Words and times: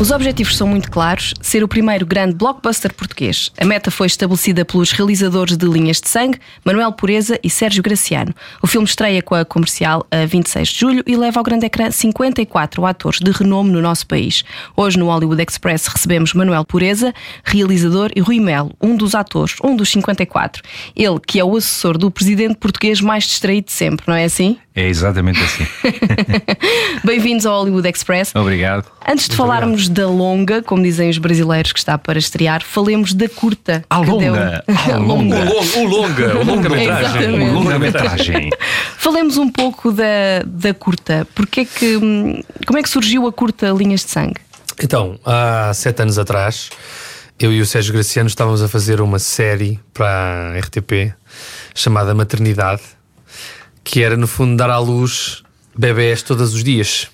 Os 0.00 0.10
objetivos 0.10 0.56
são 0.56 0.66
muito 0.66 0.90
claros: 0.90 1.32
ser 1.40 1.62
o 1.62 1.68
primeiro 1.68 2.04
grande 2.04 2.34
blockbuster 2.34 2.92
português. 2.92 3.52
A 3.56 3.64
meta 3.64 3.92
foi 3.92 4.08
estabelecida 4.08 4.64
pelos 4.64 4.90
realizadores 4.90 5.56
de 5.56 5.66
Linhas 5.66 6.00
de 6.00 6.08
Sangue, 6.08 6.40
Manuel 6.64 6.92
Pureza 6.92 7.38
e 7.44 7.48
Sérgio 7.48 7.82
Graciano. 7.82 8.34
O 8.60 8.66
filme 8.66 8.86
estreia 8.86 9.22
com 9.22 9.36
a 9.36 9.44
comercial 9.44 10.04
a 10.10 10.26
26 10.26 10.68
de 10.68 10.80
julho 10.80 11.04
e 11.06 11.16
leva 11.16 11.38
ao 11.38 11.44
grande 11.44 11.66
ecrã 11.66 11.90
54 11.92 12.84
atores 12.84 13.20
de 13.20 13.30
renome 13.30 13.70
no 13.70 13.80
nosso 13.80 14.04
país. 14.06 14.42
Hoje 14.76 14.98
no 14.98 15.06
Hollywood 15.06 15.40
Express 15.40 15.86
recebemos 15.86 16.34
Manuel 16.34 16.64
Pureza, 16.64 17.14
realizador, 17.44 18.10
e 18.16 18.20
Rui 18.20 18.40
Melo, 18.40 18.72
um 18.82 18.96
dos 18.96 19.14
atores, 19.14 19.56
um 19.62 19.76
dos 19.76 19.90
54. 19.90 20.60
Ele 20.96 21.20
que 21.24 21.38
é 21.38 21.44
o 21.44 21.56
assessor 21.56 21.96
do 21.96 22.10
presidente 22.10 22.56
português 22.56 23.00
mais 23.00 23.24
distraído 23.24 23.66
de 23.66 23.72
sempre, 23.72 24.04
não 24.08 24.14
é 24.14 24.24
assim? 24.24 24.58
É 24.76 24.88
exatamente 24.88 25.38
assim. 25.40 25.64
Bem-vindos 27.04 27.46
ao 27.46 27.60
Hollywood 27.60 27.88
Express. 27.88 28.34
Obrigado. 28.34 28.86
Antes 29.06 29.28
de 29.28 29.36
falarmos 29.36 29.88
da 29.88 30.08
longa, 30.08 30.62
como 30.62 30.82
dizem 30.82 31.08
os 31.08 31.18
brasileiros 31.18 31.72
que 31.72 31.78
está 31.78 31.96
para 31.96 32.18
estrear, 32.18 32.60
falemos 32.64 33.12
da 33.14 33.28
curta. 33.28 33.84
A 33.88 33.98
longa. 33.98 34.64
deu- 34.66 34.92
A 34.92 34.96
longa. 34.98 35.36
O 35.76 35.84
longa, 35.86 36.36
o 36.38 36.44
longa-metragem. 36.44 37.04
Exatamente. 37.20 37.50
Longa-metragem. 37.52 38.50
Falemos 38.98 39.36
um 39.36 39.48
pouco 39.48 39.92
da, 39.92 40.42
da 40.44 40.74
curta. 40.74 41.24
Porque 41.36 41.60
é 41.60 41.64
que, 41.64 41.96
hum, 41.96 42.42
como 42.66 42.76
é 42.78 42.82
que 42.82 42.88
surgiu 42.88 43.28
a 43.28 43.32
curta 43.32 43.68
Linhas 43.70 44.04
de 44.04 44.10
Sangue? 44.10 44.40
Então, 44.82 45.20
há 45.24 45.70
sete 45.72 46.02
anos 46.02 46.18
atrás, 46.18 46.70
eu 47.38 47.52
e 47.52 47.60
o 47.60 47.66
Sérgio 47.66 47.92
Graciano 47.94 48.28
estávamos 48.28 48.60
a 48.60 48.68
fazer 48.68 49.00
uma 49.00 49.20
série 49.20 49.78
para 49.92 50.52
a 50.52 50.58
RTP 50.58 51.14
chamada 51.76 52.12
Maternidade, 52.12 52.82
que 53.84 54.02
era 54.02 54.16
no 54.16 54.26
fundo 54.26 54.56
dar 54.56 54.70
à 54.70 54.78
luz 54.78 55.42
bebés 55.76 56.22
todos 56.22 56.54
os 56.54 56.64
dias. 56.64 57.08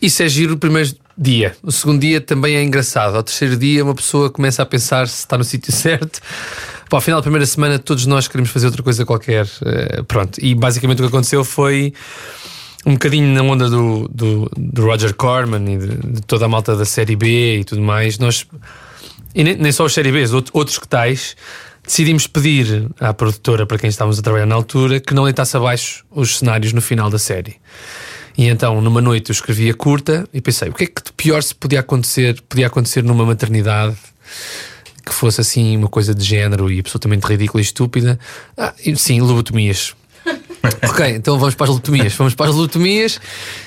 Isso 0.00 0.22
é 0.22 0.28
giro 0.28 0.54
o 0.54 0.58
primeiro 0.58 0.94
dia. 1.16 1.54
O 1.62 1.70
segundo 1.72 2.00
dia 2.00 2.20
também 2.20 2.56
é 2.56 2.62
engraçado. 2.62 3.16
Ao 3.16 3.22
terceiro 3.22 3.56
dia, 3.56 3.84
uma 3.84 3.94
pessoa 3.94 4.30
começa 4.30 4.62
a 4.62 4.66
pensar 4.66 5.08
se 5.08 5.18
está 5.18 5.36
no 5.36 5.44
sítio 5.44 5.72
certo. 5.74 6.20
Para 6.88 6.98
ao 6.98 7.00
final 7.00 7.20
da 7.20 7.22
primeira 7.22 7.46
semana, 7.46 7.78
todos 7.78 8.04
nós 8.06 8.28
queremos 8.28 8.50
fazer 8.50 8.66
outra 8.66 8.82
coisa 8.82 9.04
qualquer. 9.04 9.46
Eh, 9.64 10.02
pronto. 10.06 10.38
E 10.44 10.54
basicamente 10.54 10.98
o 10.98 11.02
que 11.02 11.08
aconteceu 11.08 11.42
foi 11.44 11.92
um 12.84 12.92
bocadinho 12.94 13.28
na 13.32 13.42
onda 13.42 13.68
do, 13.70 14.08
do, 14.12 14.50
do 14.56 14.82
Roger 14.84 15.14
Corman 15.14 15.72
e 15.72 15.78
de, 15.78 15.86
de 16.14 16.20
toda 16.22 16.44
a 16.44 16.48
malta 16.48 16.76
da 16.76 16.84
série 16.84 17.14
B 17.16 17.60
e 17.60 17.64
tudo 17.64 17.80
mais, 17.80 18.18
nós, 18.18 18.44
e 19.34 19.44
nem, 19.44 19.56
nem 19.56 19.70
só 19.72 19.84
os 19.84 19.94
série 19.94 20.10
B, 20.10 20.24
out- 20.24 20.50
outros 20.52 20.78
que 20.78 20.88
tais, 20.88 21.36
decidimos 21.84 22.26
pedir 22.26 22.88
à 23.00 23.12
produtora 23.12 23.66
para 23.66 23.78
quem 23.78 23.90
estávamos 23.90 24.18
a 24.18 24.22
trabalhar 24.22 24.46
na 24.46 24.54
altura 24.54 25.00
que 25.00 25.14
não 25.14 25.24
deitasse 25.24 25.56
abaixo 25.56 26.04
os 26.10 26.38
cenários 26.38 26.72
no 26.72 26.80
final 26.80 27.10
da 27.10 27.18
série. 27.18 27.56
E 28.36 28.48
então, 28.48 28.80
numa 28.80 29.00
noite, 29.00 29.30
eu 29.30 29.32
escrevi 29.34 29.68
a 29.68 29.74
curta 29.74 30.26
e 30.32 30.40
pensei: 30.40 30.68
o 30.68 30.74
que 30.74 30.84
é 30.84 30.86
que 30.86 31.02
de 31.02 31.12
pior 31.12 31.42
se 31.42 31.54
podia 31.54 31.80
acontecer, 31.80 32.40
podia 32.48 32.66
acontecer 32.66 33.02
numa 33.02 33.24
maternidade 33.24 33.96
que 35.04 35.12
fosse 35.12 35.40
assim 35.40 35.76
uma 35.76 35.88
coisa 35.88 36.14
de 36.14 36.24
género 36.24 36.70
e 36.70 36.78
absolutamente 36.78 37.26
ridícula 37.26 37.60
e 37.60 37.64
estúpida? 37.64 38.18
Ah, 38.56 38.72
sim, 38.96 39.20
lobotomias. 39.20 39.94
Ok, 40.88 41.04
então 41.08 41.38
vamos 41.38 41.56
para 41.56 41.64
as 41.64 41.70
lobotomias. 41.70 42.14
Vamos 42.14 42.34
para 42.34 42.50
as 42.50 42.54
lobotomias 42.54 43.20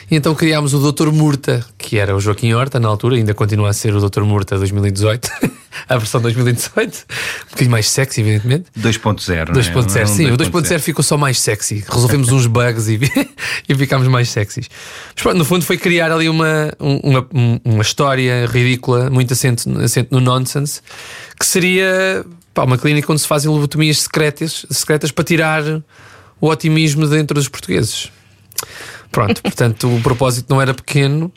e 0.09 0.15
então 0.15 0.33
criámos 0.33 0.73
o 0.73 0.91
Dr. 0.91 1.11
Murta, 1.11 1.65
que 1.77 1.97
era 1.97 2.15
o 2.15 2.21
Joaquim 2.21 2.53
Horta 2.53 2.79
na 2.79 2.87
altura, 2.87 3.15
ainda 3.15 3.33
continua 3.33 3.69
a 3.69 3.73
ser 3.73 3.93
o 3.93 4.09
Dr. 4.09 4.21
Murta 4.21 4.57
2018, 4.57 5.29
a 5.89 5.97
versão 5.97 6.21
2018, 6.21 6.87
um 6.87 7.49
bocadinho 7.49 7.71
mais 7.71 7.89
sexy, 7.89 8.21
evidentemente. 8.21 8.65
2.0. 8.79 9.49
não 9.53 9.59
é? 9.59 9.63
2.0, 9.63 10.03
Um 10.03 10.07
sim, 10.07 10.31
o 10.31 10.37
2.0 10.37 10.79
ficou 10.79 11.03
só 11.03 11.17
mais 11.17 11.39
sexy. 11.39 11.83
Resolvemos 11.87 12.29
uns 12.31 12.47
bugs 12.47 12.87
e, 12.87 12.99
e 13.69 13.75
ficámos 13.75 14.07
mais 14.07 14.29
sexys. 14.29 14.69
Mas 15.15 15.21
pronto, 15.23 15.37
no 15.37 15.45
fundo 15.45 15.65
foi 15.65 15.77
criar 15.77 16.11
ali 16.11 16.29
uma, 16.29 16.71
um- 16.79 16.99
uma, 17.03 17.27
um- 17.33 17.59
uma 17.65 17.81
história 17.81 18.45
ridícula, 18.45 19.09
muito 19.09 19.33
assente, 19.33 19.69
assente 19.83 20.09
no 20.11 20.19
nonsense, 20.19 20.81
que 21.39 21.45
seria 21.45 22.25
pá, 22.53 22.63
uma 22.63 22.77
clínica 22.77 23.11
onde 23.11 23.21
se 23.21 23.27
fazem 23.27 23.49
lobotomias 23.51 23.99
secretas, 24.01 24.65
secretas 24.69 25.11
para 25.11 25.23
tirar 25.23 25.63
o 26.41 26.47
otimismo 26.47 27.07
dentro 27.07 27.35
dos 27.35 27.47
portugueses. 27.47 28.11
Pronto, 29.11 29.41
portanto, 29.43 29.93
o 29.93 30.01
propósito 30.01 30.47
não 30.49 30.61
era 30.61 30.73
pequeno. 30.73 31.31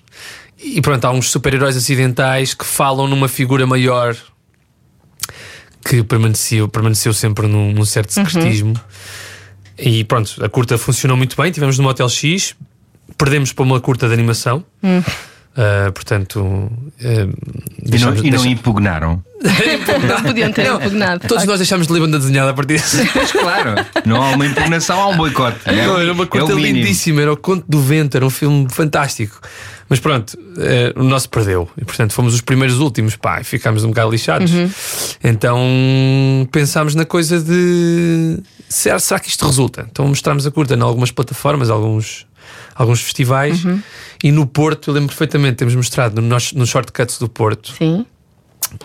E 0.58 0.80
pronto, 0.80 1.04
há 1.04 1.10
uns 1.10 1.30
super-heróis 1.30 1.76
acidentais 1.76 2.52
que 2.52 2.64
falam 2.64 3.06
numa 3.06 3.28
figura 3.28 3.66
maior 3.66 4.16
que 5.84 6.02
permaneceu, 6.02 6.68
permaneceu 6.68 7.12
sempre 7.12 7.46
num, 7.46 7.72
num 7.72 7.84
certo 7.84 8.12
secretismo. 8.12 8.74
E 9.78 10.02
pronto, 10.04 10.44
a 10.44 10.48
curta 10.48 10.76
funcionou 10.76 11.16
muito 11.16 11.40
bem. 11.40 11.52
Tivemos 11.52 11.78
no 11.78 11.84
Motel 11.84 12.08
X, 12.08 12.56
perdemos 13.16 13.52
para 13.52 13.62
uma 13.62 13.80
curta 13.80 14.08
de 14.08 14.14
animação. 14.14 14.64
Ah, 15.56 15.90
portanto, 15.92 16.70
ah, 17.02 17.28
E 17.84 17.98
não, 17.98 18.14
e 18.16 18.30
não 18.30 18.46
impugnaram. 18.46 19.22
Não 20.08 20.22
podiam 20.24 20.50
ter 20.50 20.66
impugnado. 20.66 21.28
todos 21.28 21.44
nós 21.44 21.58
deixámos 21.58 21.86
de 21.86 21.92
ler 21.92 22.00
banda 22.00 22.18
desenhada 22.18 22.50
a 22.50 22.54
partir 22.54 22.74
disso. 22.82 22.96
Mas 23.14 23.30
claro, 23.30 23.74
não 24.04 24.20
há 24.20 24.30
uma 24.30 24.44
impugnação, 24.44 25.00
há 25.00 25.06
um 25.08 25.16
boicote. 25.16 25.58
É, 25.64 25.86
Não, 25.86 25.96
era 25.96 26.12
uma 26.12 26.24
é 26.24 26.26
curta 26.26 26.52
o 26.52 26.56
mínimo. 26.56 26.78
lindíssima, 26.78 27.22
era 27.22 27.32
o 27.32 27.36
Conto 27.36 27.64
do 27.68 27.80
Vento, 27.80 28.16
era 28.16 28.26
um 28.26 28.30
filme 28.30 28.66
fantástico. 28.68 29.40
Mas 29.88 30.00
pronto, 30.00 30.36
eh, 30.58 30.92
o 30.96 31.04
nosso 31.04 31.30
perdeu. 31.30 31.68
E 31.80 31.84
portanto 31.84 32.12
fomos 32.14 32.34
os 32.34 32.40
primeiros 32.40 32.80
últimos, 32.80 33.14
pá, 33.14 33.40
e 33.40 33.44
ficámos 33.44 33.84
um 33.84 33.88
bocado 33.90 34.10
lixados. 34.10 34.50
Então 35.22 35.60
pensámos 36.50 36.96
na 36.96 37.04
coisa 37.04 37.40
de 37.40 38.38
será, 38.68 38.98
será 38.98 39.20
que 39.20 39.28
isto 39.28 39.46
resulta? 39.46 39.86
Então 39.90 40.06
mostramos 40.08 40.46
a 40.48 40.50
curta 40.50 40.74
em 40.74 40.80
algumas 40.80 41.12
plataformas, 41.12 41.70
alguns, 41.70 42.26
alguns 42.74 43.00
festivais. 43.00 43.62
E 44.22 44.32
no 44.32 44.46
Porto, 44.46 44.90
eu 44.90 44.94
lembro 44.94 45.08
perfeitamente, 45.08 45.56
temos 45.56 45.74
mostrado 45.74 46.20
no, 46.20 46.28
nos, 46.28 46.52
no 46.52 46.66
shortcuts 46.66 47.18
do 47.18 47.28
Porto 47.28 47.72
Sim. 47.76 48.04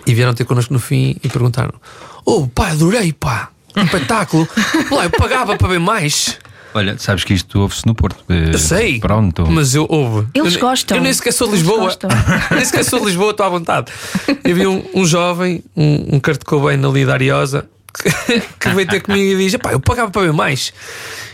e 0.06 0.14
vieram 0.14 0.34
ter 0.34 0.46
connosco 0.46 0.74
no 0.74 0.80
fim 0.80 1.16
e 1.24 1.30
perguntaram: 1.30 1.74
Oh, 2.26 2.48
pá, 2.48 2.70
adorei, 2.72 3.12
pá, 3.14 3.50
que 3.74 3.80
espetáculo. 3.80 4.48
Lá, 4.92 5.06
eu 5.06 5.10
pagava 5.12 5.58
para 5.58 5.68
ver 5.68 5.80
mais. 5.80 6.38
Olha, 6.76 6.98
sabes 6.98 7.24
que 7.24 7.34
isto 7.34 7.60
ouve-se 7.60 7.86
no 7.86 7.94
Porto. 7.94 8.24
Eh, 8.30 8.50
Eu 8.54 8.58
sei. 8.58 9.00
Pronto. 9.00 9.46
Mas 9.48 9.76
eu 9.76 9.86
ouve. 9.88 10.28
Eles 10.34 10.56
eu, 10.56 10.60
gostam. 10.60 10.98
Eu 10.98 11.04
nem 11.04 11.14
sequer 11.14 11.32
sou 11.32 11.48
de 11.48 11.54
Eles 11.54 11.68
Lisboa. 11.68 11.98
nem 12.52 12.66
sequer 12.66 12.84
sou 12.84 13.00
de 13.00 13.06
Lisboa, 13.06 13.32
estou 13.32 13.46
à 13.46 13.50
vontade. 13.50 13.92
Eu 14.44 14.56
vi 14.56 14.66
um, 14.66 14.84
um 14.94 15.06
jovem, 15.06 15.64
um, 15.76 16.16
um 16.16 16.22
Cobain 16.46 16.84
ali 16.84 17.06
da 17.06 17.14
Ariosa, 17.14 17.70
que, 17.94 18.40
que 18.60 18.70
veio 18.70 18.88
ter 18.88 19.02
comigo 19.02 19.40
e 19.40 19.44
diz: 19.46 19.54
eu 19.72 19.80
pagava 19.80 20.10
para 20.12 20.22
ver 20.24 20.34
mais. 20.34 20.74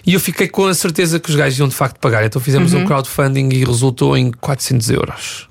E 0.06 0.14
eu 0.14 0.20
fiquei 0.20 0.48
com 0.48 0.66
a 0.66 0.74
certeza 0.74 1.20
que 1.20 1.30
os 1.30 1.36
gajos 1.36 1.60
iam 1.60 1.68
de 1.68 1.76
facto 1.76 1.98
pagar. 2.00 2.26
Então 2.26 2.42
fizemos 2.42 2.74
Uhum. 2.74 2.82
um 2.82 2.86
crowdfunding 2.86 3.50
e 3.54 3.64
resultou 3.66 4.18
em 4.18 4.32
400 4.32 4.90
euros. 4.90 5.48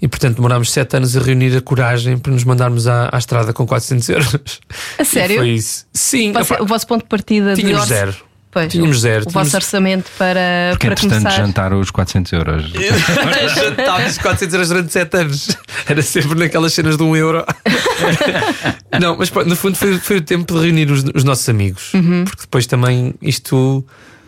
E 0.00 0.06
portanto 0.08 0.36
demorámos 0.36 0.70
7 0.70 0.96
anos 0.98 1.16
a 1.16 1.20
reunir 1.20 1.56
a 1.56 1.60
coragem 1.60 2.18
para 2.18 2.32
nos 2.32 2.44
mandarmos 2.44 2.86
à, 2.86 3.08
à 3.12 3.18
estrada 3.18 3.52
com 3.52 3.66
400 3.66 4.08
euros. 4.10 4.60
A 4.98 5.04
sério? 5.04 5.36
E 5.36 5.38
foi 5.38 5.48
isso. 5.50 5.86
Sim, 5.94 6.32
Você- 6.32 6.60
o 6.60 6.66
vosso 6.66 6.86
ponto 6.86 7.02
de 7.02 7.08
partida 7.08 7.54
de 7.54 7.60
tínhamos 7.62 7.82
orça- 7.82 7.94
zero. 7.94 8.16
Pois, 8.52 8.70
Tínhamos 8.70 9.00
zero. 9.00 9.22
O 9.24 9.26
Tínhamos- 9.28 9.48
vosso 9.50 9.56
orçamento 9.56 10.10
para, 10.18 10.40
Porque 10.72 10.86
para 10.86 10.92
entretanto 10.92 11.22
começar. 11.22 11.30
jantar 11.46 11.72
os 11.72 11.90
400 11.90 12.32
euros. 12.34 12.70
Jantámos 13.56 14.18
400 14.18 14.52
euros 14.54 14.68
durante 14.68 14.92
7 14.92 15.16
anos. 15.16 15.56
Era 15.88 16.02
sempre 16.02 16.38
naquelas 16.38 16.74
cenas 16.74 16.98
de 16.98 17.02
um 17.02 17.16
euro. 17.16 17.44
Não, 19.00 19.16
mas 19.16 19.30
no 19.30 19.56
fundo 19.56 19.74
foi, 19.74 19.98
foi 19.98 20.18
o 20.18 20.20
tempo 20.20 20.52
de 20.54 20.60
reunir 20.60 20.90
os, 20.90 21.02
os 21.14 21.24
nossos 21.24 21.48
amigos. 21.48 21.94
Uhum. 21.94 22.24
Porque 22.24 22.42
depois 22.42 22.66
também 22.66 23.14
isto, 23.22 23.82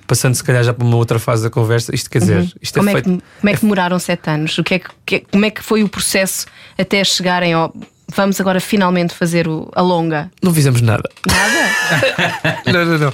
passando 0.07 0.35
se 0.35 0.43
calhar 0.43 0.65
já 0.65 0.73
para 0.73 0.87
uma 0.87 0.97
outra 0.97 1.19
fase 1.19 1.43
da 1.43 1.51
conversa, 1.51 1.95
isto 1.95 2.09
quer 2.09 2.21
dizer, 2.21 2.51
isto 2.63 2.79
Como 2.79 2.89
é 2.89 2.93
é, 2.93 3.03
que, 3.03 3.09
feito. 3.11 3.23
como 3.41 3.51
é 3.51 3.55
que 3.55 3.61
demoraram 3.61 3.99
sete 3.99 4.31
anos? 4.31 4.57
O 4.57 4.65
que 4.65 4.75
é 4.75 4.79
que, 4.79 4.89
que- 5.05 5.27
como 5.31 5.45
é 5.45 5.51
que 5.51 5.63
foi 5.63 5.83
o 5.83 5.89
processo 5.89 6.47
até 6.79 7.03
chegarem 7.05 7.53
ao. 7.53 7.75
Vamos 8.17 8.39
agora 8.41 8.61
finalmente 8.61 9.15
fazer 9.15 9.49
o, 9.49 9.71
a 9.75 9.81
longa? 9.83 10.31
Não 10.43 10.53
fizemos 10.55 10.81
nada. 10.83 11.09
Nada? 11.27 12.63
não, 12.73 12.85
não, 12.85 12.99
não. 12.99 13.13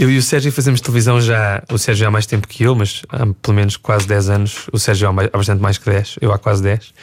Eu 0.00 0.10
e 0.10 0.16
o 0.16 0.22
Sérgio 0.22 0.50
fazemos 0.50 0.80
televisão 0.80 1.20
já. 1.20 1.62
O 1.70 1.76
Sérgio 1.76 2.08
há 2.08 2.10
mais 2.10 2.24
tempo 2.24 2.48
que 2.48 2.62
eu, 2.64 2.74
mas 2.74 3.02
há 3.10 3.18
pelo 3.42 3.54
menos 3.54 3.76
quase 3.76 4.06
10 4.06 4.30
anos. 4.30 4.66
O 4.72 4.78
Sérgio 4.78 5.08
há, 5.08 5.12
mais- 5.12 5.28
há 5.30 5.36
bastante 5.36 5.60
mais 5.60 5.76
que 5.76 5.90
10, 5.90 6.16
eu 6.22 6.32
há 6.32 6.38
quase 6.38 6.62
10. 6.62 6.94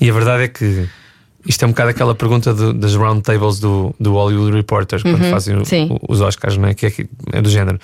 E 0.00 0.08
a 0.08 0.12
verdade 0.12 0.44
é 0.44 0.48
que 0.48 0.88
isto 1.44 1.62
é 1.64 1.66
um 1.66 1.70
bocado 1.70 1.90
aquela 1.90 2.14
pergunta 2.14 2.54
do- 2.54 2.72
das 2.72 2.94
roundtables 2.94 3.58
do, 3.58 3.92
do 3.98 4.12
Hollywood 4.12 4.52
Reporter, 4.56 5.02
quando 5.02 5.22
fazem 5.30 5.56
o- 5.56 5.64
os 6.08 6.20
Oscars, 6.20 6.56
não 6.56 6.68
é? 6.68 6.74
Que 6.74 6.86
é, 6.86 6.90
que 6.92 7.08
é 7.32 7.42
do 7.42 7.50
género. 7.50 7.80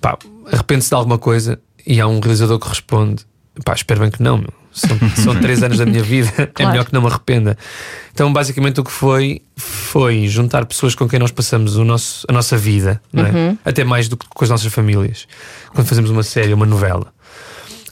Pá, 0.00 0.16
arrepende-se 0.52 0.90
de 0.90 0.94
alguma 0.94 1.18
coisa 1.18 1.60
e 1.84 2.00
há 2.00 2.06
um 2.06 2.20
realizador 2.20 2.58
que 2.60 2.68
responde: 2.68 3.26
pá, 3.64 3.74
espero 3.74 3.98
bem 4.00 4.10
que 4.10 4.22
não, 4.22 4.38
meu. 4.38 4.52
São, 4.72 4.96
são 5.16 5.40
três 5.40 5.62
anos 5.62 5.78
da 5.78 5.86
minha 5.86 6.02
vida, 6.02 6.30
é 6.38 6.46
Claro. 6.46 6.70
melhor 6.72 6.84
que 6.84 6.92
não 6.92 7.00
me 7.02 7.08
arrependa. 7.08 7.58
Então, 8.12 8.32
basicamente, 8.32 8.80
o 8.80 8.84
que 8.84 8.90
foi 8.90 9.42
foi 9.56 10.28
juntar 10.28 10.64
pessoas 10.66 10.94
com 10.94 11.08
quem 11.08 11.18
nós 11.18 11.30
passamos 11.32 11.76
o 11.76 11.84
nosso, 11.84 12.24
a 12.28 12.32
nossa 12.32 12.56
vida, 12.56 13.00
é? 13.14 13.56
até 13.64 13.82
mais 13.84 14.08
do 14.08 14.16
que 14.16 14.26
com 14.28 14.44
as 14.44 14.50
nossas 14.50 14.72
famílias, 14.72 15.26
quando 15.74 15.86
fazemos 15.86 16.10
uma 16.10 16.22
série, 16.22 16.54
uma 16.54 16.66
novela. 16.66 17.12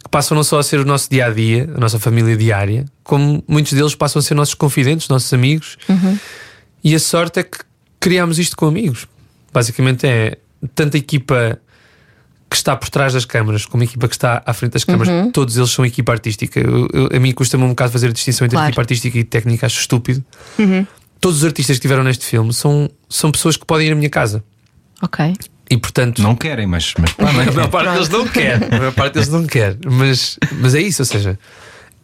Que 0.02 0.08
passam 0.08 0.36
não 0.36 0.44
só 0.44 0.58
a 0.60 0.62
ser 0.62 0.78
o 0.78 0.84
nosso 0.84 1.10
dia 1.10 1.26
a 1.26 1.30
dia, 1.30 1.69
a 1.75 1.80
nossa 1.80 1.98
família 1.98 2.36
diária, 2.36 2.84
como 3.02 3.42
muitos 3.48 3.72
deles 3.72 3.94
passam 3.96 4.20
a 4.20 4.22
ser 4.22 4.34
nossos 4.34 4.54
confidentes, 4.54 5.08
nossos 5.08 5.32
amigos. 5.32 5.76
E 6.84 6.94
a 6.94 7.00
sorte 7.00 7.40
é 7.40 7.42
que 7.42 7.58
criámos 7.98 8.38
isto 8.38 8.56
com 8.56 8.66
amigos. 8.66 9.06
Basicamente 9.52 10.06
é 10.06 10.38
tanta 10.75 10.96
equipa 10.96 11.58
que 12.50 12.56
está 12.56 12.75
por 12.77 12.89
trás 12.89 13.12
das 13.12 13.25
câmaras 13.25 13.67
como 13.67 13.83
a 13.83 13.85
equipa 13.85 14.09
que 14.09 14.15
está 14.15 14.43
à 14.47 14.55
frente 14.55 14.73
das 14.73 14.85
câmaras, 14.85 15.09
Uhum. 15.09 15.31
todos 15.31 15.56
eles 15.56 15.71
são 15.71 15.85
equipa 15.85 16.12
artística. 16.12 16.59
Eu- 16.59 16.89
eu- 16.93 17.09
a 17.15 17.19
mim 17.21 17.33
custa-me 17.33 17.62
um 17.65 17.69
bocado 17.69 17.93
fazer 17.93 18.09
a 18.09 18.12
distinção 18.12 18.45
entre 18.47 18.55
Claro. 18.56 18.65
Uhum. 18.65 18.69
equipa 18.71 18.83
artística 18.83 19.19
e 19.19 19.25
técnica, 19.25 19.67
acho 19.67 19.81
estúpido. 19.81 20.25
Todos 21.21 21.39
os 21.39 21.45
artistas 21.45 21.75
que 21.77 21.79
estiveram 21.81 22.05
neste 22.05 22.25
filme 22.25 22.53
são, 22.55 22.89
são 23.09 23.31
pessoas 23.31 23.56
que 23.56 23.67
podem 23.67 23.89
ir 23.89 23.93
à 23.93 23.95
minha 23.95 24.09
casa. 24.11 24.43
Ok. 25.03 25.35
E 25.71 25.77
portanto. 25.77 26.23
Não 26.23 26.35
querem, 26.35 26.67
mas, 26.67 26.95
mas 26.99 27.12
pá, 27.12 27.31
não 27.33 27.41
é? 27.43 27.49
A 27.49 27.53
maior 27.53 27.69
parte 27.69 27.91
deles 27.93 28.09
não 28.09 28.27
quer. 28.27 28.73
A 28.73 28.79
maior 28.79 28.93
parte 28.95 29.15
deles 29.15 29.29
não 29.29 29.45
quer. 29.47 29.77
Mas, 29.85 30.39
mas 30.61 30.75
é 30.75 30.81
isso, 30.81 31.03
ou 31.03 31.06
seja, 31.06 31.39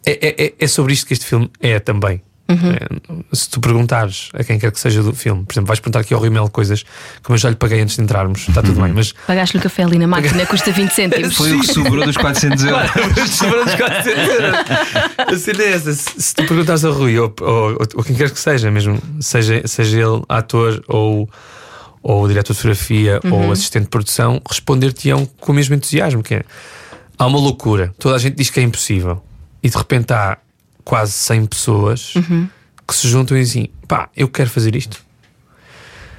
é- 0.05 0.43
é, 0.45 0.53
é 0.59 0.67
sobre 0.67 0.93
isto 0.93 1.07
que 1.07 1.13
este 1.13 1.25
filme 1.25 1.49
é 1.59 1.79
também. 1.79 2.21
É, 2.47 3.35
se 3.35 3.49
tu 3.49 3.59
perguntares 3.59 4.29
a 4.33 4.43
quem 4.43 4.59
quer 4.59 4.71
que 4.71 4.79
seja 4.79 5.01
do 5.01 5.13
filme, 5.15 5.43
por 5.43 5.53
exemplo, 5.53 5.67
vais 5.67 5.79
perguntar 5.79 6.01
aqui 6.01 6.13
ao 6.13 6.19
Rui 6.19 6.29
Mel 6.29 6.47
coisas 6.47 6.85
como 7.23 7.35
eu 7.35 7.39
já 7.39 7.49
lhe 7.49 7.55
paguei 7.55 7.81
antes 7.81 7.95
de 7.95 8.03
entrarmos, 8.03 8.47
está 8.47 8.61
tudo 8.61 8.79
bem, 8.79 8.93
mas 8.93 9.13
Pagaste-lhe 9.25 9.59
o 9.59 9.63
café 9.63 9.83
ali 9.83 9.97
na 9.97 10.05
máquina, 10.07 10.45
custa 10.45 10.71
20 10.71 10.91
cêntimos. 10.91 11.35
Foi 11.35 11.53
o 11.53 11.59
que 11.61 11.67
sobrou 11.67 12.05
dos 12.05 12.17
400 12.17 12.63
euros. 12.65 12.91
a 15.17 15.37
cena 15.37 15.63
é 15.63 15.71
essa. 15.73 15.93
Se, 15.93 16.21
se 16.21 16.35
tu 16.35 16.45
perguntares 16.45 16.85
ao 16.85 16.93
Rui 16.93 17.17
ou, 17.17 17.33
ou, 17.41 17.77
ou 17.95 18.03
quem 18.03 18.15
quer 18.15 18.29
que 18.29 18.39
seja, 18.39 18.69
mesmo, 18.69 19.01
seja, 19.19 19.63
seja 19.65 20.01
ele 20.01 20.21
ator 20.29 20.83
ou, 20.87 21.27
ou 22.03 22.27
diretor 22.27 22.53
de 22.53 22.59
fotografia 22.59 23.19
ou 23.31 23.51
assistente 23.51 23.83
de 23.83 23.89
produção, 23.89 24.39
responder-te-ão 24.47 25.25
com 25.25 25.51
o 25.51 25.55
mesmo 25.55 25.73
entusiasmo. 25.73 26.21
Que 26.21 26.35
é, 26.35 26.43
há 27.17 27.25
uma 27.25 27.39
loucura, 27.39 27.91
toda 27.97 28.15
a 28.15 28.19
gente 28.19 28.35
diz 28.35 28.51
que 28.51 28.59
é 28.59 28.63
impossível, 28.63 29.23
e 29.63 29.69
de 29.69 29.75
repente 29.75 30.13
há 30.13 30.37
quase 30.85 31.11
100 31.11 31.45
pessoas 31.47 32.13
que 32.87 32.95
se 32.95 33.07
juntam 33.09 33.35
e 33.35 33.41
dizem: 33.41 33.69
pá, 33.87 34.07
eu 34.15 34.29
quero 34.29 34.49
fazer 34.49 34.75
isto. 34.75 35.03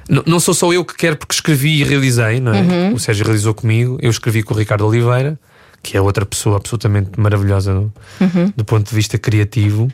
N- 0.09 0.23
Não 0.25 0.39
sou 0.39 0.53
só 0.53 0.71
eu 0.71 0.85
que 0.85 0.95
quero 0.95 1.17
porque 1.17 1.33
escrevi 1.33 1.79
e 1.81 1.83
realizei, 1.83 2.39
não 2.39 2.53
é? 2.53 2.61
O 2.93 2.99
Sérgio 2.99 3.25
realizou 3.25 3.53
comigo, 3.53 3.97
eu 4.01 4.09
escrevi 4.11 4.43
com 4.43 4.53
o 4.53 4.57
Ricardo 4.57 4.85
Oliveira, 4.85 5.39
que 5.81 5.97
é 5.97 6.01
outra 6.01 6.25
pessoa 6.25 6.57
absolutamente 6.57 7.19
maravilhosa 7.19 7.73
do, 7.73 7.93
do 8.55 8.63
ponto 8.65 8.87
de 8.89 8.95
vista 8.95 9.17
criativo, 9.17 9.91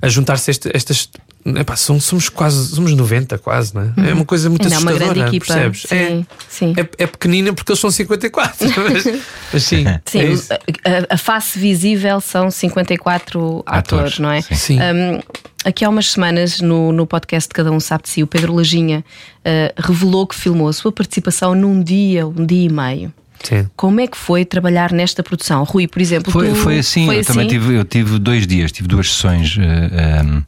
a 0.00 0.08
juntar-se 0.08 0.50
estas. 0.50 1.08
Epá, 1.44 1.74
são- 1.74 1.98
somos 2.00 2.28
quase, 2.28 2.68
somos 2.74 2.92
90 2.94 3.36
quase, 3.38 3.74
não 3.74 3.82
é? 3.96 4.10
É 4.10 4.14
uma 4.14 4.24
coisa 4.24 4.48
muito 4.48 4.68
Não, 4.68 4.76
é 4.76 4.78
uma 4.78 4.90
assustadora, 4.92 5.14
grande 5.14 5.36
equipa. 5.36 5.46
percebes? 5.52 5.82
Sim, 5.88 5.96
é, 5.96 6.24
sim. 6.48 6.74
é, 6.76 7.02
é 7.02 7.06
pequenina 7.06 7.52
porque 7.52 7.72
eles 7.72 7.80
são 7.80 7.90
54, 7.90 8.68
mas, 8.92 9.22
mas 9.52 9.62
sim, 9.64 9.84
Sim, 10.06 10.20
é 10.20 11.08
a, 11.10 11.14
a- 11.14 11.18
face 11.18 11.58
visível 11.58 12.20
são 12.20 12.50
54 12.50 13.62
atores, 13.66 13.66
Atores, 13.66 14.18
não 14.18 14.30
é? 14.30 14.40
sim. 14.42 14.54
Sim. 14.54 14.78
Um, 14.80 15.20
aqui 15.64 15.84
há 15.84 15.88
umas 15.88 16.10
semanas, 16.12 16.60
no, 16.60 16.92
no 16.92 17.06
podcast 17.06 17.48
de 17.48 17.54
Cada 17.54 17.70
Um 17.72 17.80
Sabe 17.80 18.04
de 18.04 18.08
Si, 18.10 18.22
o 18.22 18.26
Pedro 18.26 18.54
Lajinha 18.54 19.04
uh, 19.40 19.82
revelou 19.82 20.26
que 20.26 20.34
filmou 20.36 20.68
a 20.68 20.72
sua 20.72 20.92
participação 20.92 21.54
num 21.54 21.82
dia, 21.82 22.26
um 22.26 22.46
dia 22.46 22.66
e 22.68 22.72
meio. 22.72 23.12
Sim. 23.42 23.68
Como 23.74 24.00
é 24.00 24.06
que 24.06 24.16
foi 24.16 24.44
trabalhar 24.44 24.92
nesta 24.92 25.20
produção? 25.20 25.64
Rui, 25.64 25.88
por 25.88 26.00
exemplo, 26.00 26.30
Foi, 26.30 26.48
tu- 26.50 26.54
foi 26.54 26.78
assim, 26.78 27.06
foi 27.06 27.18
eu 27.18 27.24
também 27.24 27.48
tive, 27.48 27.74
eu 27.74 27.84
tive 27.84 28.16
dois 28.20 28.46
dias, 28.46 28.70
tive 28.70 28.86
duas 28.86 29.12
sessões 29.12 29.56
eh, 29.58 30.20
ehm, 30.20 30.42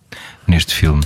neste 0.46 0.74
filme. 0.74 1.02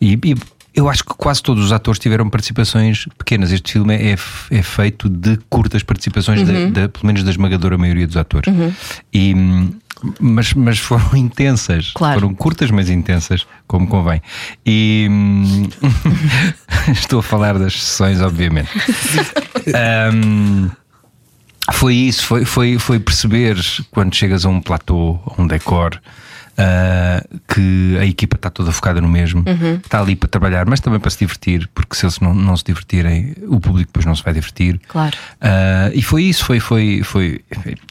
E, 0.00 0.18
e 0.24 0.34
eu 0.74 0.88
acho 0.88 1.04
que 1.04 1.14
quase 1.14 1.42
todos 1.42 1.64
os 1.64 1.72
atores 1.72 1.98
tiveram 1.98 2.28
participações 2.30 3.06
pequenas. 3.18 3.50
Este 3.52 3.72
filme 3.72 3.94
é, 3.94 4.16
é 4.50 4.62
feito 4.62 5.08
de 5.08 5.36
curtas 5.48 5.82
participações, 5.82 6.40
Uhum. 6.48 6.70
da- 6.72 6.88
pelo 6.88 7.06
menos 7.06 7.22
da 7.24 7.30
esmagadora 7.30 7.76
maioria 7.76 8.06
dos 8.06 8.16
atores. 8.16 8.52
E, 9.12 9.34
hum, 9.34 9.72
mas, 10.18 10.54
mas 10.54 10.78
foram 10.78 11.14
intensas. 11.16 11.90
Claro. 11.94 12.20
Foram 12.20 12.34
curtas, 12.34 12.70
mas 12.70 12.88
intensas, 12.88 13.46
como 13.66 13.86
convém. 13.86 14.22
E 14.64 15.06
hum, 15.10 15.68
estou 16.92 17.18
a 17.18 17.22
falar 17.22 17.58
das 17.58 17.74
sessões, 17.82 18.20
obviamente. 18.20 18.70
Hum, 20.14 20.70
foi 21.72 21.94
isso, 21.94 22.24
foi, 22.26 22.44
foi, 22.44 22.78
foi 22.78 22.98
perceber 22.98 23.56
quando 23.90 24.14
chegas 24.14 24.44
a 24.44 24.48
um 24.48 24.60
platô, 24.60 25.18
a 25.26 25.40
um 25.40 25.46
decor, 25.46 26.00
ah, 26.60 27.24
que 27.48 27.96
a 27.98 28.04
equipa 28.04 28.36
está 28.36 28.50
toda 28.50 28.70
focada 28.70 29.00
no 29.00 29.08
mesmo, 29.08 29.42
está 29.84 30.00
ali 30.00 30.14
para 30.14 30.28
trabalhar, 30.28 30.66
mas 30.68 30.78
também 30.80 31.00
para 31.00 31.10
se 31.10 31.18
divertir, 31.18 31.68
porque 31.74 31.96
se 31.96 32.04
eles 32.04 32.20
não, 32.20 32.34
não 32.34 32.56
se 32.56 32.64
divertirem, 32.64 33.34
o 33.48 33.58
público 33.58 33.88
depois 33.88 34.04
não 34.04 34.14
se 34.14 34.22
vai 34.22 34.34
divertir. 34.34 34.78
Claro. 34.88 35.16
Ah, 35.40 35.90
e 35.94 36.02
foi 36.02 36.24
isso, 36.24 36.44
foi, 36.44 36.60
foi, 36.60 37.02
foi. 37.02 37.40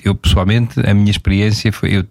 Eu 0.03 0.13
pessoalmente, 0.15 0.79
a 0.87 0.93
minha 0.93 1.11
experiência 1.11 1.71
foi. 1.71 1.97
Eu, 1.97 2.05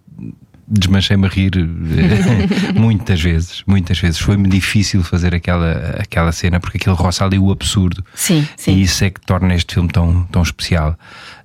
Desmanchei-me 0.70 1.26
a 1.26 1.30
rir 1.30 1.52
eh, 1.56 2.72
muitas 2.78 3.18
vezes, 3.22 3.62
muitas 3.66 3.98
vezes. 3.98 4.18
Foi-me 4.18 4.46
difícil 4.50 5.02
fazer 5.02 5.34
aquela, 5.34 5.96
aquela 5.98 6.30
cena 6.30 6.60
porque 6.60 6.76
aquilo 6.76 6.94
roça 6.94 7.24
ali 7.24 7.38
o 7.38 7.50
absurdo. 7.50 8.04
Sim, 8.14 8.46
sim. 8.54 8.72
E 8.74 8.82
isso 8.82 9.02
é 9.02 9.08
que 9.08 9.18
torna 9.22 9.54
este 9.54 9.72
filme 9.72 9.88
tão, 9.88 10.24
tão 10.24 10.42
especial. 10.42 10.94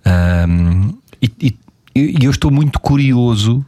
Ahm, 0.04 0.90
e, 1.22 1.32
e- 1.40 1.58
e 1.96 2.24
eu 2.26 2.32
estou 2.32 2.50
muito 2.50 2.80
curioso 2.80 3.64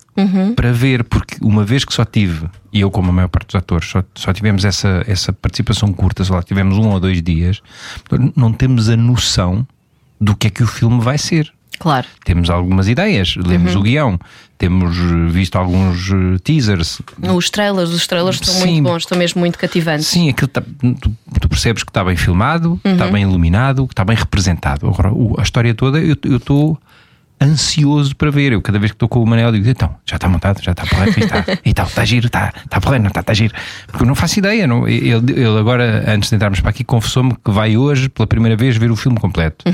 para 0.55 0.71
ver, 0.71 1.03
porque 1.03 1.37
uma 1.41 1.63
vez 1.63 1.85
que 1.85 1.93
só 1.93 2.03
tive, 2.05 2.47
e 2.73 2.81
eu, 2.81 2.89
como 2.89 3.09
a 3.09 3.13
maior 3.13 3.27
parte 3.27 3.47
dos 3.47 3.55
atores, 3.55 3.87
só, 3.89 4.03
só 4.15 4.33
tivemos 4.33 4.65
essa, 4.65 5.03
essa 5.07 5.31
participação 5.31 5.93
curta, 5.93 6.23
só 6.23 6.35
lá 6.35 6.43
tivemos 6.43 6.77
um 6.77 6.89
ou 6.89 6.99
dois 6.99 7.21
dias, 7.21 7.61
não 8.35 8.51
temos 8.51 8.89
a 8.89 8.97
noção 8.97 9.65
do 10.19 10.35
que 10.35 10.47
é 10.47 10.49
que 10.49 10.63
o 10.63 10.67
filme 10.67 11.01
vai 11.01 11.17
ser. 11.17 11.51
Claro. 11.77 12.07
Temos 12.23 12.49
algumas 12.49 12.87
ideias, 12.87 13.35
lemos 13.35 13.75
o 13.75 13.81
guião, 13.81 14.17
temos 14.57 14.97
eh, 14.97 15.27
visto 15.29 15.57
alguns 15.57 16.09
eh, 16.09 16.37
teasers, 16.41 17.01
Os 17.35 17.49
trailers, 17.49 17.89
os 17.89 18.07
trailers 18.07 18.37
estão 18.37 18.53
Sim. 18.53 18.65
muito 18.75 18.83
bons, 18.83 19.03
estão 19.03 19.17
mesmo 19.17 19.41
muito 19.41 19.59
cativantes. 19.59 20.07
Sim, 20.07 20.29
aquilo 20.29 20.47
tá- 20.47 20.61
tu, 20.61 21.13
tu 21.41 21.49
percebes 21.49 21.83
que 21.83 21.89
está 21.89 22.01
bem 22.01 22.15
filmado, 22.15 22.79
que 22.81 22.87
está 22.89 23.07
bem 23.07 23.23
iluminado, 23.23 23.85
que 23.87 23.91
está 23.91 24.05
bem 24.05 24.15
representado. 24.15 24.87
Agora, 24.87 25.11
a 25.37 25.43
história 25.43 25.75
toda, 25.75 25.99
eu 25.99 26.15
eu 26.23 26.37
estou 26.37 26.79
ansioso 27.41 28.15
para 28.15 28.31
ver. 28.31 28.53
Eu 28.53 28.61
cada 28.61 28.79
vez 28.79 28.91
que 28.91 28.95
estou 28.95 29.09
com 29.09 29.21
o 29.21 29.25
Manel 29.25 29.51
digo, 29.51 29.67
então, 29.67 29.95
já 30.05 30.15
está 30.15 30.27
montado, 30.27 30.61
já 30.61 30.71
está 30.71 30.85
porreiro, 30.85 31.19
está, 31.19 31.45
e 31.63 31.73
tal, 31.73 31.87
está 31.87 32.05
giro, 32.05 32.27
está, 32.27 32.53
está 32.63 32.79
porreiro, 32.79 33.03
não 33.03 33.09
está, 33.09 33.21
está 33.21 33.33
giro. 33.33 33.53
Porque 33.87 34.03
eu 34.03 34.07
não 34.07 34.15
faço 34.15 34.39
ideia. 34.39 34.67
Não, 34.67 34.87
ele, 34.87 35.33
ele 35.33 35.59
agora, 35.59 36.03
antes 36.07 36.29
de 36.29 36.35
entrarmos 36.35 36.59
para 36.59 36.69
aqui, 36.69 36.83
confessou-me 36.83 37.33
que 37.33 37.51
vai 37.51 37.77
hoje, 37.77 38.09
pela 38.09 38.27
primeira 38.27 38.55
vez, 38.55 38.77
ver 38.77 38.91
o 38.91 38.95
filme 38.95 39.19
completo. 39.19 39.65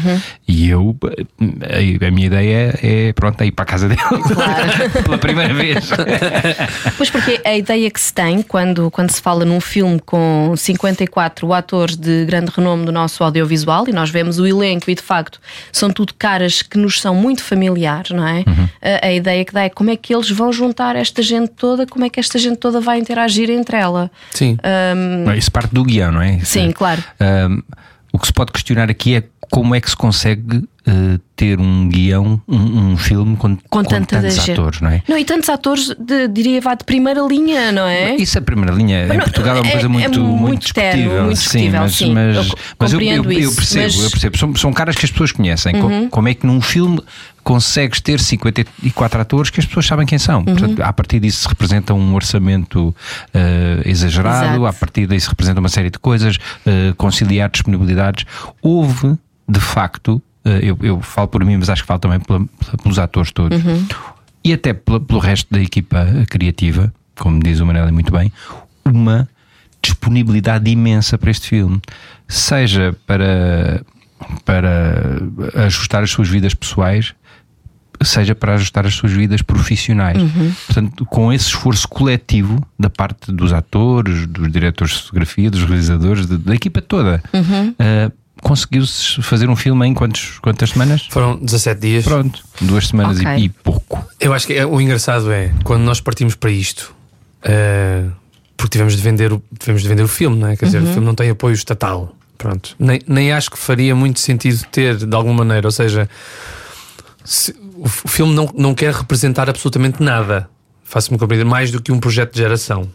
E 0.47 0.69
eu, 0.69 0.97
a, 1.01 2.07
a 2.07 2.11
minha 2.11 2.27
ideia 2.27 2.79
é, 2.81 3.13
pronto, 3.13 3.41
é 3.41 3.47
ir 3.47 3.51
para 3.51 3.63
a 3.63 3.65
casa 3.65 3.87
dele 3.87 4.01
pela 5.03 5.17
primeira 5.17 5.53
vez. 5.53 5.89
Pois 6.97 7.09
porque 7.09 7.41
a 7.43 7.55
ideia 7.55 7.89
que 7.89 7.99
se 7.99 8.13
tem 8.13 8.41
quando, 8.41 8.91
quando 8.91 9.09
se 9.11 9.21
fala 9.21 9.45
num 9.45 9.59
filme 9.59 9.99
com 9.99 10.53
54 10.55 11.53
atores 11.53 11.95
de 11.95 12.25
grande 12.25 12.51
renome 12.55 12.85
do 12.85 12.91
nosso 12.91 13.23
audiovisual 13.23 13.85
e 13.87 13.91
nós 13.91 14.09
vemos 14.09 14.39
o 14.39 14.45
elenco 14.45 14.89
e 14.89 14.95
de 14.95 15.01
facto 15.01 15.39
são 15.71 15.89
tudo 15.89 16.13
caras 16.13 16.61
que 16.61 16.77
nos 16.77 16.99
são 16.99 17.15
muito 17.15 17.43
familiares, 17.55 18.11
não 18.11 18.25
é? 18.27 18.43
A, 18.81 19.07
a 19.07 19.13
ideia 19.13 19.43
que 19.45 19.53
dá 19.53 19.63
é 19.63 19.69
como 19.69 19.89
é 19.89 19.95
que 19.97 20.13
eles 20.15 20.29
vão 20.31 20.51
juntar 20.53 20.95
esta 20.95 21.21
gente 21.21 21.49
toda, 21.49 21.85
como 21.85 22.05
é 22.05 22.09
que 22.09 22.19
esta 22.19 22.39
gente 22.39 22.57
toda 22.57 22.79
vai 22.79 22.97
interagir 22.97 23.49
entre 23.49 23.75
ela. 23.77 24.09
Sim. 24.31 24.57
Não, 25.25 25.33
Isso 25.35 25.51
parte 25.51 25.73
do 25.73 25.83
guião, 25.83 26.11
não 26.11 26.21
é? 26.21 26.37
Isso 26.37 26.45
Sim, 26.53 26.69
é- 26.69 26.73
claro. 26.73 27.03
Um, 27.49 27.61
o 28.13 28.19
que 28.19 28.27
se 28.27 28.33
pode 28.33 28.51
questionar 28.51 28.89
aqui 28.89 29.15
é 29.15 29.23
como 29.49 29.75
é 29.75 29.81
que 29.81 29.89
se 29.89 29.95
consegue 29.97 30.57
uh, 30.57 31.19
ter 31.35 31.59
um 31.59 31.89
guião, 31.89 32.41
um, 32.47 32.91
um 32.91 32.97
filme 32.97 33.35
com, 33.35 33.57
Com 33.69 33.83
tanta 33.83 34.21
tantos 34.21 34.49
atores, 34.49 34.79
não 34.79 34.89
é? 34.89 35.03
Não, 35.07 35.17
e 35.17 35.25
tantos 35.25 35.49
atores, 35.49 35.93
de, 35.99 36.27
diria, 36.29 36.61
vá 36.61 36.73
de 36.73 36.85
primeira 36.85 37.19
linha, 37.21 37.69
não 37.71 37.85
é? 37.85 38.15
Isso 38.15 38.37
a 38.37 38.41
primeira 38.41 38.71
linha 38.73 39.05
em 39.05 39.07
não, 39.09 39.17
Portugal 39.19 39.57
é 39.57 39.59
uma 39.61 39.67
é- 39.67 39.71
coisa 39.71 39.87
é 39.87 39.89
muito, 39.89 40.19
muito 40.21 40.41
muito 40.41 40.73
terno, 40.73 40.91
discutível. 41.01 41.23
muito 41.25 41.37
discutível, 41.37 41.79
mas, 41.81 41.95
sim. 41.95 42.13
mas, 42.13 42.35
Eu 42.37 42.43
mas 42.79 42.93
eu, 42.93 43.01
eu- 43.01 43.31
eu 43.31 43.51
percebo, 43.53 43.83
mas- 43.83 43.95
Uhum. 43.97 44.03
eu 44.05 44.11
percebo. 44.11 44.37
São, 44.37 44.55
são 44.55 44.73
caras 44.73 44.95
que 44.95 45.05
as 45.05 45.11
pessoas 45.11 45.31
conhecem. 45.33 45.73
Co- 45.81 45.89
Como 46.09 46.27
é 46.29 46.33
que 46.33 46.45
num 46.47 46.61
filme 46.61 47.01
consegues 47.43 47.99
ter 48.01 48.19
54 48.19 49.21
atores 49.21 49.49
que 49.49 49.59
as 49.59 49.65
pessoas 49.65 49.85
sabem 49.85 50.05
quem 50.05 50.17
são? 50.19 50.39
Uhum. 50.39 50.45
Portanto, 50.45 50.81
a 50.81 50.93
partir 50.93 51.19
disso 51.19 51.41
se 51.43 51.47
representa 51.49 51.93
um 51.93 52.13
orçamento 52.15 52.95
eh, 53.33 53.81
exagerado, 53.85 54.45
Exato. 54.47 54.65
a 54.67 54.73
partir 54.73 55.07
disso 55.07 55.25
se 55.25 55.29
representa 55.29 55.59
uma 55.59 55.69
série 55.69 55.89
de 55.89 55.99
coisas, 55.99 56.37
eh, 56.65 56.93
conciliar 56.97 57.49
disponibilidades. 57.49 58.25
Houve, 58.61 59.17
de 59.49 59.59
facto, 59.59 60.21
eh, 60.45 60.59
eu, 60.63 60.77
eu 60.81 61.01
falo 61.01 61.27
por 61.27 61.43
mim, 61.43 61.57
mas 61.57 61.69
acho 61.69 61.81
que 61.83 61.87
falo 61.87 61.99
também 61.99 62.19
pela- 62.19 62.45
pelos 62.83 62.99
atores 62.99 63.31
todos, 63.31 63.59
e 64.43 64.53
até 64.53 64.73
pela- 64.73 64.99
pelo 64.99 65.19
resto 65.19 65.47
da 65.51 65.61
equipa 65.61 66.07
criativa, 66.29 66.93
como 67.19 67.39
diz 67.41 67.59
o 67.59 67.65
Manel 67.65 67.91
muito 67.93 68.11
bem, 68.11 68.31
uma 68.85 69.27
disponibilidade 69.81 70.69
imensa 70.69 71.17
para 71.17 71.31
este 71.31 71.47
filme, 71.47 71.81
seja 72.27 72.95
para, 73.07 73.81
para 74.45 75.21
ajustar 75.65 76.03
as 76.03 76.11
suas 76.11 76.27
vidas 76.29 76.53
pessoais, 76.53 77.13
seja 78.03 78.33
para 78.35 78.55
ajustar 78.55 78.85
as 78.85 78.93
suas 78.95 79.11
vidas 79.11 79.41
profissionais. 79.41 80.17
Portanto, 80.65 81.05
com 81.05 81.31
esse 81.31 81.45
esforço 81.47 81.87
coletivo 81.87 82.65
da 82.79 82.89
parte 82.89 83.31
dos 83.31 83.53
atores, 83.53 84.25
dos 84.27 84.51
diretores 84.51 84.93
de 84.95 84.99
fotografia, 85.03 85.49
dos 85.51 85.63
realizadores, 85.63 86.25
de- 86.25 86.37
da 86.37 86.55
equipa 86.55 86.81
toda, 86.81 87.21
eh, 87.79 88.11
conseguiu-se 88.41 89.21
fazer 89.21 89.49
um 89.49 89.55
filme 89.55 89.85
em 89.87 89.93
quantos, 89.93 90.39
quantas 90.39 90.71
semanas? 90.71 91.07
Foram 91.11 91.37
17 91.37 91.79
dias. 91.81 92.03
Pronto, 92.03 92.41
duas 92.61 92.87
semanas 92.87 93.19
e- 93.19 93.25
Ok. 93.25 93.43
e, 93.43 93.49
pouco. 93.49 94.03
Eu 94.19 94.33
acho 94.33 94.47
que 94.47 94.53
é- 94.53 94.65
o 94.65 94.81
engraçado 94.81 95.31
é 95.31 95.51
quando 95.63 95.83
nós 95.83 95.99
partimos 96.01 96.33
para 96.35 96.49
isto, 96.49 96.93
eh, 97.43 98.05
porque 98.57 98.71
tivemos 98.71 98.95
de 98.95 99.01
vender 99.01 99.31
o, 99.33 99.41
tivemos 99.59 99.81
de 99.83 99.87
vender 99.87 100.03
o 100.03 100.07
filme, 100.07 100.37
não 100.37 100.47
é? 100.47 100.55
Quer 100.55 100.65
dizer, 100.65 100.81
o 100.81 100.87
filme 100.87 101.05
não 101.05 101.15
tem 101.15 101.29
apoio 101.29 101.53
estatal. 101.53 102.15
Pronto. 102.37 102.75
Nem, 102.79 102.99
nem 103.07 103.31
acho 103.31 103.51
que 103.51 103.57
faria 103.59 103.93
muito 103.95 104.19
sentido 104.19 104.63
ter, 104.71 104.95
de 104.97 105.15
alguma 105.15 105.35
maneira. 105.45 105.67
Ou 105.67 105.71
seja, 105.71 106.09
se- 107.31 107.55
o, 107.75 107.85
o 107.85 108.07
filme 108.07 108.33
não, 108.33 108.49
não 108.55 108.73
quer 108.75 108.93
representar 108.93 109.49
absolutamente 109.49 110.01
nada. 110.03 110.49
Faço-me 110.83 111.17
compreender 111.17 111.45
mais 111.45 111.71
do 111.71 111.81
que 111.81 111.91
um 111.91 111.99
projeto 111.99 112.33
de 112.33 112.39
geração. 112.39 112.89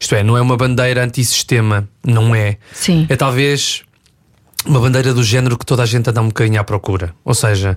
Isto 0.00 0.14
é, 0.14 0.22
não 0.24 0.36
é 0.36 0.40
uma 0.40 0.56
bandeira 0.56 1.04
antissistema. 1.04 1.86
Não 2.04 2.34
é. 2.34 2.56
Sim. 2.72 3.06
É 3.10 3.16
talvez 3.16 3.82
uma 4.64 4.80
bandeira 4.80 5.12
do 5.12 5.22
género 5.22 5.58
que 5.58 5.66
toda 5.66 5.82
a 5.82 5.86
gente 5.86 6.08
anda 6.08 6.22
um 6.22 6.28
bocadinho 6.28 6.58
à 6.60 6.64
procura. 6.64 7.14
Ou 7.24 7.34
seja, 7.34 7.76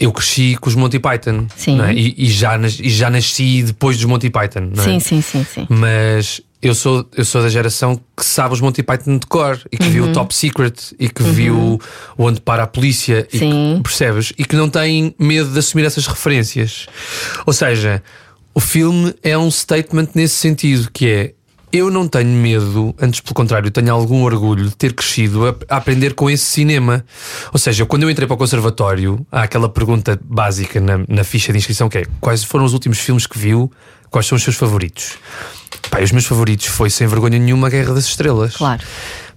eu 0.00 0.10
cresci 0.10 0.56
com 0.56 0.70
os 0.70 0.74
Monty 0.74 0.98
Python 0.98 1.46
Sim. 1.54 1.80
é? 1.82 1.92
e, 1.92 2.14
e 2.16 2.30
já, 2.30 2.58
e 2.58 2.88
já 2.88 3.10
nasci 3.10 3.62
depois 3.62 3.98
dos 3.98 4.06
Monty 4.06 4.30
Python. 4.30 4.70
É? 4.78 4.82
Sim, 4.82 4.98
sim, 4.98 5.20
sim, 5.20 5.44
sim. 5.44 5.66
Mas 5.68 6.40
eu 6.62 6.74
sou, 6.74 7.06
eu 7.14 7.24
sou 7.24 7.42
da 7.42 7.50
geração 7.50 8.00
que 8.16 8.24
sabe 8.24 8.54
os 8.54 8.60
Monty 8.62 8.82
Python 8.82 9.18
de 9.18 9.26
cor 9.26 9.60
e 9.70 9.76
que 9.76 9.88
viu 9.88 10.04
o 10.04 10.12
Top 10.12 10.34
Secret 10.34 10.94
e 10.98 11.08
que 11.10 11.22
viu 11.22 11.78
o 12.16 12.24
Onde 12.24 12.40
Para 12.40 12.62
a 12.62 12.66
Polícia 12.66 13.28
e 13.30 13.38
Sim. 13.38 13.76
que, 13.76 13.82
percebes? 13.82 14.32
E 14.38 14.44
que 14.44 14.56
não 14.56 14.70
tem 14.70 15.14
medo 15.18 15.50
de 15.50 15.58
assumir 15.58 15.84
essas 15.84 16.06
referências. 16.06 16.86
Ou 17.46 17.52
seja, 17.52 18.02
o 18.54 18.60
filme 18.60 19.14
é 19.22 19.36
um 19.36 19.50
statement 19.50 20.08
nesse 20.14 20.36
sentido 20.36 20.90
que 20.90 21.08
é. 21.08 21.34
Eu 21.72 21.88
não 21.88 22.08
tenho 22.08 22.30
medo, 22.30 22.94
antes 23.00 23.20
pelo 23.20 23.34
contrário, 23.34 23.70
tenho 23.70 23.92
algum 23.92 24.24
orgulho 24.24 24.68
de 24.68 24.76
ter 24.76 24.92
crescido 24.92 25.46
a, 25.46 25.54
a 25.68 25.76
aprender 25.76 26.14
com 26.14 26.28
esse 26.28 26.44
cinema. 26.44 27.04
Ou 27.52 27.58
seja, 27.60 27.86
quando 27.86 28.02
eu 28.02 28.10
entrei 28.10 28.26
para 28.26 28.34
o 28.34 28.38
conservatório, 28.38 29.24
há 29.30 29.42
aquela 29.42 29.68
pergunta 29.68 30.18
básica 30.24 30.80
na, 30.80 30.98
na 31.08 31.22
ficha 31.22 31.52
de 31.52 31.58
inscrição 31.58 31.88
que 31.88 31.98
é: 31.98 32.06
quais 32.20 32.42
foram 32.42 32.64
os 32.64 32.72
últimos 32.72 32.98
filmes 32.98 33.24
que 33.26 33.38
viu? 33.38 33.70
Quais 34.10 34.26
são 34.26 34.34
os 34.34 34.42
seus 34.42 34.56
favoritos? 34.56 35.12
Pá, 35.88 36.00
os 36.00 36.10
meus 36.10 36.26
favoritos 36.26 36.66
foi 36.66 36.90
sem 36.90 37.06
vergonha 37.06 37.38
nenhuma 37.38 37.68
a 37.68 37.70
Guerra 37.70 37.94
das 37.94 38.06
Estrelas. 38.06 38.56
Claro. 38.56 38.82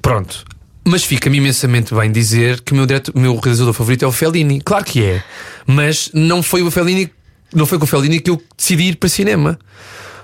Pronto. 0.02 0.44
Mas 0.84 1.04
fica-me 1.04 1.38
imensamente 1.38 1.94
bem 1.94 2.12
dizer 2.12 2.62
que 2.62 2.74
o 2.74 2.76
meu, 2.76 2.86
direto, 2.86 3.12
meu 3.16 3.38
realizador 3.38 3.74
favorito 3.74 4.04
é 4.04 4.08
o 4.08 4.12
Fellini. 4.12 4.60
Claro 4.60 4.84
que 4.84 5.04
é. 5.04 5.24
Mas 5.66 6.10
não 6.14 6.42
foi 6.42 6.64
o 6.64 6.72
Fellini, 6.72 7.10
não 7.54 7.66
foi 7.66 7.78
com 7.78 7.86
o 7.86 7.88
Fellini 7.88 8.20
que 8.20 8.32
eu 8.32 8.42
decidi 8.58 8.86
ir 8.86 8.96
para 8.98 9.08
cinema. 9.08 9.60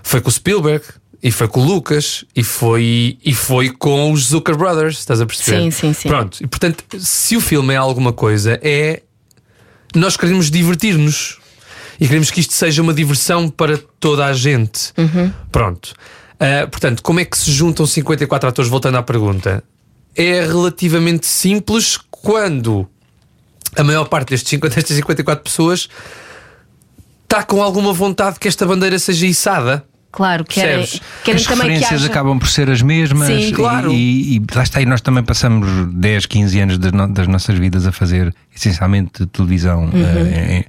Foi 0.02 0.20
com 0.20 0.30
o 0.30 0.32
Spielberg. 0.32 0.84
E 1.22 1.32
foi 1.32 1.48
com 1.50 1.60
o 1.60 1.66
Lucas 1.66 2.24
e 2.34 2.44
foi, 2.44 3.18
e 3.24 3.34
foi 3.34 3.70
com 3.70 4.12
os 4.14 4.28
Zucker 4.28 4.56
Brothers, 4.56 5.00
estás 5.00 5.20
a 5.20 5.26
perceber? 5.26 5.64
Sim, 5.64 5.72
sim, 5.72 5.94
sim. 5.94 6.08
Pronto, 6.08 6.42
e 6.42 6.48
portanto, 6.48 6.84
se 6.98 7.36
o 7.36 7.42
filme 7.42 7.74
é 7.74 7.78
alguma 7.78 8.14
coisa, 8.14 8.58
é 8.64 9.02
nós 9.94 10.16
queremos 10.16 10.50
divertir-nos 10.50 11.40
e 12.00 12.08
queremos 12.08 12.32
que 12.32 12.40
isto 12.40 12.54
seja 12.54 12.82
uma 12.82 12.94
diversão 12.94 13.50
para 13.50 13.78
toda 14.00 14.26
a 14.26 14.32
gente. 14.32 14.94
Pronto. 15.52 15.94
Ah, 16.40 16.68
portanto, 16.68 17.04
como 17.04 17.20
é 17.20 17.26
que 17.26 17.38
se 17.38 17.52
juntam 17.52 17.86
54 17.86 18.50
atores? 18.50 18.72
Voltando 18.72 18.98
à 18.98 19.04
pergunta, 19.04 19.62
é 20.16 20.42
relativamente 20.42 21.28
simples 21.28 21.98
quando 22.10 22.88
a 23.76 23.84
maior 23.84 24.06
parte 24.06 24.30
destes 24.30 24.50
50, 24.50 24.76
destas 24.76 24.96
54 24.96 25.44
pessoas 25.44 25.90
está 27.24 27.44
com 27.44 27.62
alguma 27.62 27.94
vontade 27.94 28.40
que 28.40 28.48
esta 28.48 28.66
bandeira 28.66 28.98
seja 28.98 29.28
içada. 29.28 29.84
Claro, 30.12 30.44
querem, 30.44 30.88
querem 31.24 31.40
As 31.42 31.46
também 31.48 31.78
que 31.80 31.86
haja. 31.86 32.08
acabam 32.08 32.40
por 32.40 32.48
ser 32.50 32.70
as 32.70 32.82
mesmas 32.82 33.28
Sim, 33.28 33.50
e- 33.50 33.52
claro. 33.52 33.92
e, 33.92 34.38
e 34.38 34.42
lá 34.56 34.64
está, 34.64 34.82
e 34.82 34.86
nós 34.86 35.02
também 35.02 35.24
passamos 35.24 35.68
10, 35.94 36.26
15 36.26 36.60
anos 36.60 36.78
das, 36.80 36.92
no- 36.92 37.08
das 37.14 37.28
nossas 37.28 37.58
vidas 37.60 37.86
a 37.86 37.92
fazer 37.92 38.34
essencialmente 38.60 39.26
televisão 39.28 39.86
Uhum. 39.86 39.92
eh, 39.96 40.66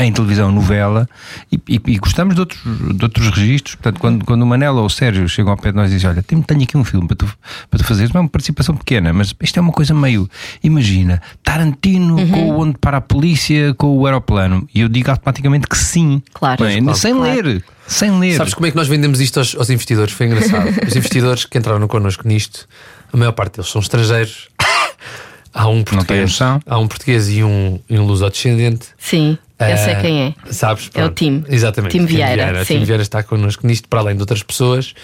em, 0.00 0.06
em 0.06 0.12
televisão 0.12 0.50
novela 0.52 1.08
e, 1.50 1.56
e- 1.68 1.80
e 1.86 1.98
gostamos 1.98 2.34
de 2.34 2.40
outros, 2.40 2.60
de 2.64 3.04
outros 3.04 3.28
registros. 3.30 3.74
Portanto, 3.74 4.00
quando, 4.00 4.24
quando 4.24 4.42
o 4.42 4.46
Manela 4.46 4.80
ou 4.80 4.86
o 4.86 4.90
Sérgio 4.90 5.28
chegam 5.28 5.50
ao 5.52 5.56
pé 5.58 5.70
de 5.70 5.76
nós 5.76 5.90
e 5.90 5.94
dizem: 5.94 6.10
Olha, 6.10 6.22
tenho, 6.22 6.42
tenho 6.42 6.62
aqui 6.62 6.76
um 6.76 6.84
filme 6.84 7.06
para 7.06 7.16
tu, 7.16 7.26
para 7.70 7.78
tu 7.78 7.84
fazeres, 7.84 8.12
não 8.12 8.20
é 8.20 8.22
uma 8.22 8.28
participação 8.30 8.76
pequena, 8.76 9.12
mas 9.12 9.34
isto 9.40 9.56
é 9.58 9.60
uma 9.60 9.72
coisa 9.72 9.92
meio. 9.94 10.28
Imagina, 10.62 11.20
Tarantino 11.42 12.16
Uhum. 12.16 12.28
com 12.30 12.50
o 12.50 12.60
Onde 12.60 12.78
para 12.78 12.98
a 12.98 13.00
Polícia 13.00 13.74
com 13.74 13.96
o 13.98 14.06
aeroplano. 14.06 14.68
E 14.74 14.80
eu 14.80 14.88
digo 14.88 15.10
automaticamente 15.10 15.66
que 15.66 15.76
sim. 15.76 16.22
Claro. 16.32 16.64
É? 16.64 16.80
Claro. 16.80 16.96
Sem 16.98 17.14
Claro. 17.14 17.42
ler. 17.48 17.64
Sem 17.86 18.18
ler. 18.20 18.36
Sabes 18.36 18.54
como 18.54 18.66
é 18.66 18.70
que 18.70 18.76
nós 18.76 18.86
vendemos 18.88 19.20
isto 19.20 19.38
aos, 19.38 19.54
aos 19.56 19.68
investidores? 19.70 20.12
Foi 20.14 20.26
engraçado. 20.26 20.68
Os 20.86 20.94
investidores 20.96 21.44
que 21.44 21.58
entraram 21.58 21.86
connosco 21.88 22.26
nisto, 22.26 22.66
a 23.12 23.16
maior 23.16 23.32
parte 23.32 23.56
deles 23.56 23.70
são 23.70 23.80
estrangeiros. 23.80 24.48
Há 25.54 25.68
um 25.68 25.82
português, 25.82 26.20
noção. 26.30 26.60
há 26.66 26.78
um 26.78 26.88
português 26.88 27.28
e 27.28 27.42
um, 27.44 27.78
e 27.88 27.98
um 27.98 28.04
luso-descendente. 28.06 28.86
Sim, 28.98 29.36
eu 29.60 29.76
sei 29.76 29.92
Ah, 29.94 30.00
quem 30.00 30.22
é. 30.22 30.34
Sabes? 30.52 30.84
É 30.86 30.88
o 30.88 30.92
Pronto. 30.92 31.14
Tim. 31.14 31.44
Exatamente. 31.48 31.92
Tim 31.98 32.06
Vieira, 32.06 32.62
O 32.62 32.64
sim. 32.64 32.78
Tim 32.78 32.84
Vieira 32.84 33.02
está 33.02 33.22
connosco 33.22 33.66
nisto, 33.66 33.88
para 33.88 34.00
além 34.00 34.14
de 34.16 34.22
outras 34.22 34.42
pessoas. 34.42 34.94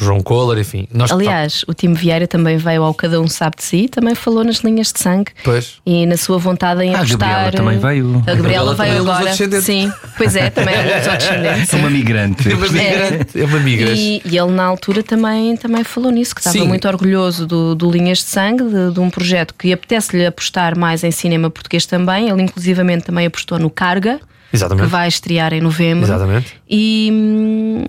João 0.00 0.20
Kohler, 0.20 0.58
enfim. 0.58 0.88
Nós, 0.92 1.12
Aliás, 1.12 1.64
o 1.68 1.74
Tim 1.74 1.92
Vieira 1.92 2.26
também 2.26 2.56
veio 2.56 2.82
ao 2.82 2.94
Cada 2.94 3.20
Um 3.20 3.28
Sabe 3.28 3.56
de 3.58 3.64
Si, 3.64 3.88
também 3.88 4.14
falou 4.14 4.42
nas 4.42 4.58
linhas 4.58 4.92
de 4.92 4.98
sangue 5.00 5.30
Pois. 5.44 5.74
e 5.84 6.06
na 6.06 6.16
sua 6.16 6.38
vontade 6.38 6.82
em 6.82 6.94
Ah, 6.94 6.98
a 6.98 7.00
apostar. 7.02 7.18
Gabriela 7.18 7.52
também 7.52 7.78
veio. 7.78 8.06
A 8.08 8.34
Gabriela, 8.34 8.36
Gabriela 8.36 8.74
também 8.76 8.90
é 8.90 8.94
veio 8.94 9.10
agora. 9.10 9.60
Sim, 9.60 9.92
pois 10.16 10.36
é, 10.36 10.50
também 10.50 10.74
é 10.74 10.96
luso-descendente. 10.96 11.74
É 11.74 11.78
uma 11.78 11.90
migrante. 11.90 12.50
É 12.50 12.54
uma 12.54 12.68
migrante. 12.68 13.40
É 13.40 13.44
uma 13.44 13.58
migrante. 13.60 14.00
E, 14.00 14.22
e 14.24 14.38
ele 14.38 14.52
na 14.52 14.64
altura 14.64 15.02
também, 15.02 15.56
também 15.56 15.84
falou 15.84 16.10
nisso, 16.10 16.34
que 16.34 16.40
estava 16.40 16.56
Sim. 16.58 16.66
muito 16.66 16.88
orgulhoso 16.88 17.46
do, 17.46 17.74
do 17.74 17.90
Linhas 17.90 18.18
de 18.18 18.24
Sangue, 18.24 18.64
de, 18.64 18.92
de 18.92 19.00
um 19.00 19.10
projeto 19.10 19.54
que 19.54 19.72
apetece-lhe 19.72 20.24
apostar 20.26 20.78
mais 20.78 21.04
em 21.04 21.10
cinema 21.10 21.50
português 21.50 21.84
também. 21.86 22.28
Ele 22.28 22.42
inclusivamente 22.42 23.04
também 23.04 23.26
apostou 23.26 23.58
no 23.58 23.68
Carga, 23.68 24.18
que 24.50 24.56
Exatamente. 24.56 24.88
vai 24.88 25.08
estrear 25.08 25.52
em 25.52 25.60
novembro. 25.60 26.04
Exatamente. 26.06 26.54
E, 26.68 27.08
hum, 27.12 27.84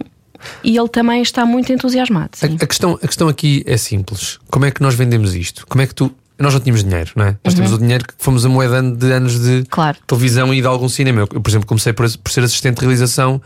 e 0.63 0.77
ele 0.77 0.89
também 0.89 1.21
está 1.21 1.45
muito 1.45 1.71
entusiasmado. 1.71 2.31
A, 2.41 2.63
a 2.63 2.67
questão, 2.67 2.99
a 3.01 3.07
questão 3.07 3.27
aqui 3.27 3.63
é 3.65 3.77
simples. 3.77 4.39
Como 4.49 4.65
é 4.65 4.71
que 4.71 4.81
nós 4.81 4.95
vendemos 4.95 5.35
isto? 5.35 5.65
Como 5.67 5.81
é 5.81 5.87
que 5.87 5.95
tu. 5.95 6.11
Nós 6.39 6.53
não 6.55 6.59
tínhamos 6.59 6.83
dinheiro, 6.83 7.11
não 7.15 7.25
é? 7.25 7.37
Nós 7.45 7.53
temos 7.53 7.71
o 7.71 7.77
dinheiro 7.77 8.03
que 8.03 8.15
fomos 8.17 8.43
amoedando 8.43 8.97
de 8.97 9.11
anos 9.13 9.39
de 9.39 9.49
Uhum. 9.57 9.63
Claro. 9.69 9.97
televisão 10.07 10.51
e 10.51 10.59
de 10.59 10.65
algum 10.65 10.89
cinema. 10.89 11.19
Eu, 11.21 11.27
por 11.27 11.47
exemplo, 11.47 11.67
comecei 11.67 11.93
por, 11.93 12.09
por 12.17 12.31
ser 12.31 12.43
assistente 12.43 12.75
de 12.77 12.81
realização 12.81 13.39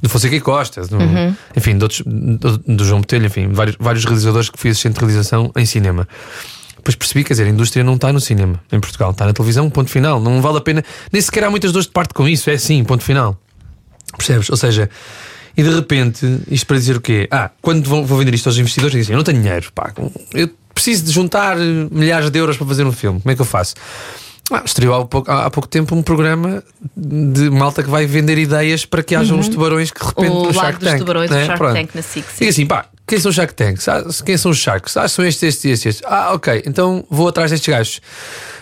do 0.00 0.08
Fonseca 0.08 0.36
e 0.36 0.40
Costa, 0.40 0.82
do, 0.86 0.98
Uhum. 0.98 1.34
enfim, 1.56 1.74
outros, 1.82 2.02
do, 2.06 2.58
do 2.58 2.84
João 2.84 3.00
Botelho, 3.00 3.26
enfim, 3.26 3.48
vários, 3.48 3.76
vários 3.80 4.04
realizadores 4.04 4.48
que 4.50 4.56
fui 4.56 4.70
assistente 4.70 4.94
de 4.94 5.00
realização 5.00 5.50
em 5.56 5.66
cinema. 5.66 6.06
Depois 6.76 6.94
percebi, 6.94 7.24
quer 7.24 7.32
dizer, 7.32 7.46
a 7.46 7.48
indústria 7.48 7.82
não 7.82 7.94
está 7.96 8.12
no 8.12 8.20
cinema 8.20 8.60
em 8.70 8.78
Portugal, 8.78 9.10
está 9.10 9.26
na 9.26 9.32
televisão, 9.32 9.68
ponto 9.68 9.90
final. 9.90 10.20
Não 10.20 10.40
vale 10.40 10.58
a 10.58 10.60
pena, 10.60 10.84
nem 11.12 11.20
sequer 11.20 11.42
há 11.42 11.50
muitas 11.50 11.72
dores 11.72 11.86
de 11.86 11.92
parte 11.92 12.14
com 12.14 12.28
isso, 12.28 12.48
é 12.50 12.54
assim, 12.54 12.84
ponto 12.84 13.02
final. 13.02 13.36
Percebes? 14.16 14.48
Ou 14.48 14.56
seja, 14.56 14.88
e 15.58 15.62
de 15.64 15.70
repente, 15.70 16.24
isto 16.48 16.64
para 16.68 16.76
dizer 16.76 16.96
o 16.96 17.00
quê? 17.00 17.26
Ah, 17.32 17.50
quando 17.60 17.84
vou, 17.88 18.06
vender 18.16 18.32
isto 18.32 18.48
aos 18.48 18.56
investidores, 18.56 18.96
dizem: 18.96 19.12
Eu 19.12 19.16
não 19.16 19.24
tenho 19.24 19.42
dinheiro, 19.42 19.72
pá, 19.74 19.92
eu 20.32 20.48
preciso 20.72 21.04
de 21.04 21.10
juntar 21.10 21.56
milhares 21.56 22.30
de 22.30 22.38
euros 22.38 22.56
para 22.56 22.64
fazer 22.64 22.84
um 22.84 22.92
filme, 22.92 23.20
como 23.20 23.32
é 23.32 23.34
que 23.34 23.40
eu 23.40 23.44
faço? 23.44 23.74
Ah, 24.50 24.62
estreou 24.64 24.94
há 24.94 25.04
pouco, 25.06 25.30
há 25.30 25.50
pouco 25.50 25.68
tempo 25.68 25.94
um 25.94 26.02
programa 26.02 26.62
de 26.96 27.50
malta 27.50 27.82
que 27.82 27.90
vai 27.90 28.06
vender 28.06 28.38
ideias 28.38 28.84
para 28.86 29.02
que 29.02 29.14
hajam 29.14 29.38
uns 29.38 29.48
tubarões 29.48 29.90
que 29.90 30.00
de 30.00 30.06
repente 30.06 30.28
Uhum. 30.28 30.42
O 30.42 30.46
no 30.46 30.54
Shark 30.54 30.78
dos 30.78 30.88
Tank. 30.88 30.98
Tubarões, 31.00 31.30
não 31.30 31.36
o 31.36 31.40
é? 31.40 31.46
Shark 31.46 31.58
Pronto. 31.58 31.74
Tank 31.74 31.90
na 31.94 32.02
SIC, 32.02 32.24
sim. 32.24 32.36
Diga 32.38 32.50
assim, 32.50 32.66
pá, 32.66 32.86
quem 33.06 33.18
são 33.20 33.28
os 33.30 33.34
Shark 33.34 33.54
Tanks? 33.54 33.88
Ah, 33.88 34.04
quem 34.24 34.36
são 34.36 34.50
os 34.50 34.58
Sharks? 34.58 34.96
Ah, 34.96 35.08
são 35.08 35.24
estes, 35.24 35.42
estes, 35.42 35.64
estes, 35.64 35.86
estes. 35.86 36.06
Ah, 36.10 36.32
ok, 36.34 36.62
então 36.66 37.04
vou 37.10 37.28
atrás 37.28 37.50
destes 37.50 37.68
gajos. 37.68 38.00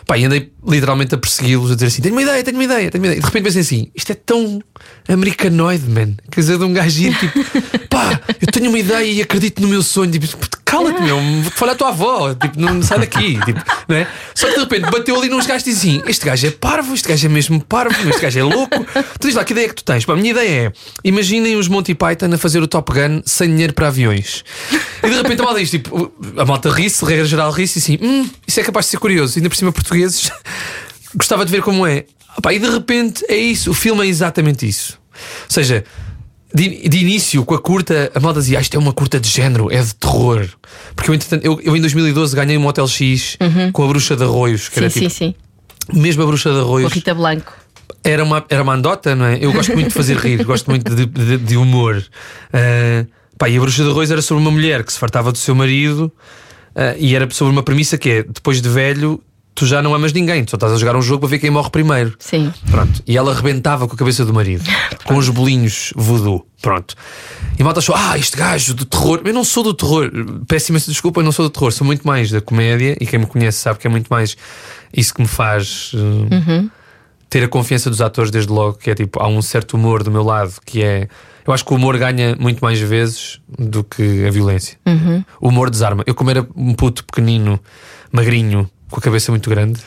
Pá, 0.07 0.17
e 0.17 0.25
andei 0.25 0.53
literalmente 0.67 1.15
a 1.17 1.19
persegui-los, 1.19 1.73
a 1.73 1.75
dizer 1.75 1.87
assim: 1.87 2.01
tenho 2.03 2.15
uma 2.15 2.23
ideia, 2.23 2.43
tenho 2.45 2.57
uma 2.57 2.65
ideia, 2.65 2.91
tenho 2.91 3.03
uma 3.03 3.09
ideia. 3.09 3.19
E 3.19 3.21
de 3.21 3.27
repente 3.27 3.43
pensei 3.43 3.61
assim: 3.63 3.91
isto 3.95 4.13
é 4.13 4.15
tão 4.15 4.61
americanoide, 5.09 5.89
man. 5.89 6.15
Quer 6.31 6.41
dizer, 6.41 6.59
de 6.59 6.65
um 6.65 6.73
gajinho 6.73 7.13
tipo, 7.15 7.39
pá, 7.97 8.21
eu 8.41 8.49
tenho 8.53 8.69
uma 8.69 8.79
ideia 8.79 9.11
e 9.11 9.23
acredito 9.23 9.63
no 9.63 9.69
meu 9.69 9.83
sonho. 9.83 10.11
Tipo, 10.13 10.27
cala-te, 10.65 11.01
meu, 11.01 11.19
falar 11.53 11.73
à 11.73 11.75
tua 11.75 11.89
avó, 11.89 12.35
tipo, 12.35 12.61
não 12.61 12.83
sai 12.83 12.99
daqui, 12.99 13.39
tipo, 13.45 13.63
não 13.89 13.97
é? 13.97 14.07
Só 14.35 14.49
que 14.49 14.55
de 14.55 14.61
repente 14.61 14.91
bateu 14.91 15.17
ali 15.17 15.31
nos 15.31 15.47
gajos 15.47 15.67
e 15.67 15.71
assim: 15.71 16.03
este 16.07 16.25
gajo 16.27 16.47
é 16.47 16.51
parvo, 16.51 16.93
este 16.93 17.09
gajo 17.09 17.27
é 17.27 17.31
mesmo 17.31 17.65
parvo, 17.65 18.09
este 18.09 18.21
gajo 18.21 18.39
é 18.39 18.43
louco. 18.43 18.85
Tu 19.19 19.29
diz 19.29 19.35
lá, 19.35 19.45
que 19.45 19.53
ideia 19.53 19.67
é 19.67 19.69
que 19.69 19.77
tu 19.77 19.85
tens? 19.85 20.05
Pá, 20.05 20.13
a 20.13 20.17
minha 20.17 20.31
ideia 20.31 20.67
é: 20.67 20.73
imaginem 21.03 21.57
os 21.57 21.69
Monty 21.69 21.95
Python 21.95 22.35
a 22.35 22.39
fazer 22.39 22.63
o 22.63 22.67
Top 22.67 22.93
Gun 22.93 23.23
sem 23.25 23.49
dinheiro 23.49 23.73
para 23.73 23.89
aviões. 23.89 24.45
E 25.03 25.09
de 25.09 25.17
repente 25.17 25.41
a 25.41 25.45
malta 25.45 25.61
diz: 25.61 25.71
tipo, 25.71 26.13
a 26.37 26.45
malta 26.45 26.71
ri-se, 26.71 27.05
regra 27.05 27.25
geral 27.25 27.51
ri-se 27.51 27.79
e 27.79 27.81
assim, 27.81 27.99
hum, 28.03 28.29
isso 28.47 28.61
é 28.61 28.63
capaz 28.63 28.87
de 28.87 28.91
ser 28.91 28.99
curioso, 28.99 29.39
ainda 29.39 29.49
por 29.49 29.57
cima 29.57 29.73
portugueses. 29.73 30.31
Gostava 31.15 31.47
de 31.47 31.51
ver 31.51 31.63
como 31.63 31.87
é. 31.87 32.05
Pá, 32.43 32.53
e 32.53 32.59
de 32.59 32.69
repente 32.69 33.25
é 33.29 33.37
isso, 33.37 33.71
o 33.71 33.75
filme 33.75 34.05
é 34.05 34.09
exatamente 34.09 34.69
isso. 34.69 34.99
Ou 35.45 35.51
seja, 35.51 35.85
de, 36.57 36.89
de 36.89 36.99
início, 36.99 37.45
com 37.45 37.55
a 37.55 37.61
curta, 37.61 38.11
a 38.15 38.21
malta 38.21 38.41
dizia: 38.41 38.59
ah, 38.59 38.63
isto 38.63 38.75
é 38.75 38.79
uma 38.79 38.93
curta 38.93 39.21
de 39.21 39.29
género, 39.29 39.71
é 39.71 39.81
de 39.83 39.95
terror. 39.95 40.47
Porque 40.95 41.11
eu, 41.11 41.15
entretanto, 41.15 41.45
eu, 41.45 41.61
eu 41.63 41.77
em 41.77 41.81
2012 41.81 42.35
ganhei 42.35 42.57
um 42.57 42.67
Hotel 42.67 42.89
X 42.89 43.37
com 43.73 43.85
a 43.85 43.89
Bruxa 43.89 44.17
de 44.17 44.23
Arroios, 44.25 44.69
que 44.69 44.75
Sim, 44.77 44.81
era 44.81 44.91
sim, 44.91 45.01
tipo, 45.01 45.15
sim. 45.15 45.35
mesmo 45.93 46.23
a 46.23 46.27
Bruxa 46.27 46.51
de 46.51 46.57
Com 46.57 46.63
Arroios. 46.63 46.93
Rita 46.93 47.15
Blanco. 47.15 47.53
Era 48.03 48.23
uma, 48.25 48.45
era 48.49 48.63
uma 48.63 48.75
andota, 48.75 49.15
não 49.15 49.27
é? 49.27 49.39
Eu 49.41 49.53
gosto 49.53 49.73
muito 49.75 49.89
de 49.89 49.95
fazer 49.95 50.17
rir, 50.17 50.43
gosto 50.47 50.69
muito 50.71 50.95
de, 50.95 51.07
de- 51.07 51.39
de 51.39 51.57
humor. 51.57 52.03
Ah, 52.53 53.05
pá, 53.39 53.49
e 53.49 53.57
a 53.57 53.61
Bruxa 53.61 53.83
de 53.85 53.91
Arroz 53.91 54.11
era 54.11 54.23
sobre 54.23 54.43
uma 54.43 54.51
mulher 54.51 54.83
que 54.85 54.93
se 54.93 54.99
fartava 54.99 55.31
do 55.33 55.39
seu 55.39 55.55
marido 55.55 56.11
ah, 56.75 56.95
e 56.99 57.15
era 57.15 57.29
sobre 57.31 57.53
uma 57.53 57.63
premissa 57.63 57.99
que 57.99 58.09
é: 58.11 58.23
depois 58.23 58.63
de 58.63 58.69
velho, 58.69 59.21
tu 59.57 59.67
já 59.67 59.83
não 59.83 59.95
amas 59.95 60.13
ninguém, 60.13 60.45
tu 60.45 60.51
só 60.51 60.57
estás 60.57 60.73
a 60.75 60.77
jogar 60.77 60.95
um 60.95 61.03
jogo 61.03 61.21
para 61.21 61.31
ver 61.31 61.39
quem 61.41 61.51
morre 61.51 61.71
primeiro. 61.71 62.15
Sim. 62.21 62.53
Pronto. 62.71 63.03
E 63.07 63.17
ela 63.17 63.35
rebentava 63.35 63.89
com 63.89 63.95
a 63.95 63.97
cabeça 63.99 64.25
do 64.25 64.33
marido, 64.33 64.63
com 65.05 65.17
os 65.17 65.29
bolinhos 65.29 65.93
voodoo. 65.97 66.47
Pronto. 66.63 66.95
E 67.59 67.65
malta 67.65 67.81
achou: 67.81 67.95
ah, 67.97 68.17
este 68.19 68.37
gajo 68.37 68.75
do 68.75 68.85
terror. 68.85 69.23
Eu 69.25 69.33
não 69.35 69.43
sou 69.43 69.65
do 69.65 69.75
terror, 69.75 70.11
peço 70.47 70.71
imensa 70.71 70.91
desculpa, 70.93 71.21
eu 71.21 71.25
não 71.25 71.33
sou 71.33 71.47
do 71.47 71.51
terror, 71.51 71.73
sou 71.73 71.87
muito 71.87 72.07
mais 72.07 72.31
da 72.31 72.41
comédia. 72.41 72.97
E 73.01 73.07
quem 73.07 73.19
me 73.19 73.27
conhece 73.27 73.59
sabe 73.59 73.79
que 73.79 73.87
é 73.87 73.91
muito 73.91 74.09
mais 74.09 74.37
isso 74.95 75.13
que 75.15 75.23
me 75.23 75.29
faz. 75.29 75.93
uh, 75.95 76.71
Ter 77.29 77.43
a 77.43 77.49
confiança 77.49 77.91
dos 77.91 78.01
atores 78.01 78.31
desde 78.31 78.53
logo, 78.53 78.75
que 78.79 78.89
é 78.89 78.95
tipo, 78.95 79.21
há 79.21 79.27
um 79.27 79.43
certo 79.43 79.75
humor 79.75 80.05
do 80.05 80.11
meu 80.13 80.23
lado 80.23 80.53
que 80.65 80.83
é. 80.83 81.09
Eu 81.47 81.53
acho 81.53 81.65
que 81.65 81.73
o 81.73 81.77
humor 81.77 81.97
ganha 81.99 82.37
muito 82.39 82.61
mais 82.61 82.79
vezes 82.79 83.41
do 83.59 83.83
que 83.85 84.25
a 84.27 84.31
violência. 84.31 84.77
O 85.41 85.49
humor 85.49 85.71
desarma. 85.71 86.03
Eu, 86.07 86.15
como 86.15 86.31
era 86.31 86.47
um 86.57 86.73
puto 86.75 87.05
pequenino, 87.05 87.59
magrinho, 88.13 88.69
com 88.91 88.99
a 88.99 89.03
cabeça 89.03 89.33
muito 89.33 89.51
grande, 89.51 89.81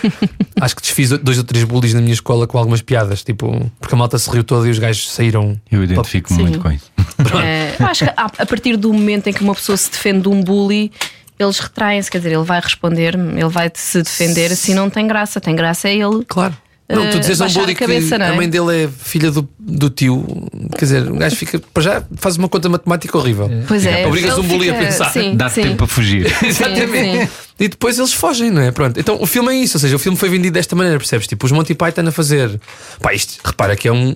acho 0.60 0.76
que 0.76 0.82
desfiz 0.82 1.10
dois 1.18 1.38
ou 1.38 1.44
três 1.44 1.64
bullies 1.64 1.94
na 1.94 2.00
minha 2.00 2.14
escola 2.14 2.46
com 2.46 2.58
algumas 2.58 2.80
piadas, 2.80 3.22
tipo, 3.22 3.70
porque 3.78 3.94
a 3.94 3.98
malta 3.98 4.18
se 4.18 4.30
riu 4.30 4.42
toda 4.42 4.66
e 4.66 4.70
os 4.70 4.78
gajos 4.78 5.10
saíram. 5.10 5.60
Eu 5.70 5.84
identifico 5.84 6.32
Sim. 6.32 6.42
muito 6.42 6.58
com 6.58 6.70
isso. 6.70 6.90
Eu 7.78 7.86
acho 7.86 8.04
que 8.04 8.10
a, 8.10 8.24
a 8.24 8.46
partir 8.46 8.76
do 8.76 8.92
momento 8.92 9.28
em 9.28 9.32
que 9.32 9.42
uma 9.42 9.54
pessoa 9.54 9.76
se 9.76 9.90
defende 9.90 10.22
de 10.22 10.28
um 10.28 10.42
bully, 10.42 10.90
eles 11.38 11.58
retraem-se, 11.58 12.10
quer 12.10 12.18
dizer, 12.18 12.32
ele 12.32 12.44
vai 12.44 12.60
responder, 12.60 13.14
ele 13.14 13.48
vai 13.48 13.70
se 13.74 14.02
defender, 14.02 14.52
assim 14.52 14.74
não 14.74 14.90
tem 14.90 15.06
graça, 15.06 15.40
tem 15.40 15.54
graça 15.54 15.88
é 15.88 15.94
ele. 15.94 16.24
Claro. 16.26 16.56
Não, 16.88 17.10
tu 17.10 17.16
Eh, 17.18 17.20
dizes 17.20 17.40
a 17.40 17.44
um 17.44 17.48
a 17.64 17.74
cabeça, 17.74 18.08
que 18.14 18.18
não 18.18 18.26
é? 18.26 18.30
a 18.30 18.34
mãe 18.34 18.48
dele 18.48 18.84
é 18.84 18.88
filha 18.88 19.30
do, 19.30 19.46
do 19.58 19.90
tio, 19.90 20.24
quer 20.72 20.86
dizer, 20.86 21.10
o 21.10 21.16
gajo 21.16 21.36
fica, 21.36 21.58
para 21.58 21.82
já 21.82 22.02
faz 22.16 22.36
uma 22.38 22.48
conta 22.48 22.68
matemática 22.70 23.18
horrível. 23.18 23.50
Pois 23.68 23.84
é. 23.84 24.06
Obrigas 24.06 24.32
ele 24.32 24.40
um 24.40 24.48
bully 24.48 24.70
a 24.70 24.74
pensar. 24.74 25.12
Dá-te 25.34 25.60
tempo 25.62 25.76
para 25.76 25.86
fugir. 25.86 26.26
Exatamente. 26.42 27.26
sim. 27.26 27.28
E 27.60 27.68
depois 27.68 27.98
eles 27.98 28.12
fogem, 28.14 28.50
não 28.50 28.62
é? 28.62 28.70
Pronto. 28.70 28.98
Então 28.98 29.18
o 29.20 29.26
filme 29.26 29.52
é 29.52 29.56
isso, 29.56 29.76
ou 29.76 29.80
seja, 29.80 29.96
o 29.96 29.98
filme 29.98 30.16
foi 30.16 30.30
vendido 30.30 30.54
desta 30.54 30.74
maneira, 30.74 30.98
percebes? 30.98 31.26
Tipo, 31.26 31.44
os 31.44 31.52
Monty 31.52 31.74
Python 31.74 32.06
a 32.06 32.12
fazer. 32.12 32.58
Pá, 33.02 33.12
isto, 33.12 33.38
repara 33.44 33.76
que 33.76 33.86
é 33.86 33.92
um. 33.92 34.14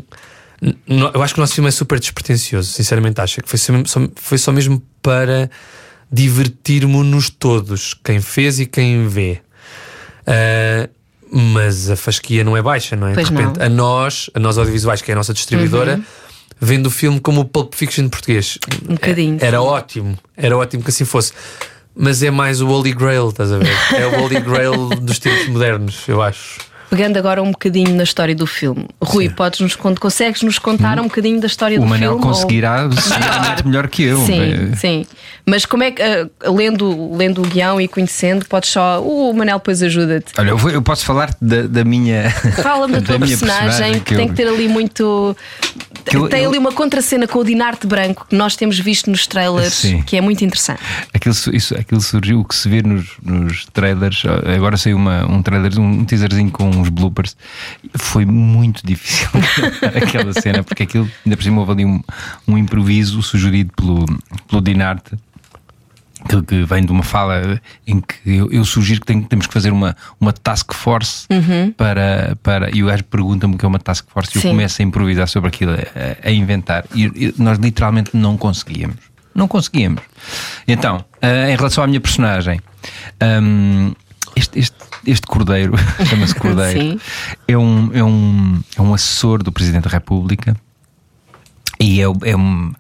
Eu 1.14 1.22
acho 1.22 1.34
que 1.34 1.40
o 1.40 1.42
nosso 1.42 1.54
filme 1.54 1.68
é 1.68 1.72
super 1.72 1.98
despretensioso, 1.98 2.70
sinceramente 2.70 3.20
acho 3.20 3.42
que 3.42 3.48
foi 3.48 3.58
só, 3.58 3.72
foi 4.14 4.38
só 4.38 4.52
mesmo 4.52 4.80
para 5.02 5.50
divertirmos-nos 6.10 7.28
todos, 7.30 7.94
quem 8.04 8.20
fez 8.20 8.60
e 8.60 8.66
quem 8.66 9.08
vê. 9.08 9.40
Ah, 10.26 10.88
mas 11.32 11.88
a 11.90 11.96
fasquia 11.96 12.44
não 12.44 12.54
é 12.56 12.60
baixa, 12.62 12.94
não 12.94 13.06
é? 13.08 13.14
Pois 13.14 13.28
de 13.28 13.34
repente, 13.34 13.58
não. 13.58 13.66
a 13.66 13.68
nós, 13.68 14.28
a 14.34 14.38
nós 14.38 14.58
audiovisuais, 14.58 15.00
que 15.00 15.10
é 15.10 15.14
a 15.14 15.16
nossa 15.16 15.32
distribuidora, 15.32 15.98
vendo 16.60 16.86
o 16.86 16.90
filme 16.90 17.18
como 17.20 17.40
o 17.40 17.44
Pulp 17.46 17.74
Fiction 17.74 18.08
português. 18.08 18.58
Um 18.88 18.94
bocadinho, 18.94 19.38
Era 19.40 19.58
sim. 19.58 19.64
ótimo, 19.64 20.18
era 20.36 20.56
ótimo 20.56 20.82
que 20.82 20.90
assim 20.90 21.06
fosse. 21.06 21.32
Mas 21.94 22.22
é 22.22 22.30
mais 22.30 22.60
o 22.60 22.68
Holy 22.68 22.92
Grail, 22.92 23.28
estás 23.30 23.50
a 23.52 23.58
ver? 23.58 23.72
É 23.94 24.06
o 24.06 24.22
Holy 24.22 24.40
Grail 24.40 24.88
dos 25.00 25.18
tempos 25.18 25.48
modernos, 25.48 26.06
eu 26.06 26.22
acho. 26.22 26.58
Pegando 26.92 27.16
agora 27.16 27.42
um 27.42 27.50
bocadinho 27.52 27.94
na 27.94 28.02
história 28.02 28.34
do 28.34 28.46
filme. 28.46 28.86
Rui, 29.02 29.30
podes 29.30 29.60
nos 29.60 29.74
consegues 29.74 30.42
nos 30.42 30.58
contar 30.58 31.00
um 31.00 31.04
bocadinho 31.04 31.40
da 31.40 31.46
história 31.46 31.78
O 31.78 31.80
do 31.80 31.86
Manel 31.86 32.10
filme? 32.12 32.26
ou- 32.26 32.30
conseguirá 32.34 32.86
seguramente 32.92 33.66
melhor 33.66 33.88
que 33.88 34.02
eu. 34.02 34.18
Sim, 34.26 34.42
Eh, 34.72 34.76
sim. 34.76 35.06
Mas 35.46 35.64
como 35.64 35.82
é 35.84 35.90
que, 35.90 36.02
ah, 36.02 36.28
lendo, 36.50 37.16
lendo 37.16 37.40
o 37.42 37.46
guião 37.48 37.80
e 37.80 37.88
conhecendo, 37.88 38.44
podes 38.44 38.68
só. 38.68 39.02
O 39.02 39.32
Manel 39.32 39.56
depois 39.56 39.82
ajuda-te. 39.82 40.34
Olha, 40.38 40.50
eu, 40.50 40.58
vou- 40.58 40.70
eu 40.70 40.82
posso 40.82 41.06
falar 41.06 41.34
da, 41.40 41.62
da 41.62 41.82
minha. 41.82 42.30
Fala-me 42.62 42.92
da 43.00 43.00
tua 43.00 43.18
minha 43.18 43.38
personagem, 43.38 43.98
que, 44.00 44.12
eu- 44.12 44.18
tem 44.18 44.28
que 44.28 44.34
ter 44.34 44.46
ali 44.46 44.68
muito. 44.68 45.34
Eu- 46.12 46.28
tem 46.28 46.44
ali 46.44 46.58
uma 46.58 46.72
contracena 46.72 47.26
com 47.26 47.38
o 47.38 47.44
Dinarte 47.44 47.86
branco 47.86 48.26
que 48.28 48.36
nós 48.36 48.54
temos 48.54 48.78
visto 48.78 49.08
nos 49.10 49.26
trailers, 49.26 49.72
Sim. 49.72 50.02
que 50.02 50.16
é 50.16 50.20
muito 50.20 50.44
interessante. 50.44 50.80
Aquilo, 51.14 51.34
isso, 51.54 51.74
aquilo 51.78 52.00
surgiu, 52.02 52.40
o 52.40 52.44
que 52.44 52.54
se 52.54 52.68
vê 52.68 52.82
nos, 52.82 53.06
nos 53.24 53.64
trailers, 53.72 54.22
agora 54.54 54.76
saiu 54.76 54.96
uma, 54.98 55.24
um 55.30 55.40
trailer, 55.42 55.78
um 55.80 56.04
teaserzinho 56.04 56.50
com 56.50 56.81
uns 56.82 56.88
bloopers. 56.90 57.36
Foi 57.96 58.24
muito 58.26 58.84
difícil 58.86 59.28
aquela 59.94 60.32
cena, 60.34 60.62
porque 60.62 60.82
aquilo 60.82 61.08
ainda 61.24 61.36
por 61.36 61.42
cima 61.42 61.60
houve 61.60 61.72
ali 61.72 61.84
um, 61.84 62.02
um 62.46 62.58
improviso 62.58 63.22
sugerido 63.22 63.72
pelo, 63.76 64.04
pelo 64.48 64.60
Dinarte. 64.60 65.16
Que, 66.46 66.62
vem 66.64 66.84
de 66.84 66.92
uma 66.92 67.02
fala 67.02 67.60
em 67.84 68.00
que 68.00 68.14
eu, 68.24 68.48
eu 68.52 68.64
sugiro 68.64 69.00
que 69.00 69.06
tem- 69.06 69.22
temos 69.22 69.48
que 69.48 69.52
fazer 69.52 69.72
uma, 69.72 69.96
uma 70.20 70.32
task 70.32 70.72
force 70.72 71.26
para, 71.76 72.38
para. 72.44 72.70
E 72.74 72.80
o 72.82 72.86
gajo 72.86 73.02
pergunta-me 73.04 73.56
o 73.56 73.58
que 73.58 73.64
é 73.64 73.68
uma 73.68 73.80
task 73.80 74.06
force 74.08 74.30
e 74.32 74.38
eu 74.38 74.42
começo 74.52 74.80
a 74.80 74.84
improvisar 74.84 75.26
sobre 75.26 75.48
aquilo, 75.48 75.72
a, 75.72 76.28
a 76.28 76.30
inventar. 76.30 76.84
E, 76.94 77.06
e 77.06 77.34
nós 77.38 77.58
literalmente 77.58 78.10
não 78.16 78.36
conseguíamos. 78.38 78.98
Não 79.34 79.48
conseguíamos. 79.48 80.00
Então, 80.68 81.04
ah, 81.20 81.50
em 81.50 81.56
relação 81.56 81.82
à 81.82 81.88
minha 81.88 82.00
personagem, 82.00 82.60
hum, 83.42 83.92
este, 84.36 84.58
este, 84.58 84.76
este 85.06 85.26
cordeiro, 85.26 85.74
chama-se 86.08 86.34
Cordeiro, 86.34 87.00
é 87.46 87.58
um, 87.58 87.90
é, 87.92 88.04
um, 88.04 88.62
é 88.76 88.82
um 88.82 88.94
assessor 88.94 89.42
do 89.42 89.52
Presidente 89.52 89.84
da 89.84 89.90
República 89.90 90.56
e 91.80 92.00
é, 92.00 92.04
é 92.04 92.36
um. 92.36 92.72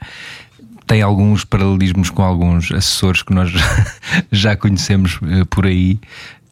Tem 0.86 1.00
alguns 1.00 1.44
paralelismos 1.44 2.10
com 2.10 2.22
alguns 2.22 2.70
assessores 2.70 3.22
que 3.22 3.32
nós 3.32 3.50
já 4.30 4.56
conhecemos 4.56 5.18
eh, 5.22 5.44
por 5.48 5.64
aí, 5.64 5.98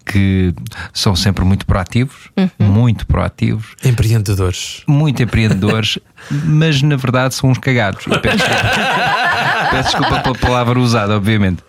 que 0.04 0.52
são 0.92 1.14
sempre 1.14 1.44
muito 1.44 1.64
proativos, 1.66 2.28
muito 2.58 3.06
proativos, 3.06 3.74
Empreendedores. 3.84 4.82
muito 4.86 5.22
empreendedores, 5.22 5.98
mas 6.30 6.82
na 6.82 6.96
verdade 6.96 7.34
são 7.34 7.50
uns 7.50 7.58
cagados. 7.58 8.04
Peço, 8.20 8.36
desculpa, 8.38 9.70
peço 9.70 9.90
desculpa 9.98 10.20
pela 10.22 10.34
palavra 10.34 10.78
usada, 10.80 11.16
obviamente. 11.16 11.62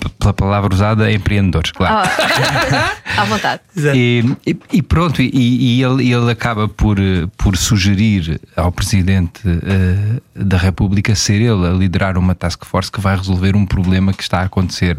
P- 0.00 0.08
pela 0.18 0.32
palavra 0.32 0.72
usada, 0.74 1.12
empreendedores, 1.12 1.70
claro. 1.72 2.08
À 3.18 3.24
vontade. 3.24 3.60
E, 3.94 4.24
e- 4.46 4.56
e 4.72 4.82
pronto, 4.82 5.20
e, 5.20 5.28
e 5.34 5.82
ele, 5.82 6.10
ele 6.12 6.30
acaba 6.30 6.66
por, 6.66 6.96
por 7.36 7.56
sugerir 7.58 8.40
ao 8.56 8.72
Presidente 8.72 9.42
eh, 9.46 10.20
da 10.34 10.56
República 10.56 11.14
ser 11.14 11.34
ele 11.42 11.66
a 11.66 11.70
liderar 11.72 12.16
uma 12.16 12.34
task 12.34 12.64
force 12.64 12.90
que 12.90 13.00
vai 13.00 13.16
resolver 13.16 13.54
um 13.54 13.66
problema 13.66 14.14
que 14.14 14.22
está 14.22 14.40
a 14.40 14.44
acontecer 14.44 14.96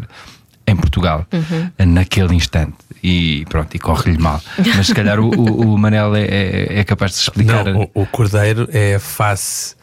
em 0.66 0.76
Portugal 0.76 1.26
eh, 1.78 1.84
naquele 1.84 2.34
instante. 2.34 2.74
E 3.02 3.44
pronto, 3.48 3.74
e 3.74 3.78
corre-lhe 3.80 4.18
mal. 4.18 4.40
Mas 4.76 4.86
se 4.86 4.94
calhar 4.94 5.18
o, 5.18 5.28
o- 5.28 5.74
o 5.74 5.78
Manel 5.78 6.14
é, 6.14 6.22
é- 6.22 6.78
é 6.80 6.84
capaz 6.84 7.10
de 7.12 7.16
se 7.18 7.22
explicar. 7.24 7.64
Não, 7.64 7.88
o, 7.94 8.02
o 8.02 8.06
Cordeiro 8.06 8.68
é 8.72 8.94
a 8.94 9.00
face 9.00 9.74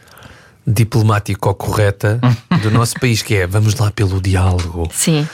diplomático 0.66 1.54
correta 1.56 2.20
do 2.62 2.72
nosso 2.72 2.96
país, 3.00 3.22
que 3.22 3.36
é 3.36 3.48
vamos 3.48 3.76
lá 3.76 3.92
pelo 3.92 4.22
diálogo. 4.22 4.90
Sim. 4.94 5.28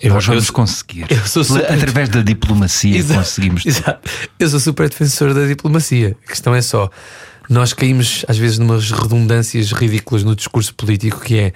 Eu, 0.00 0.14
Nós 0.14 0.24
vamos 0.24 0.46
eu- 0.48 0.54
conseguir. 0.54 1.06
eu 1.10 1.26
sou 1.26 1.44
super- 1.44 1.70
Através 1.70 2.08
da 2.08 2.22
diplomacia 2.22 2.96
Exato, 2.96 3.20
conseguimos. 3.20 3.66
Exato. 3.66 4.08
Eu 4.38 4.48
sou 4.48 4.60
super 4.60 4.88
defensor 4.88 5.34
da 5.34 5.46
diplomacia. 5.46 6.16
A 6.24 6.28
questão 6.28 6.54
é 6.54 6.62
só. 6.62 6.88
Nós 7.48 7.72
caímos 7.72 8.24
às 8.28 8.36
vezes 8.36 8.58
numas 8.58 8.90
redundâncias 8.90 9.72
ridículas 9.72 10.22
no 10.24 10.34
discurso 10.34 10.74
político 10.74 11.20
que 11.20 11.38
é 11.38 11.52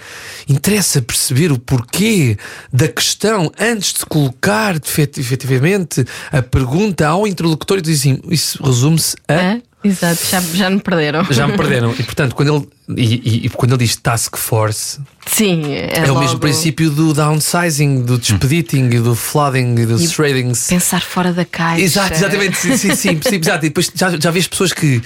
interessa 0.48 1.02
perceber 1.02 1.50
o 1.52 1.58
porquê 1.58 2.36
da 2.72 2.88
questão 2.88 3.50
antes 3.58 3.92
de 3.94 4.06
colocar 4.06 4.76
efet- 4.76 5.18
efetivamente 5.18 6.04
a 6.30 6.42
pergunta 6.42 7.06
ao 7.08 7.26
interlocutor 7.26 7.78
e 7.78 7.82
diz 7.82 8.00
assim, 8.00 8.20
isso 8.28 8.62
resume-se 8.62 9.16
a 9.28 9.34
Hã? 9.34 9.62
Exato, 9.82 10.20
já, 10.30 10.40
já 10.42 10.68
me 10.68 10.78
perderam. 10.78 11.24
já 11.30 11.48
me 11.48 11.56
perderam. 11.56 11.94
E 11.98 12.02
portanto, 12.02 12.34
quando 12.34 12.54
ele, 12.54 12.68
e, 12.96 13.14
e- 13.24 13.46
e 13.46 13.48
quando 13.50 13.72
ele 13.72 13.84
diz 13.84 13.96
task 13.96 14.36
force, 14.36 14.98
Sim, 15.26 15.72
é, 15.72 15.98
é, 15.98 16.04
o 16.04 16.08
logo 16.08 16.20
mesmo 16.20 16.38
princípio 16.40 16.90
do 16.90 17.12
downsizing, 17.12 18.02
do 18.02 18.18
despediting, 18.18 18.86
e 18.90 18.98
do 19.00 19.14
flooding 19.14 19.74
e 19.78 19.86
do 19.86 20.00
E 20.00 20.08
shredding. 20.08 20.52
Pensar 20.68 21.00
fora 21.02 21.32
da 21.32 21.44
caixa. 21.44 21.82
Exato, 21.82 22.14
exatamente, 22.14 22.56
sim, 22.56 22.76
sim, 22.76 22.94
sim, 22.94 23.20
sim, 23.22 23.36
exato. 23.36 23.64
E 23.66 23.68
depois 23.68 23.90
já, 23.94 24.10
já 24.18 24.30
vês 24.30 24.48
pessoas 24.48 24.72
que, 24.72 25.00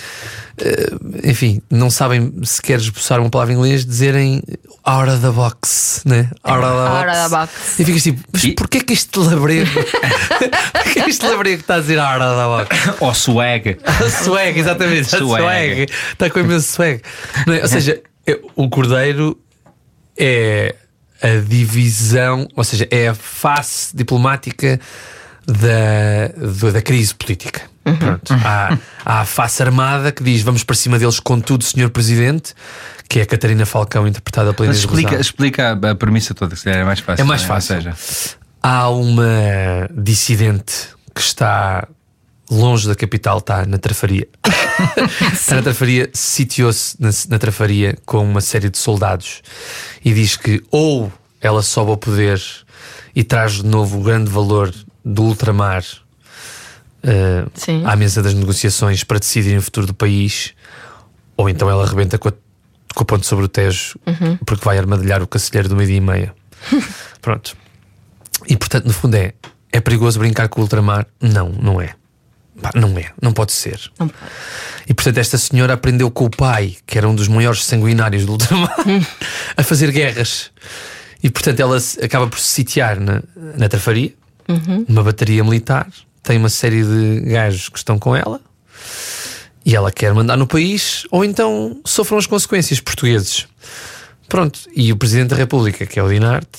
eh, 0.59 0.93
enfim, 1.25 1.61
não 1.71 1.91
sabem 1.91 2.33
sequer 2.45 2.79
esboçar 2.79 3.21
uma 3.21 3.29
palavra 3.29 3.53
em 3.53 3.57
inglês 3.57 3.85
dizerem 3.85 4.43
out 4.85 5.11
of 5.11 5.21
the 5.21 5.31
box, 5.31 6.03
né? 6.05 6.31
Out 6.45 6.65
of 6.65 6.73
the 6.73 6.85
box. 6.85 6.97
Out 6.97 7.11
of 7.11 7.31
the 7.31 7.37
box. 7.37 7.81
E 7.81 7.85
ficas 7.85 8.03
tipo, 8.03 8.21
mas 8.33 8.47
porquê 8.55 8.81
que 8.81 8.93
este 8.93 9.19
labrego, 9.19 9.71
porquê 10.73 11.03
que 11.03 11.11
este 11.11 11.27
labrego 11.27 11.61
está 11.61 11.75
a 11.77 11.81
dizer 11.81 11.99
out 11.99 12.23
of 12.23 12.69
the 12.69 12.85
box? 12.87 13.01
Ou 13.01 13.15
swag. 13.15 13.77
swag, 14.25 14.59
exatamente. 14.59 15.09
Swag. 15.11 15.43
Swag. 15.43 15.87
Está 16.13 16.31
com 16.31 16.41
imenso 16.41 16.73
swag. 16.73 17.01
Não 17.47 17.55
é? 17.55 17.65
Ou 17.77 17.81
seja, 17.81 18.03
é- 18.27 18.41
o 18.55 18.69
cordeiro 18.69 19.39
é 20.17 20.75
a 21.23 21.41
divisão, 21.47 22.47
ou 22.55 22.65
seja, 22.65 22.87
é 22.91 23.09
a 23.09 23.15
face 23.15 23.97
diplomática 23.97 24.79
da, 25.47 26.71
da 26.71 26.83
crise 26.83 27.15
política. 27.15 27.63
Pronto. 27.99 28.33
Há, 28.45 28.79
há 29.05 29.21
a 29.21 29.25
face 29.27 29.63
armada 29.63 30.11
que 30.11 30.23
diz 30.25 30.43
vamos 30.43 30.65
para 30.65 30.75
cima 30.75 30.99
deles 30.99 31.21
com 31.21 31.39
tudo, 31.41 31.65
senhor 31.65 31.91
Presidente, 31.91 32.55
que 33.09 33.21
é 33.21 33.23
a 33.23 33.27
Catarina 33.27 33.67
Falcão, 33.67 34.09
interpretada 34.09 34.55
pela 34.55 34.67
Inês 34.67 34.79
explica, 34.79 35.21
explica 35.21 35.79
a, 35.91 35.95
premissa 35.95 36.35
toda, 36.35 36.57
se 36.57 36.69
é 36.71 36.83
mais 36.83 37.01
fácil. 37.01 37.23
É 37.23 37.25
mais 37.25 37.43
não 37.43 37.49
fácil. 37.49 37.77
Ou 37.77 37.83
seja, 37.83 37.95
Há 38.63 38.89
uma 38.89 39.91
dissidente 39.95 40.89
que 41.15 41.21
está 41.21 41.87
longe 42.55 42.89
da 42.89 42.95
capital, 42.95 43.39
está 43.39 43.65
na 43.67 43.79
Trafaria. 43.79 44.29
está 45.33 45.57
na 45.57 45.63
Trafaria, 45.63 46.11
sitiou-se 46.13 46.97
na, 47.01 47.11
na 47.29 47.39
Trafaria 47.39 47.97
com 48.05 48.19
uma 48.19 48.41
série 48.41 48.69
de 48.69 48.79
soldados 48.79 49.43
e 50.05 50.13
diz 50.13 50.37
que 50.37 50.63
ou 50.71 51.13
ela 51.41 51.63
sobe 51.63 51.91
ao 51.91 51.97
poder 51.97 52.41
e 53.15 53.23
traz 53.23 53.53
de 53.53 53.67
novo 53.67 54.01
o 54.01 54.03
grande 54.03 54.31
valor 54.31 54.75
do 55.05 55.23
ultramar 55.23 55.85
Sim. 57.55 57.83
à 57.85 57.95
mesa 57.95 58.23
das 58.23 58.35
negociações 58.35 59.05
para 59.05 59.19
decidirem 59.19 59.59
o 59.59 59.63
futuro 59.63 59.87
do 59.87 59.95
país, 59.95 60.55
ou 61.37 61.49
então 61.49 61.69
ela 61.69 61.85
arrebenta 61.85 62.19
com 62.19 62.29
a, 62.29 62.33
com 62.95 63.03
a 63.03 63.05
ponte 63.05 63.27
sobre 63.27 63.45
o 63.45 63.49
Tejo 63.49 63.99
porque 64.47 64.65
vai 64.65 64.79
armadilhar 64.79 65.23
o 65.23 65.27
cacilheiro 65.27 65.69
do 65.69 65.77
meio-dia 65.77 65.99
e 65.99 66.01
meia. 66.01 66.35
Pronto. 67.21 67.57
E 68.49 68.57
portanto, 68.57 68.87
no 68.87 68.93
fundo, 68.93 69.15
é: 69.17 69.35
é 69.73 69.81
perigoso 69.81 70.19
brincar 70.19 70.49
com 70.49 70.61
o 70.61 70.65
ultramar? 70.65 71.07
Não, 71.21 71.49
não 71.51 71.81
é. 71.81 71.95
Pá, 72.61 72.71
não 72.75 72.97
é, 72.97 73.11
não 73.21 73.33
pode 73.33 73.53
ser. 73.53 73.81
Não 73.99 74.09
pode. 74.09 74.23
E 74.89 74.95
portanto, 74.95 75.19
esta 75.19 75.39
senhora 75.39 75.75
aprendeu 75.75 76.11
com 76.11 76.27
o 76.27 76.31
pai, 76.31 76.77
que 76.87 76.97
era 76.97 77.09
um 77.09 77.15
dos 77.15 77.29
maiores 77.29 77.65
sanguinários 77.65 78.25
do 78.25 78.33
ultramar, 78.33 78.77
a 79.57 79.63
fazer 79.63 79.91
guerras. 79.91 80.51
E 81.23 81.31
portanto, 81.31 81.61
ela 81.61 81.79
acaba 82.03 82.27
por 82.27 82.39
se 82.39 82.51
sitiar 82.51 83.01
na, 83.01 83.23
na 83.57 83.69
Trafaria, 83.69 84.13
numa 84.87 85.03
bateria 85.03 85.43
militar. 85.43 85.89
Tem 86.23 86.39
uma 86.39 86.49
série 86.49 86.83
de 86.83 87.21
gajos 87.21 87.69
que 87.69 87.79
estão 87.79 87.99
com 87.99 88.15
ela 88.15 88.41
e 89.65 89.75
ela 89.75 89.91
quer 89.91 90.13
mandar 90.13 90.37
no 90.37 90.47
país, 90.47 91.05
ou 91.11 91.25
então 91.25 91.81
sofram 91.85 92.19
as 92.19 92.27
consequências 92.27 92.81
portugueses. 92.81 93.47
Pronto, 94.29 94.61
e 94.75 94.93
o 94.93 94.97
Presidente 94.97 95.31
da 95.31 95.37
República, 95.37 95.87
que 95.87 95.99
é 95.99 96.03
o 96.03 96.09
Dinarte, 96.09 96.59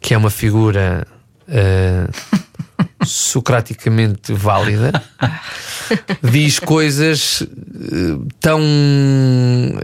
que 0.00 0.14
é 0.14 0.18
uma 0.18 0.30
figura 0.30 1.06
eh, 1.48 2.06
socraticamente 3.04 4.32
válida, 4.32 4.92
diz 6.22 6.58
coisas 6.58 7.42
eh, 7.42 8.18
tão 8.40 8.60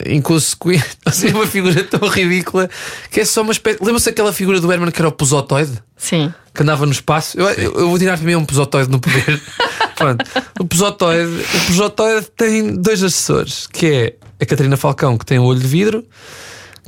inconsequentes, 0.07 0.97
seja, 1.13 1.35
uma 1.35 1.47
figura 1.47 1.85
tão 1.85 2.09
ridícula 2.09 2.69
que 3.11 3.21
é 3.21 3.25
só 3.25 3.43
uma 3.43 3.53
espécie. 3.53 3.79
Lembra-se 3.83 4.11
aquela 4.11 4.33
figura 4.33 4.61
do 4.61 4.73
Herman 4.73 4.91
que 4.91 5.01
era 5.01 5.09
o 5.09 5.13
posotoide? 5.13 5.83
Sim. 5.97 6.35
que 6.53 6.63
andava 6.63 6.85
no 6.85 6.93
espaço. 6.93 7.39
Eu, 7.39 7.49
eu, 7.51 7.73
eu 7.75 7.89
vou 7.89 7.99
tirar 7.99 8.19
mim 8.19 8.35
um 8.35 8.45
pesotoide 8.45 8.91
no 8.91 9.01
poder. 9.01 9.41
Pronto. 9.97 10.25
O 10.61 10.65
pesotoide, 10.67 11.45
o 11.55 11.67
pesotoide 11.67 12.27
tem 12.37 12.75
dois 12.75 13.03
assessores, 13.03 13.67
que 13.67 13.87
é 13.87 14.15
a 14.41 14.47
Catarina 14.47 14.77
Falcão, 14.77 15.17
que 15.17 15.25
tem 15.25 15.39
o 15.39 15.45
olho 15.45 15.61
de 15.61 15.67
vidro, 15.67 16.05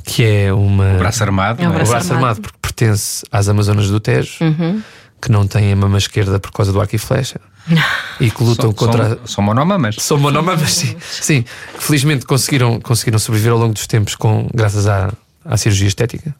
que 0.03 0.23
é 0.23 0.53
uma. 0.53 0.93
Braço 0.95 1.23
armado. 1.23 1.61
É 1.61 1.65
um 1.65 1.69
não 1.69 1.71
o 1.71 1.75
braço 1.77 1.91
braço 1.91 2.13
armado. 2.13 2.25
armado, 2.25 2.41
porque 2.41 2.57
pertence 2.61 3.25
às 3.31 3.47
Amazonas 3.47 3.89
do 3.89 3.99
Tejo, 3.99 4.37
que 5.21 5.31
não 5.31 5.47
tem 5.47 5.71
a 5.71 5.75
mama 5.75 5.97
esquerda 5.97 6.39
por 6.39 6.51
causa 6.51 6.71
do 6.71 6.79
arco 6.79 6.95
e 6.95 6.99
flecha. 6.99 7.39
E 8.19 8.31
que 8.31 8.43
lutam 8.43 8.67
São, 8.67 8.73
contra. 8.73 9.09
são, 9.09 9.27
são 9.27 9.43
monomamas. 9.43 9.95
São 9.99 10.17
monomamas, 10.17 10.73
sim. 10.73 10.95
sim. 11.01 11.45
Felizmente 11.77 12.25
conseguiram, 12.25 12.79
conseguiram 12.79 13.19
sobreviver 13.19 13.51
ao 13.51 13.59
longo 13.59 13.73
dos 13.73 13.85
tempos 13.87 14.15
com, 14.15 14.47
graças 14.53 14.87
à, 14.87 15.11
à 15.43 15.57
cirurgia 15.57 15.87
estética. 15.87 16.33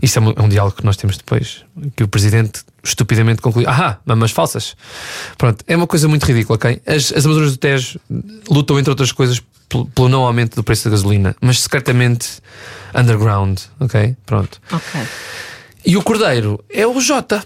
Isto 0.00 0.18
é 0.18 0.22
um, 0.22 0.30
é 0.36 0.42
um 0.42 0.48
diálogo 0.48 0.76
que 0.76 0.84
nós 0.84 0.96
temos 0.96 1.16
depois. 1.16 1.64
Que 1.96 2.02
o 2.02 2.08
presidente 2.08 2.62
estupidamente 2.82 3.40
conclui: 3.42 3.64
Ah, 3.66 3.98
mamas 4.04 4.30
falsas. 4.30 4.76
Pronto, 5.38 5.64
é 5.66 5.76
uma 5.76 5.86
coisa 5.86 6.08
muito 6.08 6.24
ridícula, 6.24 6.56
ok? 6.56 6.80
As, 6.86 7.12
as 7.12 7.24
Amazonas 7.24 7.52
do 7.52 7.58
Tejo 7.58 7.98
lutam, 8.50 8.78
entre 8.78 8.90
outras 8.90 9.12
coisas, 9.12 9.42
pelo, 9.68 9.86
pelo 9.86 10.08
não 10.08 10.24
aumento 10.24 10.54
do 10.56 10.64
preço 10.64 10.84
da 10.84 10.90
gasolina, 10.90 11.34
mas 11.40 11.60
secretamente 11.60 12.28
underground, 12.94 13.58
ok? 13.80 14.16
Pronto. 14.26 14.60
Ok. 14.70 15.00
E 15.86 15.96
o 15.96 16.02
Cordeiro 16.02 16.62
é 16.70 16.86
o 16.86 16.98
Jota. 17.00 17.44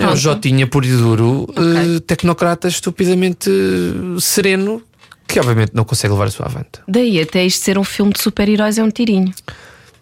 É 0.00 0.06
o 0.08 0.16
Jotinha 0.16 0.66
puro 0.66 0.86
e 0.86 0.90
duro, 0.96 1.48
eh, 1.56 2.00
tecnocrata 2.06 2.68
estupidamente 2.68 3.48
eh, 3.50 4.20
sereno, 4.20 4.82
que 5.28 5.38
obviamente 5.38 5.72
não 5.74 5.84
consegue 5.84 6.12
levar 6.12 6.26
a 6.26 6.30
sua 6.30 6.46
avante. 6.46 6.80
Daí 6.88 7.20
até 7.20 7.44
isto 7.44 7.64
ser 7.64 7.78
um 7.78 7.84
filme 7.84 8.12
de 8.12 8.20
super-heróis 8.20 8.78
é 8.78 8.82
um 8.82 8.90
tirinho. 8.90 9.32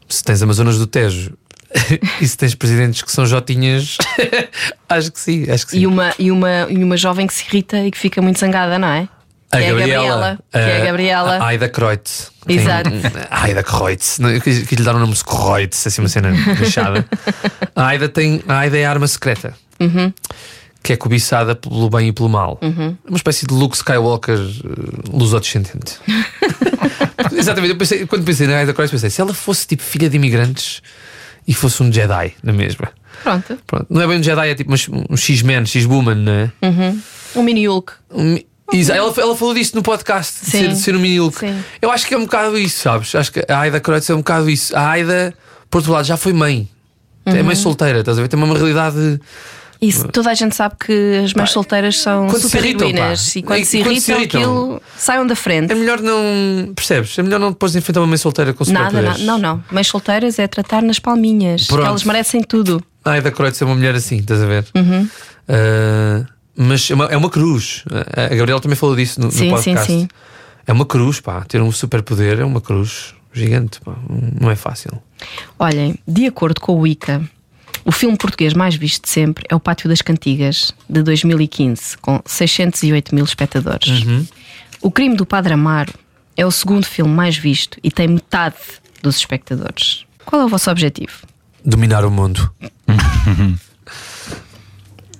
Se 0.08 0.22
tens 0.22 0.42
Amazonas 0.42 0.78
do 0.78 0.86
Tejo 0.86 1.32
e 2.20 2.26
se 2.28 2.36
tens 2.36 2.54
presidentes 2.54 3.02
que 3.02 3.10
são 3.12 3.26
Jotinhas, 3.26 3.96
acho 4.88 5.10
que 5.12 5.20
sim, 5.20 5.50
acho 5.50 5.66
que 5.66 5.72
sim. 5.72 5.78
E 5.80 5.86
uma, 5.86 6.12
e, 6.18 6.30
uma, 6.30 6.66
e 6.70 6.82
uma 6.82 6.96
jovem 6.96 7.26
que 7.26 7.34
se 7.34 7.44
irrita 7.46 7.78
e 7.78 7.90
que 7.90 7.98
fica 7.98 8.20
muito 8.22 8.38
zangada, 8.38 8.78
não 8.78 8.88
é? 8.88 9.08
A 9.50 9.58
que 9.58 9.62
é 9.64 9.68
a 9.68 9.74
Gabriela. 9.74 10.38
Que 10.50 10.58
é 10.58 10.82
a 10.82 10.84
Gabriela. 10.84 11.36
A 11.38 11.46
Aida 11.46 11.68
Kreutz. 11.68 12.32
Exato. 12.48 12.90
Tem- 12.90 13.00
A 13.30 13.42
Aida 13.44 13.62
Kreutz. 13.62 14.18
Não, 14.18 14.30
eu 14.30 14.40
quis, 14.40 14.66
quis 14.66 14.78
lhe 14.78 14.84
dar 14.84 14.96
um 14.96 14.98
nome 14.98 15.14
Kreutz, 15.24 15.86
assim 15.86 16.02
uma 16.02 16.08
cena 16.08 16.30
lixada. 16.58 17.06
A 17.76 17.86
Aida, 17.86 18.08
tem, 18.08 18.42
a 18.48 18.58
Aida 18.58 18.76
é 18.78 18.84
a 18.84 18.90
arma 18.90 19.06
secreta. 19.06 19.54
Uhum. 19.80 20.12
Que 20.82 20.92
é 20.92 20.96
cobiçada 20.96 21.54
pelo 21.54 21.88
bem 21.88 22.08
e 22.08 22.12
pelo 22.12 22.28
mal. 22.28 22.58
Uma 23.08 23.16
espécie 23.16 23.46
de 23.46 23.54
Luke 23.54 23.74
Skywalker 23.76 24.38
uh, 24.38 25.16
lusodescendente. 25.16 25.98
Exatamente. 27.32 27.72
Eu 27.72 27.76
pensei, 27.78 28.06
quando 28.06 28.24
pensei 28.24 28.46
na 28.46 28.56
Aida 28.58 28.72
Kreutz, 28.74 28.90
pensei 28.90 29.10
se 29.10 29.20
ela 29.20 29.32
fosse 29.34 29.66
tipo 29.66 29.82
filha 29.82 30.08
de 30.10 30.16
imigrantes 30.16 30.82
e 31.46 31.54
fosse 31.54 31.82
um 31.82 31.92
Jedi, 31.92 32.34
na 32.42 32.52
mesma. 32.52 32.88
Pronto. 33.22 33.58
Pronto. 33.66 33.86
Não 33.90 34.02
é 34.02 34.06
bem 34.06 34.18
um 34.18 34.22
Jedi, 34.22 34.48
é 34.50 34.54
tipo 34.54 34.72
um, 34.72 35.04
um 35.10 35.16
X-Men, 35.16 35.64
X-Woman, 35.66 36.14
não 36.16 36.32
é? 36.32 36.52
Um 37.34 37.42
mini 37.42 37.66
Hulk. 37.66 37.92
Um- 38.10 38.38
Isa- 38.72 38.94
ela, 38.94 39.12
ela 39.18 39.36
falou 39.36 39.54
disso 39.54 39.76
no 39.76 39.82
podcast, 39.82 40.44
de 40.44 40.50
ser, 40.50 40.68
de 40.68 40.76
ser 40.78 40.96
um 40.96 40.98
mini 41.00 41.18
Hulk. 41.18 41.38
Sim. 41.38 41.62
Eu 41.82 41.90
acho 41.90 42.06
que 42.06 42.14
é 42.14 42.18
um 42.18 42.22
bocado 42.24 42.58
isso, 42.58 42.80
sabes? 42.80 43.14
Acho 43.14 43.30
que 43.32 43.44
a 43.48 43.58
Aida 43.60 43.78
Kreutz 43.80 44.08
é 44.10 44.14
um 44.14 44.18
bocado 44.18 44.48
isso. 44.50 44.74
A 44.76 44.88
Aida, 44.90 45.34
por 45.70 45.78
outro 45.78 45.92
lado, 45.92 46.04
já 46.06 46.16
foi 46.16 46.32
mãe. 46.32 46.68
É 47.26 47.32
Uhum. 47.34 47.44
mãe 47.44 47.54
solteira, 47.56 48.00
estás 48.00 48.18
a 48.18 48.22
ver? 48.22 48.28
Tem 48.28 48.38
uma 48.42 48.52
realidade. 48.56 49.20
Isso, 49.80 50.08
toda 50.08 50.30
a 50.30 50.34
gente 50.34 50.54
sabe 50.54 50.74
que 50.84 51.20
as 51.24 51.34
mães 51.34 51.50
solteiras 51.50 51.98
são 51.98 52.26
quando 52.28 52.42
super 52.42 52.64
irritam, 52.64 52.88
heroínas 52.88 53.36
e 53.36 53.42
quando 53.42 53.58
E 53.60 53.64
se 53.64 53.78
quando 53.78 53.86
irritam, 53.92 54.00
se 54.02 54.12
irritam. 54.12 54.40
aquilo 54.40 54.82
saiam 54.96 55.26
da 55.26 55.36
frente. 55.36 55.70
É 55.72 55.74
melhor 55.74 56.00
não. 56.00 56.72
Percebes? 56.74 57.18
É 57.18 57.22
melhor 57.22 57.38
não 57.40 57.50
depois 57.52 57.74
enfrentar 57.76 58.00
uma 58.00 58.06
mãe 58.06 58.16
solteira 58.16 58.52
com 58.54 58.64
Nada, 58.70 59.02
nada. 59.02 59.18
Não, 59.18 59.38
não. 59.38 59.62
Mães 59.70 59.86
solteiras 59.88 60.38
é 60.38 60.46
tratar 60.46 60.82
nas 60.82 60.98
palminhas. 60.98 61.66
Pronto. 61.66 61.86
Elas 61.86 62.04
merecem 62.04 62.42
tudo. 62.42 62.82
A 63.04 63.12
Aida 63.12 63.30
Kreutz 63.30 63.60
é 63.60 63.64
uma 63.64 63.74
mulher 63.74 63.94
assim, 63.94 64.16
estás 64.16 64.40
a 64.42 64.46
ver? 64.46 64.64
Uhum. 64.74 65.08
Ah, 65.48 66.24
mas 66.56 66.90
é 66.90 66.94
uma, 66.94 67.04
é 67.06 67.16
uma 67.16 67.28
cruz. 67.30 67.84
A 68.16 68.34
Gabriela 68.34 68.60
também 68.60 68.76
falou 68.76 68.94
disso 68.96 69.20
no, 69.20 69.26
no 69.26 69.32
Sim, 69.32 69.38
sim, 69.38 69.50
podcast. 69.50 69.86
sim. 69.86 70.08
É 70.66 70.72
uma 70.72 70.86
cruz, 70.86 71.20
pá. 71.20 71.42
Ter 71.46 71.60
um 71.60 71.70
superpoder 71.70 72.40
é 72.40 72.44
uma 72.44 72.60
cruz 72.60 73.14
gigante, 73.32 73.80
pá. 73.80 73.94
Não 74.40 74.50
é 74.50 74.56
fácil. 74.56 74.92
Olhem, 75.58 75.98
de 76.06 76.26
acordo 76.26 76.60
com 76.60 76.72
o 76.72 76.80
Wicca, 76.80 77.22
o 77.84 77.92
filme 77.92 78.16
português 78.16 78.54
mais 78.54 78.74
visto 78.74 79.02
de 79.04 79.08
sempre 79.10 79.44
é 79.48 79.54
O 79.54 79.60
Pátio 79.60 79.88
das 79.88 80.00
Cantigas, 80.02 80.72
de 80.88 81.02
2015, 81.02 81.98
com 81.98 82.20
608 82.24 83.14
mil 83.14 83.24
espectadores. 83.24 84.04
O 84.80 84.90
Crime 84.90 85.16
do 85.16 85.24
Padre 85.26 85.52
Amaro 85.54 85.92
é 86.36 86.44
o 86.46 86.50
segundo 86.50 86.84
filme 86.86 87.12
mais 87.12 87.36
visto 87.36 87.78
e 87.82 87.90
tem 87.90 88.08
metade 88.08 88.56
dos 89.02 89.16
espectadores. 89.16 90.04
Qual 90.24 90.40
é 90.42 90.44
o 90.44 90.48
vosso 90.48 90.70
objetivo? 90.70 91.12
Dominar 91.64 92.04
o 92.04 92.10
mundo. 92.10 92.50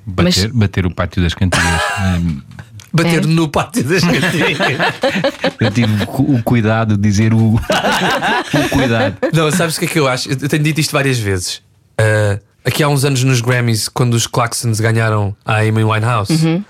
Bater, 0.06 0.52
bater 0.52 0.84
o 0.86 0.94
pátio 0.94 1.22
das 1.22 1.32
cantigas. 1.34 1.64
Bater 2.92 3.24
É. 3.24 3.26
no 3.26 3.48
pátio 3.48 3.82
das 3.84 4.02
cantigas. 4.04 4.58
Eu 5.58 5.70
tive 5.70 6.02
o 6.02 6.06
cu- 6.06 6.34
o 6.36 6.42
cuidado 6.42 6.96
de 6.96 7.02
dizer 7.02 7.32
o, 7.34 7.54
o 7.54 8.68
cuidado. 8.70 9.16
Não, 9.32 9.50
sabes 9.50 9.76
o 9.76 9.80
que 9.80 9.86
é 9.86 9.88
que 9.88 9.98
eu 9.98 10.06
acho? 10.06 10.28
Eu 10.30 10.48
tenho 10.48 10.62
dito 10.62 10.80
isto 10.80 10.92
várias 10.92 11.18
vezes. 11.18 11.60
Ah, 11.98 12.38
aqui 12.64 12.82
há 12.82 12.88
uns 12.88 13.04
anos 13.04 13.22
nos 13.22 13.40
Grammys, 13.40 13.88
quando 13.88 14.14
os 14.14 14.26
Claxons 14.26 14.80
ganharam 14.80 15.36
a 15.44 15.58
Amy 15.58 15.84
Winehouse, 15.84 16.64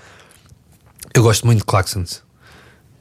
eu 1.13 1.23
gosto 1.23 1.45
muito 1.45 1.59
de 1.59 1.65
Claxons. 1.65 2.23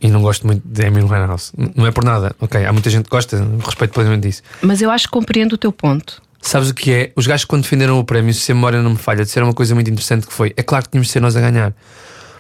E 0.01 0.09
não 0.09 0.21
gosto 0.21 0.47
muito 0.47 0.63
de 0.67 0.87
Amy 0.87 1.03
Winehouse. 1.03 1.53
Não 1.75 1.87
é 1.87 1.91
por 1.91 2.05
nada. 2.05 2.37
Ok, 2.39 2.65
há 2.65 2.73
muita 2.73 2.91
gente 2.91 3.05
que 3.05 3.11
gosta, 3.11 3.43
respeito 3.65 3.93
plenamente 3.95 4.29
disso. 4.29 4.43
Mas 4.61 4.83
eu 4.83 4.91
acho 4.91 5.07
que 5.07 5.13
compreendo 5.13 5.55
o 5.55 5.59
teu 5.59 5.73
ponto. 5.73 6.23
Sabes 6.43 6.69
o 6.69 6.75
que 6.75 6.93
é? 6.93 7.13
Os 7.17 7.27
gajos, 7.27 7.47
quando 7.47 7.63
defenderam 7.63 7.99
o 7.99 8.05
prémio, 8.05 8.35
se 8.35 8.53
a 8.53 8.55
memória 8.55 8.83
não 8.83 8.91
me 8.91 8.99
falha, 8.99 9.25
disseram 9.25 9.47
uma 9.47 9.55
coisa 9.55 9.75
muito 9.75 9.91
interessante 9.91 10.27
que 10.27 10.33
foi: 10.33 10.53
é 10.59 10.63
claro 10.63 10.85
que 10.85 10.91
tínhamos 10.91 11.07
de 11.07 11.13
ser 11.13 11.21
nós 11.21 11.35
a 11.37 11.41
ganhar, 11.41 11.75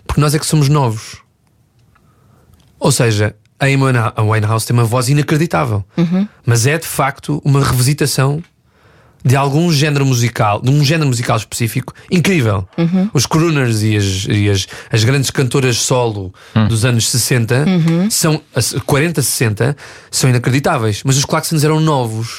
porque 0.06 0.20
nós 0.20 0.34
é 0.34 0.38
que 0.38 0.44
somos 0.44 0.68
novos. 0.68 1.22
Ou 2.78 2.92
seja, 2.92 3.34
a 3.58 3.64
Amy 3.64 3.78
Winehouse 4.30 4.66
tem 4.66 4.76
uma 4.76 4.84
voz 4.84 5.08
inacreditável, 5.08 5.82
mas 6.44 6.66
é 6.66 6.76
de 6.76 6.86
facto 6.86 7.40
uma 7.42 7.64
revisitação 7.64 8.42
de 9.24 9.36
algum 9.36 9.72
género 9.72 10.04
musical, 10.04 10.60
de 10.60 10.70
um 10.70 10.84
género 10.84 11.08
musical 11.08 11.36
específico 11.36 11.94
incrível. 12.10 12.68
Os 13.12 13.24
crooners 13.24 13.82
e, 13.82 13.96
as, 13.96 14.26
e 14.28 14.50
as, 14.50 14.66
as 14.90 15.02
grandes 15.02 15.30
cantoras 15.30 15.78
solo 15.78 16.32
dos 16.68 16.84
anos 16.84 17.08
60 17.10 17.64
são 18.10 18.40
as 18.54 18.72
40, 18.72 19.22
60 19.22 19.76
são 20.10 20.28
inacreditáveis, 20.28 21.02
mas 21.04 21.16
os 21.16 21.24
Claxons 21.24 21.64
eram 21.64 21.80
novos. 21.80 22.38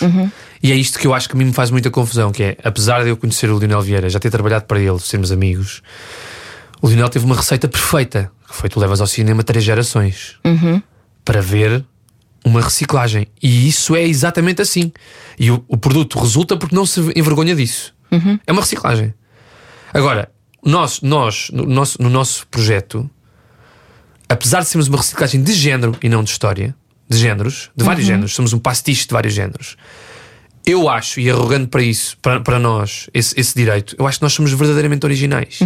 E 0.61 0.71
é 0.71 0.75
isto 0.75 0.97
que 0.99 1.05
eu 1.07 1.13
acho 1.13 1.27
que 1.27 1.35
a 1.35 1.37
mim 1.37 1.45
me 1.45 1.53
faz 1.53 1.69
muita 1.71 1.89
confusão, 1.89 2.31
que 2.31 2.41
é, 2.43 2.57
apesar 2.63 3.03
de 3.03 3.09
eu 3.09 3.17
conhecer 3.17 3.49
o 3.49 3.57
Lionel 3.59 3.81
Vieira, 3.81 4.09
já 4.09 4.19
ter 4.19 4.29
trabalhado 4.29 4.65
para 4.65 4.79
ele, 4.79 4.99
sermos 4.99 5.31
amigos, 5.31 5.81
o 6.81 6.87
Lionel 6.87 7.09
teve 7.09 7.25
uma 7.25 7.35
receita 7.35 7.67
perfeita, 7.67 8.31
que 8.47 8.55
foi 8.55 8.69
tu 8.69 8.79
levas 8.79 9.01
ao 9.01 9.07
cinema 9.07 9.43
três 9.43 9.63
gerações 9.63 10.35
para 11.23 11.41
ver 11.41 11.83
uma 12.45 12.61
reciclagem. 12.61 13.27
E 13.41 13.67
isso 13.67 13.95
é 13.95 14.03
exatamente 14.03 14.61
assim. 14.61 14.91
E 15.37 15.49
o, 15.49 15.65
o 15.67 15.75
produto 15.75 16.19
resulta 16.19 16.55
porque 16.55 16.75
não 16.75 16.85
se 16.85 17.01
envergonha 17.15 17.55
disso. 17.55 17.93
É 18.45 18.51
uma 18.51 18.61
reciclagem. 18.61 19.13
Agora, 19.93 20.31
nós, 20.63 21.01
nós 21.01 21.49
no, 21.51 21.65
nosso, 21.65 22.01
no 22.01 22.09
nosso 22.09 22.47
projeto, 22.47 23.09
apesar 24.29 24.61
de 24.61 24.67
sermos 24.67 24.87
uma 24.87 24.97
reciclagem 24.97 25.41
de 25.41 25.53
género 25.53 25.97
e 26.01 26.07
não 26.07 26.23
de 26.23 26.29
história, 26.29 26.75
de 27.09 27.17
géneros, 27.17 27.71
de 27.75 27.83
vários 27.83 28.05
géneros, 28.05 28.33
somos 28.33 28.53
um 28.53 28.59
pastiche 28.59 29.07
de 29.07 29.13
vários 29.13 29.33
géneros. 29.33 29.75
eu 30.65 30.89
acho, 30.89 31.19
e 31.19 31.29
arrogante 31.29 31.67
para 31.67 31.83
isso, 31.83 32.17
para, 32.21 32.39
para 32.39 32.57
nós, 32.57 33.07
esse, 33.13 33.39
esse 33.39 33.53
direito, 33.55 33.95
eu 33.99 34.07
acho 34.07 34.17
que 34.17 34.23
nós 34.23 34.33
somos 34.33 34.51
verdadeiramente 34.51 35.05
originais. 35.05 35.59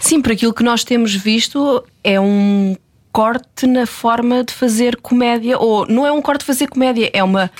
Sim, 0.00 0.20
por 0.20 0.32
aquilo 0.32 0.52
que 0.52 0.64
nós 0.64 0.82
temos 0.82 1.14
visto, 1.14 1.84
é 2.02 2.20
um 2.20 2.76
corte 3.12 3.66
na 3.66 3.86
forma 3.86 4.42
de 4.42 4.52
fazer 4.54 4.96
comédia, 4.96 5.58
ou 5.58 5.86
não 5.86 6.06
é 6.06 6.10
um 6.12 6.22
corte 6.22 6.40
de 6.40 6.46
fazer 6.46 6.66
comédia, 6.68 7.10
é 7.12 7.22
uma, 7.22 7.50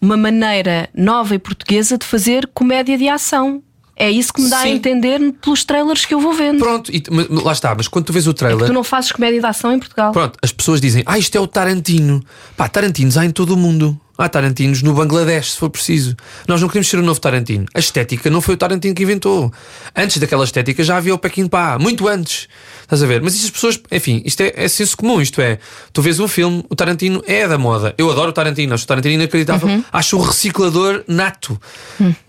uma 0.00 0.16
maneira 0.16 0.88
nova 0.94 1.34
e 1.34 1.38
portuguesa 1.38 1.98
de 1.98 2.06
fazer 2.06 2.48
comédia 2.54 2.96
de 2.96 3.08
ação. 3.08 3.62
É 3.98 4.10
isso 4.10 4.30
que 4.30 4.42
me 4.42 4.50
dá 4.50 4.58
a 4.58 4.62
Sim. 4.62 4.72
entender 4.72 5.18
pelos 5.40 5.64
trailers 5.64 6.04
que 6.04 6.12
eu 6.12 6.20
vou 6.20 6.34
vendo. 6.34 6.58
Pronto, 6.58 6.94
e, 6.94 7.02
mas 7.10 7.28
lá 7.30 7.52
está, 7.52 7.74
mas 7.74 7.88
quando 7.88 8.04
tu 8.04 8.12
vês 8.12 8.26
o 8.26 8.30
É 8.30 8.34
trailer. 8.34 8.60
que 8.60 8.66
tu 8.66 8.72
não 8.74 8.84
fazes 8.84 9.10
comédia 9.10 9.40
de 9.40 9.46
ação 9.46 9.72
em 9.72 9.78
Portugal. 9.78 10.12
Pronto, 10.12 10.38
as 10.42 10.52
pessoas 10.52 10.82
dizem, 10.82 11.02
ah, 11.06 11.18
isto 11.18 11.34
é 11.36 11.40
o 11.40 11.46
Tarantino. 11.46 12.22
Pá, 12.58 12.68
Tarantinos 12.68 13.16
há 13.16 13.24
em 13.24 13.30
todo 13.30 13.54
o 13.54 13.56
mundo. 13.56 13.98
Há 14.18 14.28
Tarantinos 14.28 14.82
no 14.82 14.94
Bangladesh, 14.94 15.52
se 15.52 15.58
for 15.58 15.68
preciso. 15.68 16.16
Nós 16.48 16.60
não 16.60 16.68
queremos 16.68 16.88
ser 16.88 16.98
o 16.98 17.02
novo 17.02 17.20
Tarantino. 17.20 17.66
A 17.74 17.78
estética 17.78 18.30
não 18.30 18.40
foi 18.40 18.54
o 18.54 18.56
Tarantino 18.56 18.94
que 18.94 19.02
inventou. 19.02 19.52
Antes 19.94 20.18
daquela 20.18 20.44
estética 20.44 20.82
já 20.82 20.96
havia 20.96 21.14
o 21.14 21.18
Pequim 21.18 21.46
Pá, 21.46 21.78
muito 21.78 22.08
antes. 22.08 22.48
Estás 22.82 23.02
a 23.02 23.06
ver? 23.06 23.20
Mas 23.20 23.34
isso 23.34 23.46
as 23.46 23.50
pessoas, 23.50 23.80
enfim, 23.90 24.22
isto 24.24 24.40
é, 24.42 24.52
é 24.56 24.68
senso 24.68 24.96
comum. 24.96 25.20
Isto 25.20 25.40
é, 25.40 25.58
tu 25.92 26.00
vês 26.00 26.18
um 26.18 26.28
filme, 26.28 26.64
o 26.70 26.74
Tarantino 26.76 27.22
é 27.26 27.46
da 27.46 27.58
moda. 27.58 27.94
Eu 27.98 28.10
adoro 28.10 28.30
o 28.30 28.32
Tarantino, 28.32 28.74
acho 28.74 28.84
o 28.84 28.86
Tarantino 28.86 29.14
inacreditável. 29.14 29.84
Acho 29.92 30.16
um 30.16 30.20
reciclador 30.20 31.04
nato. 31.06 31.60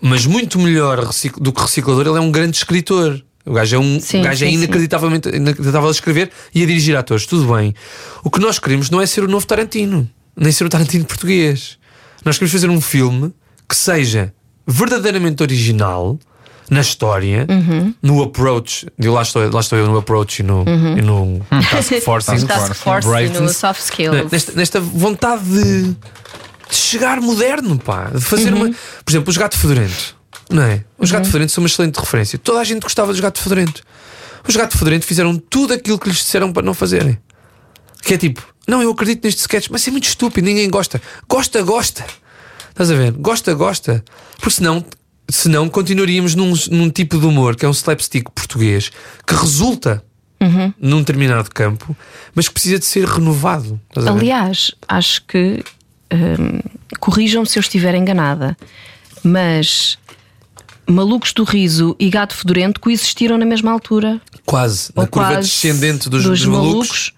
Mas 0.00 0.26
muito 0.26 0.58
melhor 0.58 1.08
do 1.38 1.52
que 1.52 1.60
reciclador, 1.62 2.06
ele 2.06 2.18
é 2.18 2.20
um 2.20 2.30
grande 2.30 2.56
escritor. 2.56 3.22
O 3.46 3.54
gajo 3.54 3.76
é, 3.76 3.78
um, 3.78 3.98
Sim, 3.98 4.20
o 4.20 4.24
gajo 4.24 4.44
é 4.44 4.48
sim, 4.48 4.56
sim. 4.56 4.62
inacreditavelmente 4.62 5.28
inacreditável 5.30 5.88
a 5.88 5.90
escrever 5.90 6.30
e 6.54 6.62
a 6.62 6.66
dirigir 6.66 6.94
atores. 6.96 7.24
Tudo 7.24 7.54
bem. 7.54 7.74
O 8.22 8.30
que 8.30 8.40
nós 8.40 8.58
queremos 8.58 8.90
não 8.90 9.00
é 9.00 9.06
ser 9.06 9.24
o 9.24 9.28
novo 9.28 9.46
Tarantino, 9.46 10.08
nem 10.36 10.52
ser 10.52 10.64
o 10.64 10.68
Tarantino 10.68 11.06
português. 11.06 11.77
Nós 12.24 12.36
queremos 12.36 12.52
fazer 12.52 12.68
um 12.70 12.80
filme 12.80 13.32
que 13.68 13.76
seja 13.76 14.32
verdadeiramente 14.66 15.42
original 15.42 16.18
na 16.70 16.80
história, 16.82 17.46
Uhum. 17.48 17.94
no 18.02 18.22
approach. 18.22 18.86
E 18.98 19.08
lá 19.08 19.22
estou, 19.22 19.50
lá 19.50 19.60
estou 19.60 19.78
eu 19.78 19.86
no 19.86 19.96
approach 19.98 20.40
e 20.40 20.42
no, 20.42 20.58
Uhum. 20.68 20.98
e 20.98 21.02
no 21.02 21.46
task 21.70 21.92
force. 22.04 22.46
Task 22.46 22.74
Force 22.74 23.08
e 23.08 23.28
no 23.40 23.48
soft 23.48 23.80
skills. 23.80 24.30
Nesta, 24.30 24.52
nesta 24.52 24.80
vontade 24.80 25.44
de, 25.44 25.82
de 25.84 25.96
chegar 26.76 27.20
moderno, 27.20 27.78
pá, 27.78 28.10
de 28.14 28.20
fazer 28.20 28.52
Uhum. 28.52 28.66
uma. 28.66 28.74
Por 29.04 29.10
exemplo, 29.10 29.30
os 29.30 29.36
gato 29.38 29.56
fedorento, 29.56 30.14
não 30.50 30.62
é? 30.62 30.84
Os 30.98 31.10
gato 31.10 31.24
fedorento 31.26 31.52
são 31.52 31.62
uma 31.62 31.68
excelente 31.68 31.96
referência. 31.98 32.38
Toda 32.38 32.60
a 32.60 32.64
gente 32.64 32.82
gostava 32.82 33.12
dos 33.12 33.20
gato 33.20 33.40
fedorento. 33.40 33.82
Os 34.46 34.54
gato 34.54 34.76
fedorento 34.76 35.06
fizeram 35.06 35.36
tudo 35.38 35.72
aquilo 35.72 35.98
que 35.98 36.08
lhes 36.08 36.18
disseram 36.18 36.52
para 36.52 36.62
não 36.62 36.74
fazerem. 36.74 37.18
Que 38.02 38.14
é 38.14 38.18
tipo, 38.18 38.42
não, 38.68 38.82
eu 38.82 38.90
acredito 38.90 39.24
neste 39.24 39.40
sketch, 39.40 39.68
mas 39.70 39.88
é 39.88 39.90
muito 39.90 40.04
estúpido, 40.04 40.46
ninguém 40.46 40.68
gosta. 40.68 41.00
Gosta, 41.26 41.62
gosta. 41.62 42.04
Estás 42.68 42.90
a 42.90 42.94
ver? 42.94 43.12
Gosta, 43.12 43.54
gosta. 43.54 44.04
Porque 44.36 44.50
senão, 44.50 44.84
senão 45.28 45.68
continuaríamos 45.68 46.34
num, 46.34 46.52
num 46.70 46.90
tipo 46.90 47.18
de 47.18 47.26
humor 47.26 47.56
que 47.56 47.64
é 47.64 47.68
um 47.68 47.72
slapstick 47.72 48.30
português 48.30 48.90
que 49.26 49.34
resulta 49.34 50.04
num 50.78 50.98
determinado 50.98 51.50
campo, 51.50 51.96
mas 52.34 52.46
que 52.46 52.54
precisa 52.54 52.78
de 52.78 52.84
ser 52.84 53.04
renovado. 53.06 53.80
Aliás, 53.96 54.72
acho 54.86 55.24
que 55.26 55.64
hum, 56.12 56.60
corrijam-me 57.00 57.48
se 57.48 57.58
eu 57.58 57.60
estiver 57.60 57.94
enganada, 57.94 58.56
mas 59.24 59.98
Malucos 60.86 61.32
do 61.32 61.44
Riso 61.44 61.96
e 61.98 62.08
Gato 62.08 62.34
Fedorento 62.34 62.80
coexistiram 62.80 63.36
na 63.36 63.44
mesma 63.44 63.72
altura. 63.72 64.20
Quase. 64.46 64.90
Na 64.94 65.02
ou 65.02 65.08
curva 65.08 65.28
quase 65.28 65.48
descendente 65.48 66.08
dos, 66.08 66.22
dos 66.22 66.44
malucos, 66.46 67.12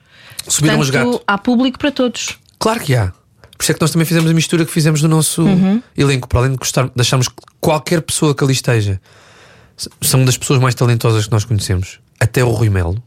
subiram 0.50 0.78
os 0.78 0.90
Portanto, 0.90 1.10
gatos. 1.12 1.24
há 1.26 1.38
público 1.38 1.78
para 1.78 1.90
todos. 1.90 2.38
Claro 2.58 2.80
que 2.80 2.94
há. 2.94 3.12
Por 3.56 3.62
isso 3.62 3.72
é 3.72 3.74
que 3.74 3.80
nós 3.80 3.90
também 3.90 4.06
fizemos 4.06 4.30
a 4.30 4.34
mistura 4.34 4.64
que 4.64 4.72
fizemos 4.72 5.02
no 5.02 5.08
nosso 5.08 5.42
Uhum. 5.42 5.82
elenco, 5.96 6.26
para 6.28 6.40
além 6.40 6.52
de 6.52 6.56
gostar, 6.58 6.84
de 6.94 7.00
acharmos 7.00 7.28
que 7.28 7.34
qualquer 7.60 8.00
pessoa 8.02 8.34
que 8.34 8.42
ali 8.42 8.52
esteja 8.54 9.00
são 10.00 10.24
das 10.24 10.36
pessoas 10.38 10.60
mais 10.60 10.74
talentosas 10.74 11.26
que 11.26 11.32
nós 11.32 11.44
conhecemos. 11.44 12.00
Até 12.18 12.44
o 12.44 12.50
Rui 12.50 12.68
Melo. 12.68 13.02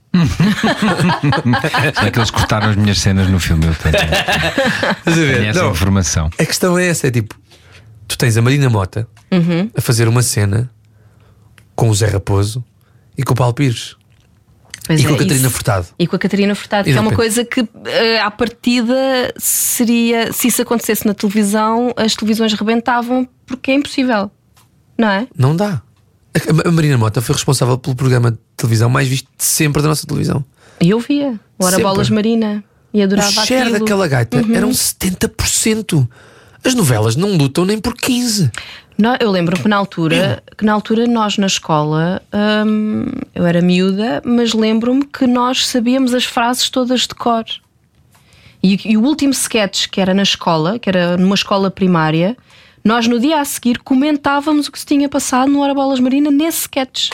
Será 1.96 2.12
que 2.12 2.20
eles 2.20 2.32
cortaram 2.32 2.70
as 2.70 2.76
minhas 2.76 3.00
cenas 3.00 3.28
no 3.30 3.40
filme? 3.40 3.66
Eu 3.68 3.74
ver? 3.74 5.38
tenho 5.38 5.50
essa 5.50 5.62
Não, 5.64 5.72
informação. 5.72 6.30
a 6.38 6.46
questão 6.46 6.78
é 6.78 6.88
essa: 6.88 7.08
é 7.08 7.12
tipo, 7.12 7.36
tu 8.08 8.18
tens 8.18 8.38
a 8.38 8.42
Marina 8.42 8.70
Mota 8.70 9.08
Uhum. 9.32 9.70
a 9.76 9.82
fazer 9.82 10.08
uma 10.08 10.22
cena 10.22 10.70
com 11.76 11.90
o 11.90 11.96
Zé 11.96 12.08
Raposo 12.08 12.64
e 13.18 13.24
com 13.24 13.34
o 13.34 13.36
Paulo 13.36 13.54
Pires 13.54 13.96
Pois 14.86 15.00
e 15.00 15.04
com 15.04 15.12
é, 15.12 15.16
a 15.16 15.18
Catarina 15.18 15.48
isso. 15.48 15.50
Furtado. 15.50 15.88
E 15.98 16.08
com 16.08 16.16
a 16.16 16.20
Catarina 16.20 16.56
Furtado, 16.56 16.90
E 16.90 16.92
que 16.92 16.98
é 16.98 17.02
uma 17.02 17.14
coisa 17.14 17.46
que 17.46 17.68
eh, 17.86 18.20
à 18.20 18.30
partida 18.30 19.34
seria, 19.38 20.34
se 20.34 20.50
isso 20.50 20.62
acontecesse 20.62 21.06
na 21.06 21.14
televisão, 21.14 21.94
as 21.96 22.16
televisões 22.16 22.54
rebentavam 22.54 23.28
porque 23.46 23.72
é 23.72 23.76
impossível, 23.76 24.30
não 24.98 25.08
é? 25.08 25.28
Não 25.38 25.56
dá. 25.56 25.82
A, 26.66 26.72
Marina 26.72 26.98
Mota 26.98 27.22
foi 27.22 27.34
responsável 27.34 27.78
pelo 27.78 27.96
programa 27.96 28.32
de 28.32 28.38
televisão 28.58 28.90
mais 28.90 29.08
visto 29.08 29.28
de 29.38 29.44
sempre 29.44 29.82
da 29.82 29.88
nossa 29.88 30.06
televisão. 30.06 30.44
E 30.82 30.90
eu 30.90 31.00
via, 31.00 31.40
o 31.58 31.64
Hora 31.64 31.76
Sempre. 31.76 31.84
Bolas 31.84 32.10
Marina, 32.10 32.64
e 32.94 33.02
adorava 33.02 33.30
o 33.30 33.32
share 33.32 33.62
aquilo. 33.62 33.74
Uhum. 33.74 33.80
daquela 33.80 34.08
gaita 34.08 34.38
eram 34.54 34.70
70%. 34.70 36.08
As 36.66 36.74
novelas 36.74 37.16
não 37.16 37.36
lutam 37.36 37.66
nem 37.66 37.80
por 37.80 37.94
15%. 37.94 38.52
Não, 38.98 39.18
eu 39.20 39.32
lembro 39.32 39.60
que 39.60 39.68
na 39.68 39.76
altura, 39.76 40.44
que 40.56 40.64
na 40.64 40.72
altura 40.72 41.08
nós 41.08 41.38
na 41.38 41.48
escola, 41.48 42.22
hum, 42.66 43.06
eu 43.34 43.46
era 43.46 43.60
miúda, 43.60 44.22
mas 44.24 44.54
lembro-me 44.54 45.04
que 45.04 45.26
nós 45.26 45.66
sabíamos 45.66 46.14
as 46.14 46.26
frases 46.26 46.70
todas 46.70 47.02
de 47.02 47.16
cor. 47.16 47.44
E, 48.62 48.80
e 48.86 48.96
o 48.96 49.02
último 49.02 49.34
sketch 49.34 49.88
que 49.88 50.00
era 50.00 50.14
na 50.14 50.22
escola, 50.22 50.78
que 50.78 50.88
era 50.88 51.18
numa 51.18 51.36
escola 51.36 51.72
primária, 51.72 52.38
nós 52.84 53.08
no 53.08 53.20
dia 53.20 53.42
a 53.42 53.46
seguir 53.46 53.80
comentávamos 53.80 54.68
o 54.68 54.72
que 54.72 54.80
se 54.80 54.86
tinha 54.86 55.10
passado 55.10 55.52
no 55.52 55.62
Hora 55.62 55.74
Bolas 55.74 56.00
Marina 56.00 56.30
nesse 56.30 56.62
sketch. 56.62 57.10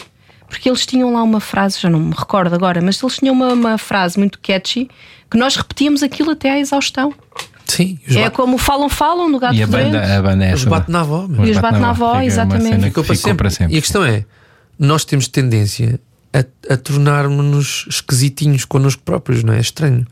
Porque 0.47 0.67
eles 0.67 0.85
tinham 0.85 1.13
lá 1.13 1.23
uma 1.23 1.39
frase, 1.39 1.79
já 1.79 1.89
não 1.89 1.99
me 1.99 2.13
recordo 2.13 2.53
agora, 2.53 2.81
mas 2.81 3.01
eles 3.01 3.17
tinham 3.17 3.33
uma, 3.33 3.53
uma 3.53 3.77
frase 3.77 4.17
muito 4.17 4.39
catchy 4.39 4.89
que 5.29 5.37
nós 5.37 5.55
repetíamos 5.55 6.01
aquilo 6.01 6.31
até 6.31 6.49
à 6.51 6.59
exaustão. 6.59 7.13
Sim, 7.69 7.99
os 8.07 8.15
É 8.15 8.23
bate, 8.23 8.35
como 8.35 8.57
falam, 8.57 8.89
falam 8.89 9.29
no 9.29 9.39
gato 9.39 9.53
E 9.55 9.63
a 9.63 9.65
Fedorento. 9.67 9.91
banda, 9.91 10.17
a 10.17 10.21
banda 10.21 10.45
é 10.45 10.53
os 10.53 10.61
essa. 10.61 10.69
bate 10.69 10.91
na 10.91 11.01
avó. 11.01 11.27
meu. 11.27 11.45
E 11.45 11.51
os 11.51 11.57
bate 11.59 11.79
na 11.79 11.89
avó, 11.91 12.19
exatamente. 12.21 12.83
Ficou 12.85 13.03
para 13.03 13.15
ficou 13.15 13.35
para 13.35 13.49
sempre. 13.49 13.75
E 13.75 13.77
a 13.77 13.81
questão 13.81 14.03
é: 14.03 14.25
nós 14.77 15.05
temos 15.05 15.27
tendência 15.27 15.99
a, 16.33 16.73
a 16.73 16.77
tornarmos-nos 16.77 17.85
esquisitinhos 17.89 18.65
connosco 18.65 19.01
próprios, 19.03 19.43
não 19.43 19.53
é? 19.53 19.57
É 19.57 19.61
estranho. 19.61 20.05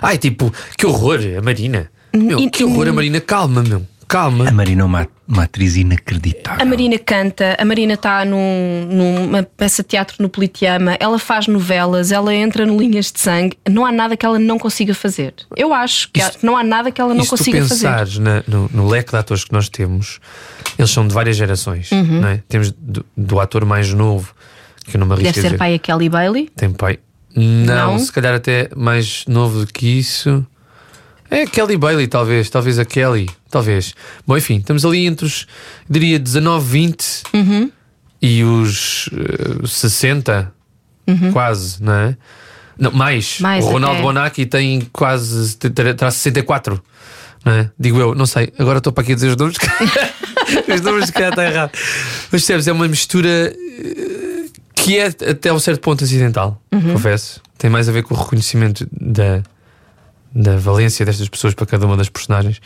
Ai, 0.00 0.18
tipo, 0.18 0.52
que 0.78 0.86
horror, 0.86 1.18
a 1.38 1.42
Marina. 1.42 1.90
Meu, 2.14 2.38
E- 2.40 2.50
que 2.50 2.64
horror, 2.64 2.88
a 2.88 2.92
Marina. 2.92 3.20
Calma, 3.20 3.62
meu. 3.62 3.86
Calma. 4.10 4.48
A 4.48 4.50
Marina 4.52 4.82
é 4.82 4.84
uma, 4.84 5.08
uma 5.28 5.44
atriz 5.44 5.76
inacreditável. 5.76 6.60
A 6.60 6.64
Marina 6.64 6.98
canta, 6.98 7.56
a 7.56 7.64
Marina 7.64 7.94
está 7.94 8.24
num, 8.24 8.86
numa 8.90 9.44
peça 9.44 9.82
de 9.84 9.88
teatro 9.90 10.16
no 10.18 10.28
Politeama, 10.28 10.96
ela 10.98 11.16
faz 11.16 11.46
novelas, 11.46 12.10
ela 12.10 12.34
entra 12.34 12.66
no 12.66 12.76
Linhas 12.76 13.12
de 13.12 13.20
Sangue, 13.20 13.56
não 13.68 13.86
há 13.86 13.92
nada 13.92 14.16
que 14.16 14.26
ela 14.26 14.36
não 14.38 14.58
consiga 14.58 14.92
fazer. 14.94 15.32
Eu 15.56 15.72
acho 15.72 16.10
que 16.10 16.20
há- 16.20 16.32
não 16.42 16.56
há 16.56 16.64
nada 16.64 16.90
que 16.90 17.00
ela 17.00 17.14
não 17.14 17.22
se 17.22 17.28
tu 17.30 17.36
consiga 17.36 17.60
fazer. 17.62 17.86
pensares 17.86 18.18
na- 18.18 18.42
no, 18.48 18.68
no 18.74 18.88
leque 18.88 19.12
de 19.12 19.16
atores 19.16 19.44
que 19.44 19.52
nós 19.52 19.68
temos, 19.68 20.18
eles 20.76 20.90
são 20.90 21.06
de 21.06 21.14
várias 21.14 21.36
gerações, 21.36 21.92
Uhum. 21.92 22.20
não 22.20 22.28
é? 22.30 22.42
Temos 22.48 22.72
do, 22.72 23.06
do 23.16 23.38
ator 23.38 23.64
mais 23.64 23.94
novo, 23.94 24.34
que 24.86 24.96
eu 24.96 24.98
não 24.98 25.06
me 25.06 25.12
arrisco 25.12 25.28
Deve 25.34 25.38
a 25.38 25.42
ser 25.42 25.48
dizer. 25.50 25.58
pai 25.58 25.74
a 25.74 25.78
Kelly 25.78 26.08
Bailey. 26.08 26.50
Tem 26.56 26.72
pai? 26.72 26.98
Não, 27.36 27.92
Não? 27.92 27.98
se 28.00 28.10
calhar 28.10 28.34
até 28.34 28.68
mais 28.76 29.24
novo 29.28 29.60
do 29.64 29.72
que 29.72 29.86
isso. 29.86 30.44
É 31.30 31.42
a 31.42 31.46
Kelly 31.46 31.76
Bailey, 31.76 32.08
talvez. 32.08 32.50
Talvez 32.50 32.78
a 32.78 32.84
Kelly. 32.84 33.28
Talvez. 33.50 33.94
Bom, 34.26 34.36
enfim, 34.36 34.56
estamos 34.56 34.84
ali 34.84 35.06
entre 35.06 35.26
os, 35.26 35.46
diria, 35.88 36.18
19, 36.18 36.66
20 36.68 37.22
Uhum. 37.32 37.70
e 38.20 38.42
os 38.44 39.08
eh, 39.12 39.66
60, 39.66 40.52
quase, 41.32 41.82
não 41.82 41.92
é? 41.92 42.16
Não, 42.78 42.90
mais. 42.92 43.36
Uhum. 43.38 43.42
Mais 43.42 43.64
o 43.64 43.68
Ronaldo 43.68 43.94
até. 43.96 44.02
Bonacci 44.02 44.46
tem 44.46 44.80
quase. 44.92 45.56
ter- 45.56 45.94
terá 45.94 46.10
64, 46.10 46.82
não 47.44 47.52
é? 47.52 47.70
Digo 47.78 47.98
eu, 48.00 48.14
não 48.14 48.26
sei. 48.26 48.52
Agora 48.58 48.78
estou 48.78 48.92
para 48.92 49.02
aqui 49.02 49.12
a 49.12 49.14
dizer 49.14 49.28
os 49.28 49.36
números. 49.36 49.58
os 50.74 50.80
números, 50.80 51.10
calhar 51.10 51.30
está 51.30 51.44
errado. 51.44 51.70
Mas 51.74 52.28
percebes, 52.30 52.66
é 52.68 52.72
uma 52.72 52.88
mistura 52.88 53.28
eh, 53.28 54.46
que 54.74 54.98
é 54.98 55.06
até 55.06 55.52
um 55.52 55.58
certo 55.58 55.80
ponto 55.80 56.02
acidental, 56.04 56.60
Uhum. 56.72 56.92
confesso. 56.94 57.40
Tem 57.58 57.68
mais 57.70 57.88
a 57.88 57.92
ver 57.92 58.02
com 58.02 58.14
o 58.14 58.18
reconhecimento 58.18 58.86
da, 58.92 59.42
da 60.34 60.56
valência 60.56 61.04
destas 61.04 61.28
pessoas 61.28 61.54
para 61.54 61.66
cada 61.66 61.86
uma 61.86 61.96
das 61.96 62.08
personagens 62.08 62.60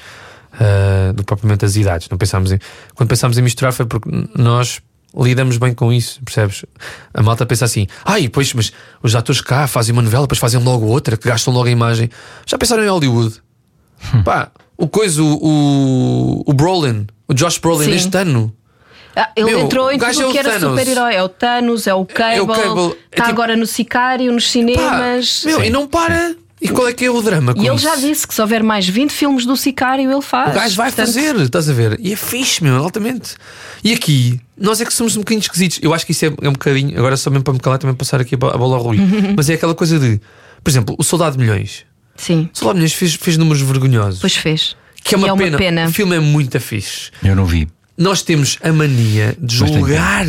ah, 0.52 1.12
do 1.14 1.24
propriamente 1.24 1.64
as 1.64 1.76
idades. 1.76 2.08
Não 2.08 2.18
pensámos 2.18 2.52
em, 2.52 2.58
quando 2.94 3.08
pensámos 3.08 3.38
em 3.38 3.42
misturar 3.42 3.72
foi 3.72 3.86
porque 3.86 4.08
nós 4.36 4.80
lidamos 5.16 5.56
bem 5.58 5.72
com 5.72 5.92
isso, 5.92 6.20
percebes? 6.24 6.64
A 7.12 7.22
malta 7.22 7.46
pensa 7.46 7.64
assim, 7.64 7.86
ai, 8.04 8.28
pois, 8.28 8.52
mas 8.52 8.72
os 9.02 9.14
atores 9.14 9.40
cá 9.40 9.66
fazem 9.68 9.92
uma 9.92 10.02
novela, 10.02 10.24
depois 10.24 10.38
fazem 10.40 10.60
logo 10.60 10.86
outra, 10.86 11.16
que 11.16 11.28
gastam 11.28 11.54
logo 11.54 11.68
a 11.68 11.70
imagem. 11.70 12.10
Já 12.46 12.58
pensaram 12.58 12.82
em 12.84 12.88
Hollywood? 12.88 13.40
Pá, 14.24 14.50
o 14.76 14.88
coisa, 14.88 15.22
o, 15.22 15.38
o, 15.40 16.42
o 16.46 16.52
Brolin, 16.52 17.06
o 17.28 17.32
Josh 17.34 17.58
Brolin, 17.58 17.84
Sim. 17.84 17.92
este 17.94 18.16
ano. 18.18 18.52
Ah, 19.16 19.30
ele 19.36 19.46
Meu, 19.46 19.60
entrou 19.60 19.92
em 19.92 19.98
tudo 20.00 20.20
é 20.22 20.26
o 20.26 20.32
que 20.32 20.38
era 20.38 20.58
Thanos. 20.58 20.80
super-herói. 20.80 21.14
É 21.14 21.22
o 21.22 21.28
Thanos, 21.28 21.86
é 21.86 21.94
o 21.94 22.04
Cable, 22.04 22.36
É 22.36 22.42
o 22.42 22.46
Cable. 22.48 22.80
É 22.80 22.88
está 22.88 22.96
tipo- 23.14 23.28
agora 23.28 23.56
no 23.56 23.64
Sicário, 23.66 24.32
nos 24.32 24.44
Pá, 24.44 24.50
cinemas. 24.50 25.42
meu, 25.44 25.60
Sim, 25.60 25.66
e 25.66 25.70
não 25.70 25.86
para. 25.86 26.34
E 26.60 26.68
qual 26.68 26.88
é 26.88 26.92
que 26.92 27.04
é 27.04 27.10
o 27.10 27.20
drama 27.20 27.52
com 27.54 27.62
E 27.62 27.66
ele 27.66 27.74
isso? 27.76 27.84
já 27.84 27.96
disse 27.96 28.26
que 28.26 28.32
se 28.34 28.40
houver 28.40 28.62
mais 28.62 28.88
20 28.88 29.10
filmes 29.10 29.44
do 29.44 29.56
Sicário, 29.56 30.10
ele 30.10 30.22
faz. 30.22 30.50
O 30.52 30.54
gajo 30.54 30.76
vai 30.76 30.86
Portanto, 30.90 31.06
fazer, 31.06 31.36
estás 31.36 31.68
a 31.68 31.72
ver? 31.72 31.98
E 32.00 32.12
é 32.12 32.16
fixe, 32.16 32.62
meu, 32.62 32.76
altamente. 32.76 33.34
E 33.82 33.92
aqui, 33.92 34.40
nós 34.56 34.80
é 34.80 34.84
que 34.84 34.94
somos 34.94 35.14
um 35.16 35.20
bocadinho 35.20 35.40
esquisitos. 35.40 35.78
Eu 35.82 35.92
acho 35.92 36.06
que 36.06 36.12
isso 36.12 36.24
é, 36.24 36.28
é 36.40 36.48
um 36.48 36.52
bocadinho, 36.52 36.96
agora 36.98 37.16
só 37.16 37.28
mesmo 37.28 37.44
para 37.44 37.52
me 37.54 37.60
calar, 37.60 37.78
também 37.78 37.94
passar 37.94 38.20
aqui 38.20 38.34
a 38.34 38.38
bo- 38.38 38.48
a 38.48 38.56
bola 38.56 38.76
ao 38.76 38.82
Rui. 38.82 38.98
Mas 39.36 39.50
é 39.50 39.54
aquela 39.54 39.74
coisa 39.74 39.98
de, 39.98 40.20
por 40.62 40.70
exemplo, 40.70 40.94
o 40.98 41.04
Soldado 41.04 41.36
de 41.36 41.42
Milhões. 41.42 41.84
Sim, 42.16 42.48
O 42.54 42.56
Soldado 42.58 42.74
de 42.76 42.78
Milhões 42.82 42.92
fez, 42.94 43.14
fez 43.14 43.36
números 43.36 43.60
vergonhosos. 43.60 44.20
pois 44.20 44.36
fez. 44.36 44.76
que 45.02 45.14
é 45.14 45.18
uma, 45.18 45.28
E 45.28 45.36
pena. 45.36 45.58
pena. 45.58 45.86
O 45.86 45.92
filme 45.92 46.16
é 46.16 46.20
muito 46.20 46.58
fixe. 46.60 47.10
Eu 47.22 47.36
não 47.36 47.44
vi. 47.44 47.68
Nós 47.98 48.22
temos 48.22 48.58
a 48.62 48.72
mania 48.72 49.36
de 49.38 49.56
julgar 49.56 50.26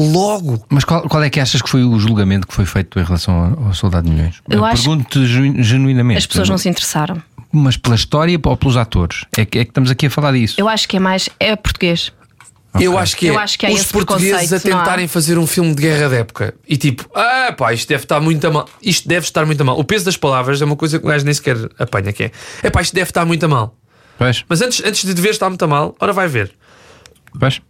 logo. 0.00 0.64
Mas 0.68 0.84
qual, 0.84 1.02
qual 1.02 1.22
é 1.22 1.30
que 1.30 1.40
achas 1.40 1.60
que 1.62 1.68
foi 1.68 1.82
o 1.84 1.98
julgamento 1.98 2.46
que 2.46 2.54
foi 2.54 2.64
feito 2.66 2.98
em 2.98 3.04
relação 3.04 3.34
ao, 3.58 3.66
ao 3.68 3.74
Soldado 3.74 4.08
de 4.08 4.14
Milhões? 4.14 4.36
Eu 4.48 4.64
acho- 4.64 4.82
Pergunto-te 4.84 5.26
genu- 5.26 5.62
genuinamente. 5.62 6.18
As 6.18 6.26
pessoas 6.26 6.48
não 6.48 6.58
se 6.58 6.68
interessaram. 6.68 7.22
Mas 7.50 7.76
pela 7.76 7.96
história 7.96 8.38
ou 8.44 8.56
pelos 8.56 8.76
atores? 8.76 9.24
É 9.36 9.44
que, 9.44 9.58
é 9.58 9.64
que 9.64 9.70
estamos 9.70 9.90
aqui 9.90 10.06
a 10.06 10.10
falar 10.10 10.32
disso. 10.32 10.56
Eu 10.58 10.68
acho 10.68 10.86
que 10.88 10.96
é 10.96 11.00
mais. 11.00 11.28
É 11.40 11.56
português. 11.56 12.12
Eu 12.78 12.98
acho 12.98 13.16
que 13.16 13.26
é 13.26 13.30
Eu 13.30 13.38
acho 13.38 13.58
que 13.58 13.64
há 13.66 13.70
os 13.70 13.80
esse 13.80 13.92
portugueses 13.92 14.52
a 14.52 14.56
há? 14.56 14.60
tentarem 14.60 15.08
fazer 15.08 15.38
um 15.38 15.46
filme 15.46 15.74
de 15.74 15.80
guerra 15.82 16.08
de 16.10 16.16
época 16.16 16.54
e 16.68 16.76
tipo, 16.76 17.08
ah 17.14 17.52
pá, 17.56 17.72
isto 17.72 17.88
deve 17.88 18.04
estar 18.04 18.20
muito 18.20 18.46
a 18.46 18.50
mal. 18.50 18.68
Isto 18.82 19.08
deve 19.08 19.24
estar 19.24 19.46
muito 19.46 19.60
a 19.60 19.64
mal. 19.64 19.78
O 19.78 19.82
peso 19.82 20.04
das 20.04 20.16
palavras 20.18 20.60
é 20.60 20.64
uma 20.66 20.76
coisa 20.76 20.98
que 20.98 21.04
o 21.04 21.08
gajo 21.08 21.24
nem 21.24 21.32
sequer 21.32 21.56
apanha, 21.78 22.12
que 22.12 22.24
é, 22.24 22.30
é 22.62 22.70
pá, 22.70 22.82
isto 22.82 22.94
deve 22.94 23.08
estar 23.10 23.24
muito 23.24 23.42
a 23.44 23.48
mal. 23.48 23.74
Pois, 24.18 24.44
Mas 24.48 24.60
antes, 24.60 24.82
antes 24.84 25.02
de 25.04 25.20
ver 25.20 25.30
estar 25.30 25.48
muito 25.48 25.64
a 25.64 25.66
mal, 25.66 25.96
ora 25.98 26.12
vai 26.12 26.28
ver. 26.28 26.52
pois. 27.40 27.60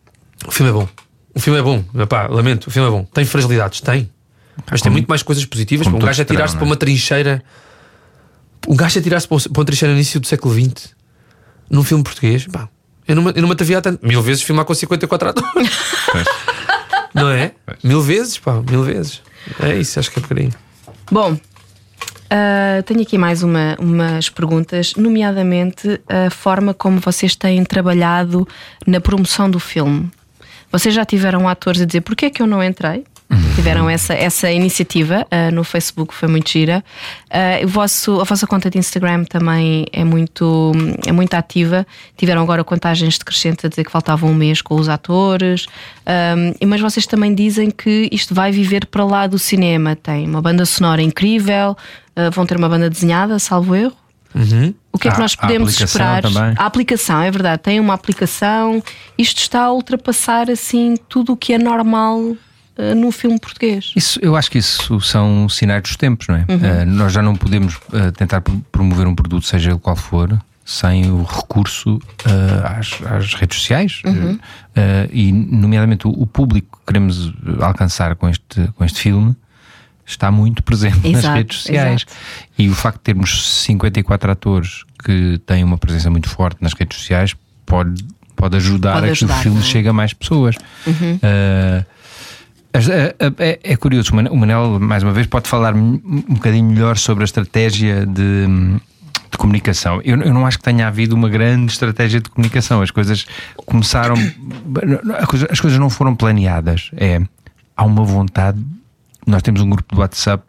O 0.46 0.50
filme 0.50 0.70
é 0.70 0.74
bom. 0.74 0.88
O 1.34 1.40
filme 1.40 1.58
é 1.58 1.62
bom. 1.62 1.84
Epá, 1.98 2.26
lamento, 2.26 2.66
o 2.68 2.70
filme 2.70 2.88
é 2.88 2.90
bom. 2.90 3.04
Tem 3.04 3.24
fragilidades? 3.24 3.80
Tem. 3.80 4.10
Mas 4.70 4.80
tem 4.82 4.90
muito 4.90 5.06
mais 5.06 5.22
coisas 5.22 5.44
positivas. 5.44 5.86
como 5.86 5.96
Um 5.98 6.00
gajo 6.00 6.20
a 6.22 6.24
tirar-se 6.24 6.54
terão, 6.54 6.58
para 6.58 6.66
não 6.66 6.66
é? 6.66 6.70
uma 6.70 6.76
trincheira. 6.76 7.42
Um 8.66 8.74
gajo 8.76 8.98
a 8.98 9.02
tirar-se 9.02 9.28
para 9.28 9.36
um- 9.36 9.40
para 9.40 9.60
uma 9.60 9.64
trincheira 9.64 9.92
no 9.92 9.98
início 9.98 10.18
do 10.20 10.26
século 10.26 10.52
XX 10.54 10.94
num 11.70 11.84
filme 11.84 12.02
português. 12.02 12.46
Pá, 12.46 12.68
eu 13.06 13.14
não, 13.14 13.22
me- 13.22 13.32
eu 13.36 13.40
não 13.42 13.48
me 13.48 13.52
atavia 13.54 13.80
tanto. 13.80 14.04
Mil 14.04 14.20
vezes 14.20 14.42
filmar 14.42 14.64
com 14.64 14.74
54 14.74 15.28
atores. 15.28 15.52
pois. 16.10 16.24
Não 17.14 17.28
é? 17.30 17.52
Mil 17.84 18.02
vezes, 18.02 18.36
pá, 18.38 18.60
mil 18.68 18.82
vezes. 18.82 19.22
É 19.60 19.76
isso, 19.76 19.98
acho 20.00 20.10
que 20.10 20.18
é 20.18 20.22
por 20.22 20.36
aí. 20.38 20.50
Bom, 21.10 21.38
ah, 22.30 22.82
tenho 22.84 23.00
aqui 23.02 23.16
mais 23.16 23.42
uma, 23.42 23.76
umas 23.78 24.28
perguntas, 24.28 24.94
nomeadamente 24.96 26.00
a 26.08 26.30
forma 26.30 26.74
como 26.74 26.98
vocês 27.00 27.34
têm 27.36 27.64
trabalhado 27.64 28.46
na 28.86 29.00
promoção 29.00 29.48
do 29.50 29.58
filme. 29.60 30.10
Vocês 30.70 30.94
já 30.94 31.04
tiveram 31.04 31.48
atores 31.48 31.80
a 31.80 31.84
dizer 31.84 32.02
porque 32.02 32.26
é 32.26 32.30
que 32.30 32.42
eu 32.42 32.46
não 32.46 32.62
entrei? 32.62 33.04
Tiveram 33.54 33.90
essa, 33.90 34.14
essa 34.14 34.50
iniciativa 34.50 35.26
ah, 35.30 35.50
no 35.50 35.62
Facebook, 35.62 36.14
foi 36.14 36.28
muito 36.28 36.48
gira. 36.48 36.82
Ah, 37.30 37.62
o 37.62 37.68
vosso, 37.68 38.20
a 38.20 38.24
vossa 38.24 38.46
conta 38.46 38.70
de 38.70 38.78
Instagram 38.78 39.24
também 39.24 39.84
é 39.92 40.02
muito, 40.02 40.72
é 41.06 41.12
muito 41.12 41.34
ativa. 41.34 41.86
Tiveram 42.16 42.40
agora 42.40 42.64
contagens 42.64 43.18
decrescentes 43.18 43.64
a 43.64 43.68
dizer 43.68 43.84
que 43.84 43.90
faltava 43.90 44.24
um 44.26 44.34
mês 44.34 44.62
com 44.62 44.76
os 44.76 44.88
atores. 44.88 45.66
E 46.60 46.64
mas 46.64 46.80
vocês 46.80 47.06
também 47.06 47.34
dizem 47.34 47.70
que 47.70 48.08
isto 48.12 48.34
vai 48.34 48.50
viver 48.50 48.86
para 48.86 49.04
lá 49.04 49.26
do 49.26 49.38
cinema. 49.38 49.94
Tem 49.96 50.26
uma 50.26 50.40
banda 50.40 50.64
sonora 50.64 51.02
incrível, 51.02 51.76
ah, 52.16 52.30
vão 52.30 52.46
ter 52.46 52.56
uma 52.56 52.68
banda 52.68 52.88
desenhada, 52.88 53.38
salvo 53.38 53.74
erro. 53.74 54.07
O 54.92 54.98
que 54.98 55.08
é 55.08 55.10
que 55.12 55.18
nós 55.20 55.34
podemos 55.34 55.74
aplicação 55.74 55.84
esperar? 56.18 56.22
também. 56.22 56.54
A 56.58 56.66
aplicação, 56.66 57.22
é 57.22 57.30
verdade, 57.30 57.62
tem 57.62 57.80
uma 57.80 57.94
aplicação. 57.94 58.82
Isto 59.16 59.38
está 59.40 59.62
a 59.62 59.72
ultrapassar 59.72 60.50
assim 60.50 60.96
tudo 61.08 61.32
o 61.32 61.36
que 61.36 61.52
é 61.52 61.58
normal 61.58 62.36
ah, 62.76 62.94
num 62.94 63.10
filme 63.12 63.38
português. 63.38 63.92
Isso, 63.96 64.18
eu 64.22 64.36
acho 64.36 64.50
que 64.50 64.58
isso 64.58 65.00
são 65.00 65.48
sinais 65.48 65.82
dos 65.82 65.96
tempos, 65.96 66.26
não 66.28 66.36
é? 66.36 66.44
Eh, 66.48 66.84
nós 66.84 67.12
já 67.12 67.22
não 67.22 67.34
podemos 67.36 67.78
eh, 67.92 68.10
tentar 68.12 68.40
pro- 68.40 68.60
promover 68.72 69.06
um 69.06 69.14
produto, 69.14 69.46
seja 69.46 69.70
ele 69.70 69.78
qual 69.78 69.96
for, 69.96 70.36
sem 70.64 71.10
o 71.10 71.22
recurso 71.22 71.98
eh, 72.26 72.78
às, 72.78 72.98
às 73.10 73.34
redes 73.34 73.58
sociais 73.58 74.02
Eh, 74.04 74.36
eh, 74.76 75.08
e, 75.12 75.32
nomeadamente, 75.32 76.06
o, 76.06 76.10
o 76.10 76.26
público 76.26 76.78
que 76.80 76.86
queremos 76.92 77.32
alcançar 77.60 78.14
com 78.16 78.28
este, 78.28 78.68
com 78.76 78.84
este 78.84 79.00
filme 79.00 79.34
está 80.08 80.30
muito 80.30 80.62
presente 80.62 80.96
nas 80.98 81.18
Exato, 81.24 81.36
redes 81.36 81.56
sociais. 81.58 82.06
exato. 82.08 82.12
E 82.58 82.68
o 82.68 82.74
facto 82.74 82.96
de 82.98 83.02
termos 83.04 83.48
54 83.64 84.30
atores 84.32 84.84
que 85.04 85.38
têm 85.46 85.62
uma 85.62 85.78
presença 85.78 86.10
muito 86.10 86.28
forte 86.28 86.62
nas 86.62 86.72
redes 86.72 86.98
sociais 86.98 87.34
pode, 87.66 88.04
pode 88.34 88.56
ajudar 88.56 88.94
Pode 88.94 89.04
a 89.04 89.06
que 89.08 89.12
ajudar, 89.12 89.38
o 89.38 89.42
filme 89.42 89.58
não 89.58 89.64
é? 89.64 89.68
chegue 89.68 89.88
a 89.88 89.92
mais 89.92 90.12
pessoas. 90.12 90.56
Eh, 91.22 91.84
as- 92.72 92.88
é, 92.88 93.14
é- 93.62 93.76
curioso, 93.76 94.12
o 94.12 94.36
Manel- 94.36 94.78
mais 94.80 95.02
uma 95.02 95.12
vez, 95.12 95.26
pode 95.26 95.48
falar 95.48 95.74
um 95.74 95.98
bocadinho 96.28 96.64
melhor 96.70 96.96
sobre 96.96 97.22
a 97.22 97.26
estratégia 97.26 98.04
de, 98.06 98.46
de 99.30 99.38
comunicação. 99.38 100.00
Eu, 100.04 100.20
eu 100.20 100.32
não 100.34 100.46
acho 100.46 100.58
que 100.58 100.64
tenha 100.64 100.86
havido 100.88 101.14
uma 101.14 101.28
grande 101.28 101.72
estratégia 101.72 102.20
de 102.20 102.28
comunicação. 102.30 102.80
As 102.82 102.90
coisas 102.90 103.26
começaram. 103.66 104.14
As 105.50 105.60
coisas 105.60 105.78
não 105.78 105.90
foram 105.90 106.14
planeadas. 106.14 106.90
É, 106.96 107.20
há 107.76 107.84
uma 107.84 108.04
vontade. 108.04 108.58
Nós 109.28 109.42
temos 109.42 109.60
um 109.60 109.68
grupo 109.68 109.94
de 109.94 110.00
WhatsApp. 110.00 110.42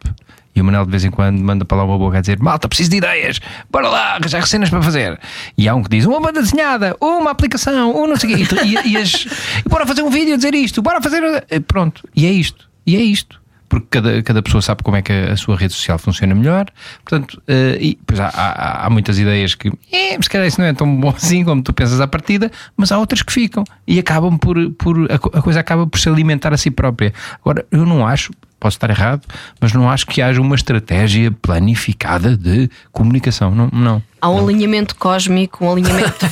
E 0.56 0.60
o 0.60 0.64
Manel 0.64 0.84
de 0.84 0.90
vez 0.90 1.04
em 1.04 1.10
quando 1.10 1.38
manda 1.38 1.64
para 1.64 1.78
lá 1.78 1.84
uma 1.84 1.96
boca 1.96 2.18
a 2.18 2.20
dizer 2.20 2.40
Malta, 2.40 2.66
preciso 2.66 2.90
de 2.90 2.96
ideias, 2.96 3.40
bora 3.70 3.88
lá, 3.88 4.16
arranjar 4.16 4.44
cenas 4.48 4.68
para 4.68 4.82
fazer. 4.82 5.20
E 5.56 5.68
há 5.68 5.74
um 5.74 5.82
que 5.82 5.90
diz 5.90 6.06
uma 6.06 6.20
banda 6.20 6.42
desenhada, 6.42 6.96
uma 7.00 7.30
aplicação, 7.30 7.94
um 7.94 8.06
não 8.08 8.16
sei 8.16 8.34
o 8.34 8.36
quê. 8.36 8.56
E, 8.64 8.92
e, 8.92 8.96
as, 8.96 9.26
e 9.64 9.68
bora 9.68 9.86
fazer 9.86 10.02
um 10.02 10.10
vídeo 10.10 10.34
a 10.34 10.36
dizer 10.36 10.54
isto, 10.54 10.82
bora 10.82 11.00
fazer. 11.00 11.22
Pronto, 11.68 12.08
e 12.16 12.26
é 12.26 12.30
isto, 12.30 12.68
e 12.84 12.96
é 12.96 13.00
isto. 13.00 13.38
Porque 13.68 13.86
cada, 13.88 14.20
cada 14.24 14.42
pessoa 14.42 14.60
sabe 14.60 14.82
como 14.82 14.96
é 14.96 15.02
que 15.02 15.12
a, 15.12 15.32
a 15.32 15.36
sua 15.36 15.56
rede 15.56 15.72
social 15.72 15.96
funciona 15.96 16.34
melhor. 16.34 16.66
Portanto, 17.04 17.40
eh, 17.46 17.78
e, 17.80 17.98
pois 18.04 18.18
há, 18.18 18.26
há, 18.26 18.86
há 18.86 18.90
muitas 18.90 19.16
ideias 19.16 19.54
que, 19.54 19.68
eh, 19.92 20.18
se 20.20 20.28
calhar 20.28 20.48
isso 20.48 20.60
não 20.60 20.66
é 20.66 20.72
tão 20.72 20.96
bom 20.96 21.10
assim 21.16 21.44
como 21.44 21.62
tu 21.62 21.72
pensas 21.72 22.00
à 22.00 22.08
partida, 22.08 22.50
mas 22.76 22.90
há 22.90 22.98
outras 22.98 23.22
que 23.22 23.32
ficam 23.32 23.62
e 23.86 24.00
acabam 24.00 24.36
por. 24.36 24.56
por 24.72 25.08
a, 25.08 25.14
a 25.14 25.42
coisa 25.42 25.60
acaba 25.60 25.86
por 25.86 26.00
se 26.00 26.08
alimentar 26.08 26.52
a 26.52 26.56
si 26.56 26.72
própria. 26.72 27.14
Agora, 27.40 27.64
eu 27.70 27.86
não 27.86 28.04
acho, 28.04 28.32
posso 28.60 28.76
estar 28.76 28.90
errado, 28.90 29.22
mas 29.58 29.72
não 29.72 29.90
acho 29.90 30.06
que 30.06 30.20
haja 30.20 30.40
uma 30.40 30.54
estratégia 30.54 31.30
planificada 31.30 32.36
de 32.36 32.70
comunicação. 32.92 33.54
Não. 33.54 33.70
não. 33.72 34.02
Há 34.20 34.28
um 34.28 34.38
alinhamento 34.38 34.94
cósmico, 34.96 35.64
um 35.64 35.72
alinhamento 35.72 36.26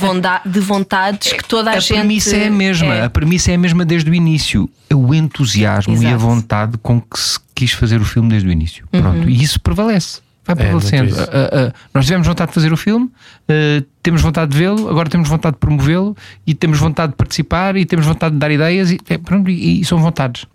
de, 0.45 0.59
vontades 0.59 1.33
que 1.33 1.43
toda 1.43 1.71
a, 1.71 1.73
a 1.73 1.79
gente. 1.79 1.97
premissa 1.97 2.37
é 2.37 2.47
a 2.47 2.51
mesma, 2.51 2.93
é. 2.93 3.03
a 3.03 3.09
premissa 3.09 3.51
é 3.51 3.55
a 3.55 3.57
mesma 3.57 3.83
desde 3.83 4.11
o 4.11 4.13
início. 4.13 4.69
É 4.87 4.95
o 4.95 5.13
entusiasmo 5.13 5.93
e 5.95 6.05
a 6.05 6.09
Exato. 6.09 6.19
vontade 6.19 6.77
com 6.77 7.01
que 7.01 7.19
se 7.19 7.39
quis 7.55 7.71
fazer 7.71 7.99
o 7.99 8.05
filme 8.05 8.29
desde 8.29 8.47
o 8.47 8.51
início. 8.51 8.87
Pronto, 8.91 9.27
e 9.27 9.41
isso 9.41 9.59
prevalece. 9.59 10.21
Vai 10.45 10.55
prevalecendo. 10.55 11.03
muito 11.03 11.19
isso. 11.19 11.29
Ah, 11.31 11.49
ah, 11.51 11.67
ah, 11.67 11.73
nós 11.93 12.05
tivemos 12.05 12.27
vontade 12.27 12.49
de 12.49 12.55
fazer 12.55 12.71
o 12.71 12.77
filme, 12.77 13.09
ah, 13.47 13.83
temos 14.03 14.21
vontade 14.21 14.51
de 14.51 14.57
vê-lo, 14.57 14.87
agora 14.87 15.09
temos 15.09 15.27
vontade 15.27 15.55
de 15.55 15.59
promovê-lo 15.59 16.15
e 16.45 16.53
temos 16.53 16.77
vontade 16.77 17.11
de 17.11 17.17
participar 17.17 17.75
e 17.75 17.85
temos 17.85 18.05
vontade 18.05 18.33
de 18.33 18.39
dar 18.39 18.51
ideias 18.51 18.91
e, 18.91 18.99
é, 19.09 19.17
pronto, 19.17 19.49
e, 19.49 19.81
e 19.81 19.85
são 19.85 19.97
vontades. 19.97 20.45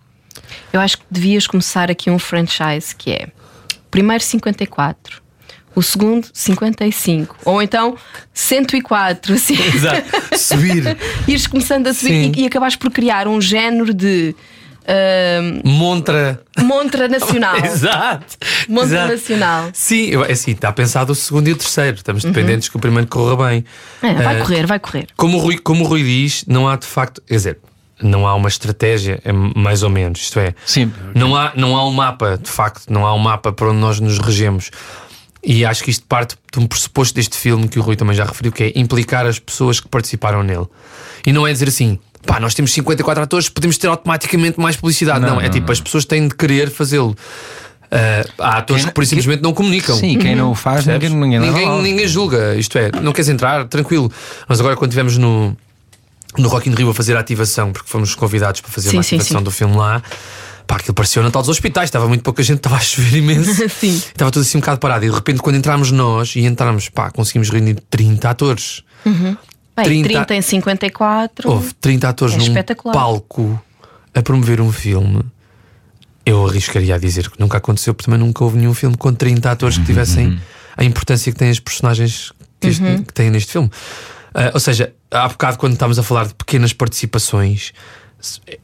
Eu 0.73 0.81
acho 0.81 0.99
que 0.99 1.05
devias 1.11 1.47
começar 1.47 1.91
aqui 1.91 2.11
um 2.11 2.19
franchise 2.19 2.95
que 2.97 3.11
é 3.13 3.29
primeiro 3.91 4.23
54, 4.23 5.23
o 5.75 5.83
segundo 5.83 6.27
55, 6.33 7.37
ou 7.45 7.63
então 7.63 7.97
104, 8.33 9.35
assim. 9.35 9.55
Exato. 9.75 10.39
Subir. 10.39 10.97
Ires 11.29 11.47
começando 11.47 11.87
a 11.87 11.95
subir 11.95 12.37
e, 12.37 12.43
e 12.43 12.47
acabares 12.47 12.77
por 12.77 12.91
criar 12.91 13.27
um 13.29 13.41
género 13.41 13.93
de 13.95 14.35
ahm, 14.87 15.61
Montra. 15.65 16.41
montra 16.59 17.09
nacional. 17.09 17.57
Exato. 17.65 18.37
Montra 18.69 18.97
Exato. 18.97 19.13
nacional. 19.13 19.71
Sim, 19.73 20.11
é 20.25 20.33
assim, 20.33 20.51
está 20.53 20.73
pensado 20.73 21.13
o 21.13 21.15
segundo 21.15 21.49
e 21.49 21.53
o 21.53 21.57
terceiro. 21.57 21.97
Estamos 21.97 22.23
dependentes 22.25 22.69
que 22.69 22.77
o 22.77 22.81
primeiro 22.81 23.07
corra 23.09 23.49
bem. 23.49 23.65
É, 24.03 24.13
vai 24.15 24.37
Ah, 24.37 24.41
correr, 24.45 24.67
vai 24.67 24.79
correr. 24.79 25.07
Como 25.17 25.37
o, 25.39 25.41
Rui, 25.41 25.59
como 25.59 25.85
o 25.85 25.89
Rui 25.89 26.03
diz, 26.03 26.45
não 26.47 26.69
há 26.69 26.77
de 26.77 26.87
facto. 26.87 27.23
Quer 27.27 27.35
dizer, 27.35 27.59
não 28.03 28.27
há 28.27 28.35
uma 28.35 28.49
estratégia, 28.49 29.21
é 29.25 29.33
mais 29.33 29.83
ou 29.83 29.91
menos. 29.91 30.21
Isto 30.23 30.41
é, 30.41 30.55
Sim. 30.67 30.93
não 31.15 31.35
há, 31.37 31.53
não 31.55 31.77
há 31.77 31.87
um 31.87 31.93
mapa, 31.93 32.39
de 32.43 32.51
facto, 32.51 32.91
não 32.93 33.07
há 33.07 33.15
um 33.15 33.19
mapa 33.19 33.53
para 33.53 33.69
onde 33.69 33.79
nós 33.79 34.01
nos 34.01 34.19
regemos. 34.19 34.71
E 35.47 35.65
acho 35.65 35.85
que 35.85 35.91
isto 35.91 36.05
parte 36.07 36.37
de 36.53 36.59
um 36.59 36.67
pressuposto 36.67 37.15
deste 37.15 37.37
filme 37.37 37.69
que 37.69 37.79
o 37.79 37.83
Rui 37.83 37.97
também 37.97 38.17
já 38.17 38.25
referiu, 38.25 38.51
que 38.51 38.65
é 38.65 38.73
implicar 38.77 39.27
as 39.27 39.39
pessoas 39.39 39.79
que 39.79 39.87
participaram 39.89 40.43
nele. 40.43 40.67
E 41.27 41.33
não 41.33 41.47
é 41.47 41.53
dizer 41.53 41.69
assim, 41.69 41.99
pá, 42.27 42.41
nós 42.41 42.55
temos 42.55 42.73
54 42.73 43.23
atores, 43.25 43.49
podemos 43.51 43.77
ter 43.77 43.89
automaticamente 43.89 44.59
mais 44.59 44.75
publicidade. 44.77 45.21
Não, 45.21 45.35
Não, 45.35 45.41
é 45.41 45.45
não, 45.45 45.51
tipo, 45.51 45.67
não. 45.67 45.73
as 45.73 45.81
pessoas 45.81 46.05
têm 46.07 46.27
de 46.29 46.35
querer 46.35 46.71
fazê-lo. 46.71 47.15
Ah, 47.91 48.25
há 48.39 48.57
atores 48.59 48.83
Quem- 48.85 48.89
que 48.89 48.95
por 48.95 49.05
isso 49.05 49.11
simplesmente 49.11 49.43
não 49.43 49.53
comunicam. 49.53 49.95
Sim, 49.97 50.19
quem 50.19 50.35
não 50.35 50.51
o 50.51 50.55
faz, 50.55 50.87
ninguém, 50.87 51.11
ninguém, 51.11 51.39
ninguém, 51.41 51.83
ninguém 51.83 52.09
julga. 52.09 52.55
Isto 52.57 52.79
é, 52.79 52.91
não 53.03 53.13
queres 53.13 53.29
entrar, 53.29 53.67
tranquilo. 53.69 54.11
Mas 54.49 54.59
agora, 54.59 54.75
quando 54.77 54.91
estivemos 54.91 55.17
no, 55.19 55.55
no 56.39 56.49
Rock 56.49 56.69
in 56.69 56.75
Rio 56.75 56.91
a 56.91 56.95
fazer 56.95 57.17
a 57.17 57.21
ativação, 57.21 57.73
porque 57.73 57.89
fomos 57.89 58.15
convidados 58.15 58.61
para 58.61 58.71
fazer 58.71 58.91
Sim, 58.91 58.97
uma 58.97 59.03
sim, 59.03 59.17
ativação 59.17 59.39
sim. 59.41 59.45
do 59.45 59.51
filme 59.51 59.77
lá, 59.77 60.03
pá, 60.67 60.77
aquilo 60.77 60.95
parecia 60.95 61.21
o 61.21 61.25
Natal 61.25 61.43
dos 61.43 61.49
hospitais. 61.49 61.89
Estava 61.89 62.09
muito 62.09 62.23
pouca 62.23 62.43
gente, 62.43 62.57
estava 62.59 62.77
a 62.77 62.81
chover 62.81 63.17
imenso. 63.19 63.53
Sim. 63.69 63.97
Estava 63.97 64.31
tudo 64.31 64.43
assim 64.43 64.59
um 64.59 64.61
bocado 64.61 64.79
parado. 64.81 65.05
E 65.05 65.09
de 65.11 65.15
repente, 65.15 65.41
quando 65.41 65.57
entramos 65.57 65.91
nós 65.91 66.35
e 66.37 66.41
entramos, 66.45 66.89
pá, 66.89 67.11
conseguimos 67.11 67.51
reunir 67.51 67.77
30 67.91 68.31
atores. 68.31 68.83
Bem, 69.05 69.85
30 69.85 70.09
30, 70.25 70.35
em 70.37 70.43
54. 70.43 71.51
Houve 71.51 71.73
30 71.75 72.09
atores 72.09 72.35
É 72.35 72.39
num 72.39 72.93
palco 72.93 73.61
a 74.15 74.23
promover 74.23 74.61
um 74.61 74.71
filme. 74.73 75.23
eu 76.25 76.47
arriscaria 76.47 76.95
a 76.95 76.99
dizer 76.99 77.29
que 77.29 77.39
nunca 77.39 77.59
aconteceu, 77.59 77.93
porque 77.93 78.11
também 78.11 78.25
nunca 78.25 78.43
houve 78.45 78.57
nenhum 78.57 78.73
filme 78.73 78.97
com 78.97 79.13
30 79.13 79.51
atores 79.51 79.77
que 79.77 79.85
tivessem 79.85 80.41
a 80.77 80.83
importância 80.85 81.31
que 81.33 81.39
têm 81.39 81.51
as 81.51 81.61
personagens 81.61 82.33
que, 82.61 82.69
este- 82.69 83.03
que 83.07 83.13
têm 83.13 83.31
neste 83.31 83.53
filme. 83.53 83.71
Ah, 84.35 84.51
ou 84.55 84.61
seja, 84.61 84.93
há 85.11 85.29
bocado, 85.29 85.59
quando 85.59 85.75
estávamos 85.75 85.99
a 85.99 86.03
falar 86.03 86.27
de 86.27 86.35
pequenas 86.35 86.73
participações, 86.73 87.73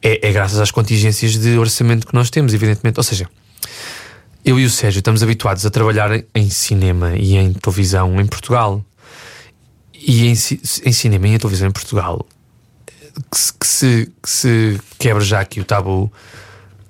é, 0.02 0.28
é 0.28 0.32
graças 0.32 0.58
às 0.58 0.70
contingências 0.70 1.36
de 1.38 1.56
orçamento 1.58 2.06
que 2.06 2.14
nós 2.14 2.28
temos, 2.30 2.52
evidentemente. 2.52 2.98
Ou 2.98 3.04
seja, 3.04 3.28
eu 4.44 4.58
e 4.58 4.64
o 4.64 4.70
Sérgio 4.70 4.98
estamos 4.98 5.22
habituados 5.22 5.64
a 5.64 5.70
trabalhar 5.70 6.10
em- 6.12 6.24
em 6.34 6.50
cinema 6.50 7.14
e 7.16 7.36
em 7.36 7.52
televisão 7.52 8.20
em 8.20 8.26
Portugal. 8.26 8.84
E 9.94 10.26
em, 10.28 10.32
em 10.32 10.92
cinema 10.92 11.28
e 11.28 11.34
em 11.34 11.38
televisão 11.38 11.68
em 11.68 11.72
Portugal, 11.72 12.26
que 13.30 13.38
se, 13.38 13.52
que 13.52 13.66
se, 13.66 14.12
que 14.22 14.30
se 14.30 14.80
quebra 14.98 15.22
já 15.22 15.40
aqui 15.40 15.60
o 15.60 15.64
tabu, 15.64 16.10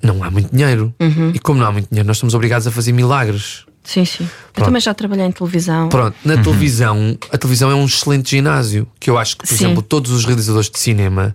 não 0.01 0.23
há 0.23 0.31
muito 0.31 0.55
dinheiro. 0.55 0.95
E 1.35 1.39
como 1.41 1.59
não 1.59 1.67
há 1.67 1.73
muito 1.73 1.89
dinheiro, 1.91 2.07
nós 2.07 2.17
estamos 2.19 2.35
obrigados 2.35 2.67
a 2.69 2.71
fazer 2.71 2.93
milagres. 2.93 3.65
Sim, 3.83 4.05
sim. 4.05 4.25
Eu 4.25 4.29
Pronto. 4.53 4.67
também 4.67 4.81
já 4.81 4.93
trabalhei 4.95 5.25
em 5.27 5.33
televisão. 5.33 5.89
Pronto, 5.89 6.15
na 6.25 6.37
televisão, 6.43 7.17
a 7.33 7.39
televisão 7.39 7.71
é 7.71 7.75
um 7.75 7.85
excelente 7.87 8.31
ginásio. 8.31 8.87
Que 9.01 9.09
eu 9.11 9.19
acho 9.19 9.37
que, 9.37 9.47
por 9.47 9.49
Sim. 9.57 9.65
exemplo, 9.65 9.83
todos 9.83 10.11
os 10.13 10.25
realizadores 10.25 10.69
de 10.71 10.79
cinema. 10.79 11.35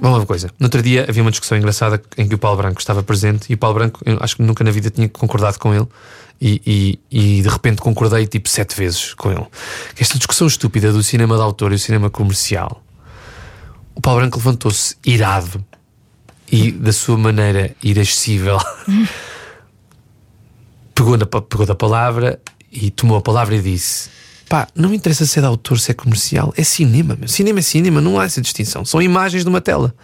Vamos 0.00 0.18
uma 0.18 0.26
coisa. 0.26 0.50
No 0.58 0.66
outro 0.66 0.82
dia 0.82 1.06
havia 1.08 1.22
uma 1.22 1.30
discussão 1.30 1.56
engraçada 1.56 2.02
em 2.18 2.28
que 2.28 2.34
o 2.34 2.38
Paulo 2.38 2.58
Branco 2.58 2.78
estava 2.80 3.02
presente 3.02 3.46
e 3.50 3.54
o 3.54 3.58
Paulo 3.58 3.76
Branco, 3.78 4.00
eu 4.04 4.18
acho 4.20 4.36
que 4.36 4.42
nunca 4.42 4.62
na 4.62 4.70
vida 4.70 4.90
tinha 4.90 5.08
concordado 5.08 5.58
com 5.58 5.72
ele. 5.74 5.86
E, 6.40 6.60
e- 7.10 7.38
e 7.38 7.42
de 7.42 7.48
repente 7.48 7.80
concordei 7.80 8.26
tipo 8.26 8.48
sete 8.48 8.76
vezes 8.76 9.14
com 9.14 9.30
ele. 9.32 9.46
Esta 9.98 10.18
discussão 10.18 10.46
estúpida 10.46 10.92
do 10.92 11.02
cinema 11.02 11.36
de 11.36 11.42
autor 11.42 11.72
e 11.72 11.76
o 11.76 11.78
cinema 11.78 12.10
comercial. 12.10 12.82
O 13.94 14.00
Paulo 14.00 14.20
Branco 14.20 14.36
levantou-se 14.38 14.94
irado 15.06 15.64
e 16.52 16.70
da 16.70 16.92
sua 16.92 17.16
maneira 17.18 17.74
irascível 17.82 18.58
pegou, 20.98 21.16
na, 21.16 21.26
pegou 21.26 21.64
da 21.64 21.74
palavra 21.76 22.40
e 22.72 22.90
tomou 22.90 23.16
a 23.16 23.20
palavra 23.20 23.54
e 23.54 23.62
disse: 23.62 24.10
Pá, 24.48 24.66
não 24.74 24.88
me 24.88 24.96
interessa 24.96 25.24
se 25.24 25.38
é 25.38 25.42
de 25.42 25.46
autor, 25.46 25.78
se 25.78 25.92
é 25.92 25.94
comercial, 25.94 26.52
é 26.56 26.64
cinema. 26.64 27.16
Meu. 27.16 27.28
Cinema 27.28 27.60
é 27.60 27.62
cinema, 27.62 28.00
não 28.00 28.18
há 28.18 28.24
essa 28.24 28.40
distinção. 28.40 28.84
São 28.84 29.00
imagens 29.00 29.44
de 29.44 29.48
uma 29.48 29.60
tela. 29.60 29.94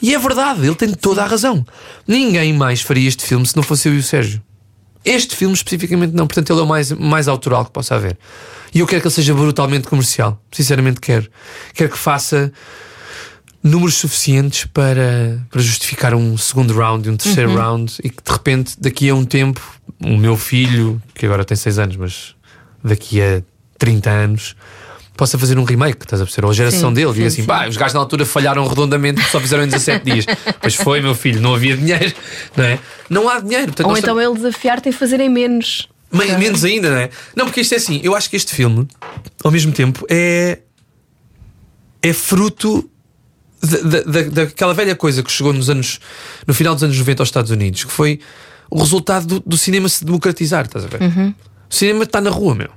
E 0.00 0.14
é 0.14 0.18
verdade, 0.18 0.64
ele 0.64 0.74
tem 0.74 0.92
toda 0.92 1.24
a 1.24 1.26
razão. 1.26 1.66
Ninguém 2.06 2.52
mais 2.52 2.82
faria 2.82 3.08
este 3.08 3.24
filme 3.24 3.46
se 3.46 3.56
não 3.56 3.62
fosse 3.62 3.88
eu 3.88 3.94
e 3.94 3.98
o 3.98 4.02
Sérgio. 4.02 4.40
Este 5.04 5.34
filme 5.34 5.54
especificamente 5.54 6.12
não, 6.12 6.26
portanto 6.26 6.52
ele 6.52 6.60
é 6.60 6.62
o 6.62 6.66
mais, 6.66 6.92
mais 6.92 7.26
autoral 7.26 7.64
que 7.64 7.72
possa 7.72 7.94
haver. 7.94 8.16
E 8.74 8.80
eu 8.80 8.86
quero 8.86 9.00
que 9.00 9.08
ele 9.08 9.14
seja 9.14 9.34
brutalmente 9.34 9.88
comercial. 9.88 10.40
Sinceramente 10.52 11.00
quero. 11.00 11.28
Quero 11.72 11.90
que 11.90 11.98
faça 11.98 12.52
números 13.68 13.96
suficientes 13.96 14.64
para, 14.64 15.40
para 15.50 15.60
justificar 15.60 16.14
um 16.14 16.36
segundo 16.36 16.74
round 16.74 17.08
e 17.08 17.10
um 17.10 17.16
terceiro 17.16 17.54
round 17.54 17.94
e 18.02 18.10
que 18.10 18.22
de 18.22 18.32
repente, 18.32 18.74
daqui 18.78 19.08
a 19.08 19.14
um 19.14 19.24
tempo, 19.24 19.60
o 20.02 20.16
meu 20.16 20.36
filho, 20.36 21.00
que 21.14 21.26
agora 21.26 21.44
tem 21.44 21.56
6 21.56 21.78
anos, 21.78 21.96
mas 21.96 22.34
daqui 22.82 23.20
a 23.20 23.42
30 23.78 24.10
anos, 24.10 24.56
possa 25.16 25.36
fazer 25.36 25.58
um 25.58 25.64
remake, 25.64 26.04
estás 26.04 26.22
a 26.22 26.24
perceber? 26.24 26.46
Ou 26.46 26.52
a 26.52 26.54
geração 26.54 26.90
Sim, 26.90 26.94
dele, 26.94 27.12
diga 27.12 27.26
assim: 27.26 27.42
sim. 27.42 27.46
pá, 27.46 27.68
os 27.68 27.76
gajos 27.76 27.94
na 27.94 28.00
altura 28.00 28.24
falharam 28.24 28.66
redondamente 28.66 29.20
só 29.24 29.40
fizeram 29.40 29.64
em 29.64 29.68
17 29.68 30.04
dias. 30.04 30.26
Pois 30.60 30.74
foi, 30.74 31.00
meu 31.00 31.14
filho, 31.14 31.40
não 31.40 31.54
havia 31.54 31.76
dinheiro, 31.76 32.14
não 32.56 32.64
é? 32.64 32.78
Não 33.10 33.28
há 33.28 33.40
dinheiro. 33.40 33.66
Portanto, 33.66 33.88
Ou 33.88 33.96
então 33.96 34.20
ele 34.20 34.34
desafiar-te 34.34 34.88
em 34.88 34.92
fazerem 34.92 35.28
menos. 35.28 35.88
Me- 36.12 36.36
menos 36.38 36.64
ainda, 36.64 36.90
não 36.90 36.96
é? 36.98 37.10
Não, 37.34 37.44
porque 37.46 37.60
isto 37.60 37.74
é 37.74 37.76
assim, 37.76 38.00
eu 38.02 38.14
acho 38.14 38.30
que 38.30 38.36
este 38.36 38.54
filme, 38.54 38.86
ao 39.42 39.50
mesmo 39.50 39.72
tempo, 39.72 40.06
é. 40.08 40.60
é 42.02 42.12
fruto 42.12 42.88
da- 43.62 43.80
da- 44.00 44.02
da- 44.22 44.44
daquela 44.44 44.74
velha 44.74 44.94
coisa 44.94 45.22
que 45.22 45.30
chegou 45.30 45.52
nos 45.52 45.68
anos. 45.70 45.98
no 46.46 46.54
final 46.54 46.74
dos 46.74 46.84
anos 46.84 46.96
90 46.98 47.22
aos 47.22 47.28
Estados 47.28 47.50
Unidos, 47.50 47.84
que 47.84 47.92
foi 47.92 48.20
o 48.70 48.78
resultado 48.78 49.26
do, 49.26 49.40
do 49.46 49.56
cinema 49.58 49.88
se 49.88 50.04
democratizar, 50.04 50.64
estás 50.66 50.84
a 50.84 50.88
ver? 50.88 51.00
O 51.02 51.74
cinema 51.74 52.04
está 52.04 52.20
na 52.20 52.30
rua, 52.30 52.54
meu. 52.54 52.70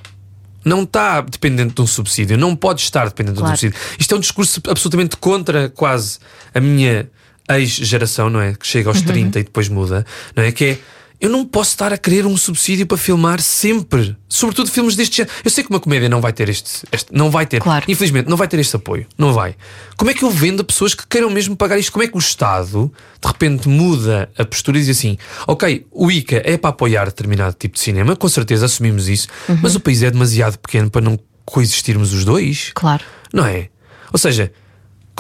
Não 0.64 0.84
está 0.84 1.22
dependente 1.22 1.74
de 1.76 1.82
um 1.82 1.88
subsídio, 1.88 2.38
não 2.38 2.56
pode 2.56 2.82
estar 2.82 3.06
dependente 3.06 3.38
Claro. 3.40 3.56
de 3.58 3.66
um 3.68 3.70
subsídio. 3.72 3.98
Isto 4.00 4.14
é 4.14 4.18
um 4.18 4.22
discurso 4.22 4.62
absolutamente 4.70 5.18
contra 5.18 5.70
quase 5.70 6.20
a 6.54 6.60
minha 6.62 7.10
ex-geração, 7.50 8.30
não 8.30 8.40
é? 8.40 8.54
Que 8.54 8.66
chega 8.68 8.90
aos 8.90 9.02
30 9.02 9.40
e 9.40 9.44
depois 9.44 9.68
muda, 9.70 10.06
não 10.36 10.44
é? 10.44 10.52
Que 10.52 10.66
é. 10.66 10.78
Eu 11.22 11.30
não 11.30 11.46
posso 11.46 11.70
estar 11.70 11.94
a 11.94 11.98
querer 12.00 12.26
um 12.26 12.36
subsídio 12.36 12.88
para 12.88 12.98
filmar 12.98 13.40
sempre. 13.40 14.18
Sobretudo 14.28 14.72
filmes 14.72 14.96
deste 14.96 15.18
género. 15.18 15.34
Eu 15.46 15.52
sei 15.52 15.64
que 15.64 15.70
uma 15.70 15.80
comédia 15.80 16.10
não 16.10 16.20
vai 16.20 16.34
ter 16.34 16.50
este. 16.50 16.84
este- 16.92 17.14
não 17.14 17.30
vai 17.30 17.46
ter. 17.46 17.62
Claro. 17.62 17.86
Infelizmente, 17.88 18.28
não 18.28 18.36
vai 18.36 18.48
ter 18.48 18.60
este 18.60 18.76
apoio. 18.76 19.06
Não 19.16 19.32
vai. 19.32 19.56
Como 19.96 20.10
é 20.10 20.16
que 20.16 20.24
eu 20.24 20.32
vendo 20.32 20.62
a 20.62 20.64
pessoas 20.64 20.96
que 20.96 21.06
queiram 21.08 21.30
mesmo 21.30 21.56
pagar 21.56 21.78
isto? 21.78 21.92
Como 21.92 22.02
é 22.04 22.08
que 22.08 22.18
o 22.18 22.20
Estado, 22.20 22.92
de 23.22 23.28
repente, 23.28 23.70
muda 23.70 24.32
a 24.36 24.44
postura 24.44 24.80
e 24.80 24.82
diz 24.82 24.98
assim: 24.98 25.16
ok, 25.46 25.86
o 25.92 26.10
ICA 26.12 26.42
é 26.44 26.58
para 26.58 26.72
apoiar 26.72 27.06
determinado 27.06 27.54
tipo 27.54 27.76
de 27.76 27.82
cinema, 27.82 28.16
com 28.16 28.28
certeza 28.28 28.66
assumimos 28.66 29.08
isso, 29.08 29.28
mas 29.62 29.76
o 29.76 29.80
país 29.80 30.02
é 30.02 30.10
demasiado 30.10 30.58
pequeno 30.58 30.90
para 30.90 31.02
não 31.02 31.20
coexistirmos 31.46 32.14
os 32.14 32.26
dois? 32.26 32.72
Claro. 32.74 33.04
Não 33.32 33.46
é? 33.46 33.70
Ou 34.12 34.18
seja, 34.18 34.52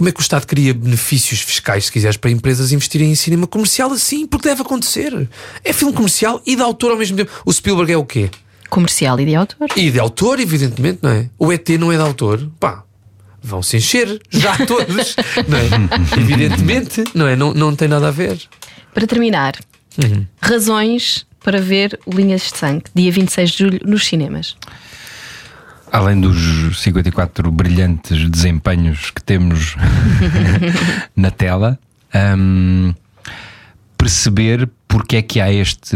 como 0.01 0.09
é 0.09 0.11
que 0.11 0.19
o 0.19 0.23
Estado 0.23 0.47
cria 0.47 0.73
benefícios 0.73 1.41
fiscais, 1.41 1.85
se 1.85 1.91
quiseres, 1.91 2.17
para 2.17 2.31
empresas 2.31 2.71
investirem 2.71 3.11
em 3.11 3.13
cinema 3.13 3.45
comercial 3.45 3.91
assim? 3.91 4.25
Porque 4.25 4.49
deve 4.49 4.63
acontecer. 4.63 5.29
É 5.63 5.71
filme 5.71 5.93
comercial 5.93 6.41
e 6.43 6.55
de 6.55 6.61
autor 6.63 6.89
ao 6.93 6.97
mesmo 6.97 7.15
tempo. 7.17 7.29
O 7.45 7.53
Spielberg 7.53 7.91
é 7.93 7.97
o 7.97 8.03
quê? 8.03 8.31
Comercial 8.67 9.19
e 9.19 9.25
de 9.27 9.35
autor. 9.35 9.67
E 9.75 9.91
de 9.91 9.99
autor, 9.99 10.39
evidentemente, 10.39 10.97
não 11.03 11.11
é? 11.11 11.29
O 11.37 11.53
ET 11.53 11.69
não 11.79 11.91
é 11.91 11.97
de 11.97 12.01
autor. 12.01 12.49
Pá, 12.59 12.83
vão 13.43 13.61
se 13.61 13.77
encher 13.77 14.19
já 14.31 14.57
todos, 14.65 15.15
não 15.47 15.59
é? 15.59 16.19
Evidentemente, 16.19 17.03
não 17.13 17.27
é? 17.27 17.35
Não, 17.35 17.53
não 17.53 17.75
tem 17.75 17.87
nada 17.87 18.07
a 18.07 18.11
ver. 18.11 18.41
Para 18.95 19.05
terminar, 19.05 19.53
Uhum. 20.03 20.25
razões 20.41 21.27
para 21.43 21.61
ver 21.61 21.99
o 22.07 22.11
Linhas 22.15 22.41
de 22.51 22.57
Sangue, 22.57 22.85
dia 22.95 23.11
26 23.11 23.51
de 23.51 23.57
julho, 23.59 23.79
nos 23.85 24.07
cinemas. 24.07 24.55
Além 25.91 26.21
dos 26.21 26.81
54 26.81 27.51
brilhantes 27.51 28.29
desempenhos 28.29 29.11
que 29.11 29.21
temos 29.21 29.75
na 31.15 31.29
tela, 31.29 31.77
hum, 32.37 32.93
perceber 33.97 34.69
porque 34.87 35.17
é 35.17 35.21
que 35.21 35.39
há 35.39 35.51
este. 35.51 35.95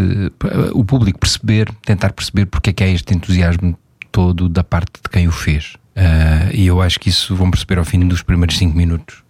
O 0.74 0.84
público 0.84 1.20
perceber, 1.20 1.72
tentar 1.86 2.14
perceber 2.14 2.46
porque 2.46 2.70
é 2.70 2.74
que 2.74 2.84
há 2.84 2.88
este 2.88 3.14
entusiasmo 3.14 3.78
todo 4.12 4.48
da 4.48 4.64
parte 4.64 5.02
de 5.04 5.10
quem 5.10 5.28
o 5.28 5.32
fez. 5.32 5.76
Ah, 5.96 6.50
e 6.54 6.68
eu 6.68 6.82
acho 6.82 7.00
que 7.00 7.10
isso 7.10 7.36
vão 7.36 7.50
perceber 7.50 7.78
ao 7.78 7.86
fim 7.86 8.00
dos 8.08 8.22
primeiros 8.22 8.58
5 8.58 8.76
minutos. 8.78 9.24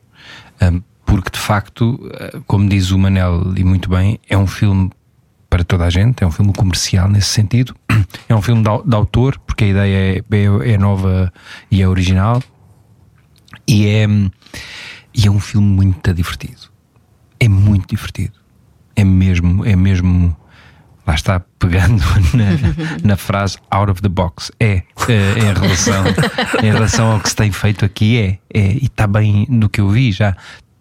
Hum, 0.62 0.82
porque 1.06 1.30
de 1.32 1.40
facto, 1.40 2.00
ah, 2.14 2.40
como 2.46 2.68
diz 2.68 2.92
o 2.92 2.98
Manel, 2.98 3.54
e 3.56 3.64
muito 3.64 3.90
bem, 3.90 4.20
é 4.30 4.38
um 4.38 4.48
filme 4.48 4.92
para 5.56 5.64
toda 5.64 5.86
a 5.86 5.90
gente, 5.90 6.22
é 6.22 6.28
um 6.28 6.32
filme 6.32 6.52
comercial 6.52 7.08
nesse 7.08 7.30
sentido. 7.30 7.74
É 8.28 8.36
um 8.36 8.42
filme 8.42 8.62
de, 8.62 8.90
de 8.90 8.96
autor, 8.96 9.40
porque 9.40 9.64
a 9.64 9.68
ideia 9.68 10.18
é, 10.18 10.36
é, 10.36 10.74
é 10.74 10.78
nova 10.78 11.32
e 11.72 11.82
é 11.82 11.88
original. 11.88 12.44
E 13.66 13.88
é, 13.88 14.06
e 15.14 15.28
é 15.28 15.32
um 15.32 15.40
filme 15.40 15.68
muito 15.68 16.14
divertido. 16.14 16.64
É 17.40 17.48
muito 17.48 17.88
divertido. 17.88 18.34
É 18.96 19.04
mesmo, 19.04 19.66
é 19.66 19.76
mesmo. 19.76 20.36
Lá 21.08 21.16
está 21.16 21.40
pegando 21.58 22.04
na, 22.34 23.08
na 23.08 23.16
frase 23.16 23.58
out 23.72 23.92
of 23.92 24.02
the 24.02 24.10
box. 24.10 24.52
É, 24.60 24.82
é, 25.08 25.40
em, 25.40 25.54
relação, 25.54 26.04
em 26.64 26.72
relação 26.72 27.12
ao 27.12 27.20
que 27.20 27.30
se 27.30 27.36
tem 27.36 27.52
feito 27.52 27.86
aqui, 27.86 28.18
é. 28.18 28.40
é 28.54 28.74
e 28.74 28.86
está 28.86 29.08
bem, 29.08 29.46
do 29.50 29.70
que 29.70 29.80
eu 29.80 29.90
vi 29.90 30.12
já, 30.12 30.36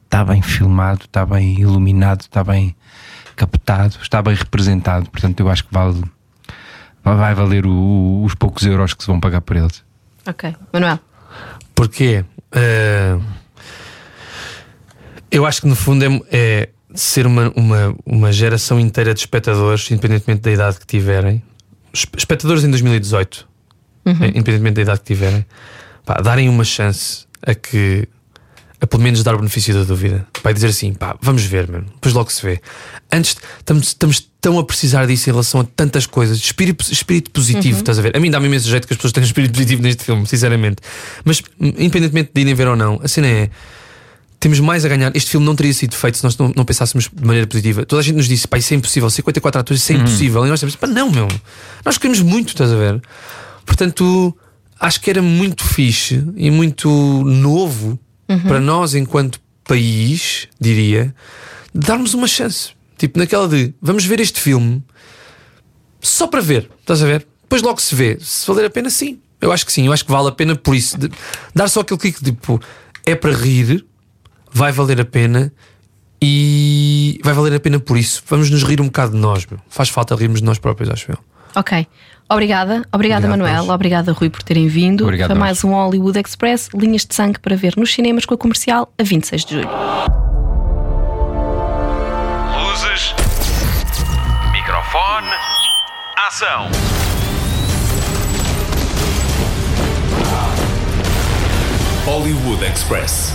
está 0.04 0.24
bem 0.24 0.42
filmado, 0.42 1.02
está 1.04 1.24
bem 1.24 1.60
iluminado, 1.60 2.22
está 2.22 2.42
bem 2.42 2.74
captado, 3.34 3.96
está 4.00 4.20
bem 4.22 4.34
representado. 4.34 5.10
Portanto, 5.10 5.40
eu 5.40 5.48
acho 5.48 5.64
que 5.64 5.72
vale, 5.72 6.02
vai 7.02 7.34
valer 7.34 7.66
o- 7.66 8.22
os 8.24 8.34
poucos 8.34 8.64
euros 8.66 8.94
que 8.94 9.02
se 9.02 9.06
vão 9.08 9.20
pagar 9.20 9.40
por 9.40 9.56
eles. 9.56 9.82
Ok. 10.26 10.54
Manuel. 10.72 10.98
Porquê? 11.74 12.24
Eh, 12.52 13.18
eu 15.30 15.44
acho 15.46 15.60
que 15.62 15.66
no 15.68 15.74
fundo 15.76 16.04
é, 16.04 16.20
é 16.30 16.68
ser 16.94 17.26
uma, 17.26 17.50
uma, 17.56 17.96
uma 18.06 18.32
geração 18.32 18.78
inteira 18.78 19.12
de 19.12 19.20
espectadores, 19.20 19.90
independentemente 19.90 20.42
da 20.42 20.50
idade 20.52 20.78
que 20.78 20.86
tiverem, 20.86 21.42
esp- 21.92 22.14
espectadores 22.16 22.62
em 22.64 22.70
2018, 22.70 23.48
eh, 24.06 24.10
independentemente 24.28 24.74
da 24.76 24.82
idade 24.82 25.00
que 25.00 25.06
tiverem, 25.06 25.44
pá, 26.06 26.14
darem 26.20 26.48
uma 26.48 26.62
chance 26.64 27.26
a 27.44 27.54
que 27.54 28.08
a 28.84 28.86
pelo 28.86 29.02
menos 29.02 29.22
dar 29.22 29.34
o 29.34 29.38
benefício 29.38 29.72
da 29.72 29.82
dúvida. 29.82 30.26
Vai 30.42 30.52
dizer 30.52 30.66
assim, 30.68 30.92
pá, 30.92 31.16
vamos 31.20 31.42
ver, 31.42 31.70
mano. 31.70 31.86
Depois 31.94 32.14
logo 32.14 32.30
se 32.30 32.44
vê. 32.44 32.60
Antes 33.10 33.34
estamos, 33.58 33.86
estamos 33.88 34.28
tão 34.42 34.58
a 34.58 34.64
precisar 34.64 35.06
disso 35.06 35.30
em 35.30 35.32
relação 35.32 35.60
a 35.60 35.64
tantas 35.64 36.04
coisas. 36.04 36.36
Espírito, 36.36 36.92
espírito 36.92 37.30
positivo, 37.30 37.78
estás 37.78 37.98
a 37.98 38.02
ver? 38.02 38.14
A 38.14 38.20
mim 38.20 38.30
dá-me 38.30 38.46
imenso 38.46 38.68
jeito 38.68 38.86
que 38.86 38.92
as 38.92 38.98
pessoas 38.98 39.12
tenham 39.12 39.24
espírito 39.26 39.52
positivo 39.52 39.82
neste 39.82 40.04
filme, 40.04 40.26
sinceramente. 40.26 40.82
Mas, 41.24 41.42
independentemente 41.58 42.30
de 42.34 42.40
irem 42.42 42.54
ver 42.54 42.68
ou 42.68 42.76
não, 42.76 43.00
a 43.02 43.08
cena 43.08 43.26
é. 43.26 43.50
Temos 44.38 44.60
mais 44.60 44.84
a 44.84 44.88
ganhar. 44.88 45.16
Este 45.16 45.30
filme 45.30 45.46
não 45.46 45.56
teria 45.56 45.72
sido 45.72 45.96
feito 45.96 46.18
se 46.18 46.24
nós 46.24 46.36
não, 46.36 46.52
não 46.54 46.66
pensássemos 46.66 47.08
de 47.10 47.24
maneira 47.24 47.46
positiva. 47.46 47.86
Toda 47.86 48.00
a 48.00 48.04
gente 48.04 48.16
nos 48.16 48.28
disse, 48.28 48.46
pá, 48.46 48.58
isso 48.58 48.74
é 48.74 48.76
impossível. 48.76 49.08
54 49.08 49.60
atores, 49.62 49.82
isso 49.82 49.92
é 49.92 49.94
impossível. 49.94 50.44
E 50.44 50.50
nós 50.50 50.60
temos, 50.60 50.76
pá, 50.76 50.86
não, 50.86 51.10
meu. 51.10 51.26
Nós 51.82 51.96
queremos 51.96 52.20
muito, 52.20 52.48
estás 52.48 52.70
a 52.70 52.76
ver? 52.76 53.00
Portanto, 53.64 54.36
acho 54.78 55.00
que 55.00 55.08
era 55.08 55.22
muito 55.22 55.64
fixe 55.64 56.22
e 56.36 56.50
muito 56.50 56.90
novo 57.24 57.98
para 58.26 58.60
nós, 58.60 58.94
enquanto 58.94 59.40
país, 59.64 60.48
diria, 60.60 61.14
darmos 61.74 62.14
uma 62.14 62.26
chance. 62.26 62.70
Tipo, 62.96 63.18
naquela 63.18 63.48
de 63.48 63.74
vamos 63.82 64.04
ver 64.04 64.20
este 64.20 64.40
filme 64.40 64.82
só 66.00 66.26
para 66.26 66.40
ver, 66.40 66.70
estás 66.80 67.02
a 67.02 67.06
ver? 67.06 67.26
Depois 67.42 67.62
logo 67.62 67.80
se 67.80 67.94
vê. 67.94 68.18
Se 68.20 68.46
valer 68.46 68.66
a 68.66 68.70
pena, 68.70 68.90
sim. 68.90 69.20
Eu 69.40 69.52
acho 69.52 69.64
que 69.66 69.72
sim, 69.72 69.86
eu 69.86 69.92
acho 69.92 70.04
que 70.04 70.10
vale 70.12 70.28
a 70.28 70.32
pena 70.32 70.54
por 70.56 70.74
isso. 70.74 70.96
De- 70.98 71.10
dar 71.54 71.68
só 71.68 71.80
aquele 71.80 71.98
clique, 72.00 72.22
tipo, 72.24 72.60
é 73.04 73.14
para 73.14 73.32
rir, 73.32 73.84
vai 74.50 74.72
valer 74.72 75.00
a 75.00 75.04
pena 75.04 75.52
e 76.22 77.20
vai 77.22 77.34
valer 77.34 77.54
a 77.54 77.60
pena 77.60 77.78
por 77.78 77.96
isso. 77.98 78.22
Vamos 78.26 78.48
nos 78.50 78.62
rir 78.62 78.80
um 78.80 78.86
bocado 78.86 79.12
de 79.12 79.18
nós, 79.18 79.44
meu. 79.46 79.60
Faz 79.68 79.88
falta 79.88 80.14
rirmos 80.14 80.40
de 80.40 80.44
nós 80.46 80.58
próprios, 80.58 80.88
acho 80.90 81.12
eu. 81.12 81.18
Ok. 81.54 81.86
Obrigada, 82.28 82.82
obrigada 82.90 83.26
Obrigado, 83.26 83.28
Manuel, 83.28 83.68
obrigada 83.70 84.12
Rui 84.12 84.30
por 84.30 84.42
terem 84.42 84.66
vindo. 84.66 85.04
Obrigado, 85.04 85.28
Foi 85.28 85.34
nós. 85.38 85.46
mais 85.46 85.64
um 85.64 85.72
Hollywood 85.72 86.18
Express, 86.18 86.70
linhas 86.74 87.04
de 87.04 87.14
sangue 87.14 87.38
para 87.38 87.54
ver 87.54 87.74
nos 87.76 87.92
cinemas 87.92 88.24
com 88.24 88.32
a 88.34 88.38
comercial 88.38 88.90
a 88.98 89.02
26 89.02 89.44
de 89.44 89.54
julho. 89.56 89.68
Luzes. 92.56 93.14
Microfone. 94.52 95.28
Ação. 96.26 96.70
Hollywood 102.06 102.62
Express. 102.62 103.33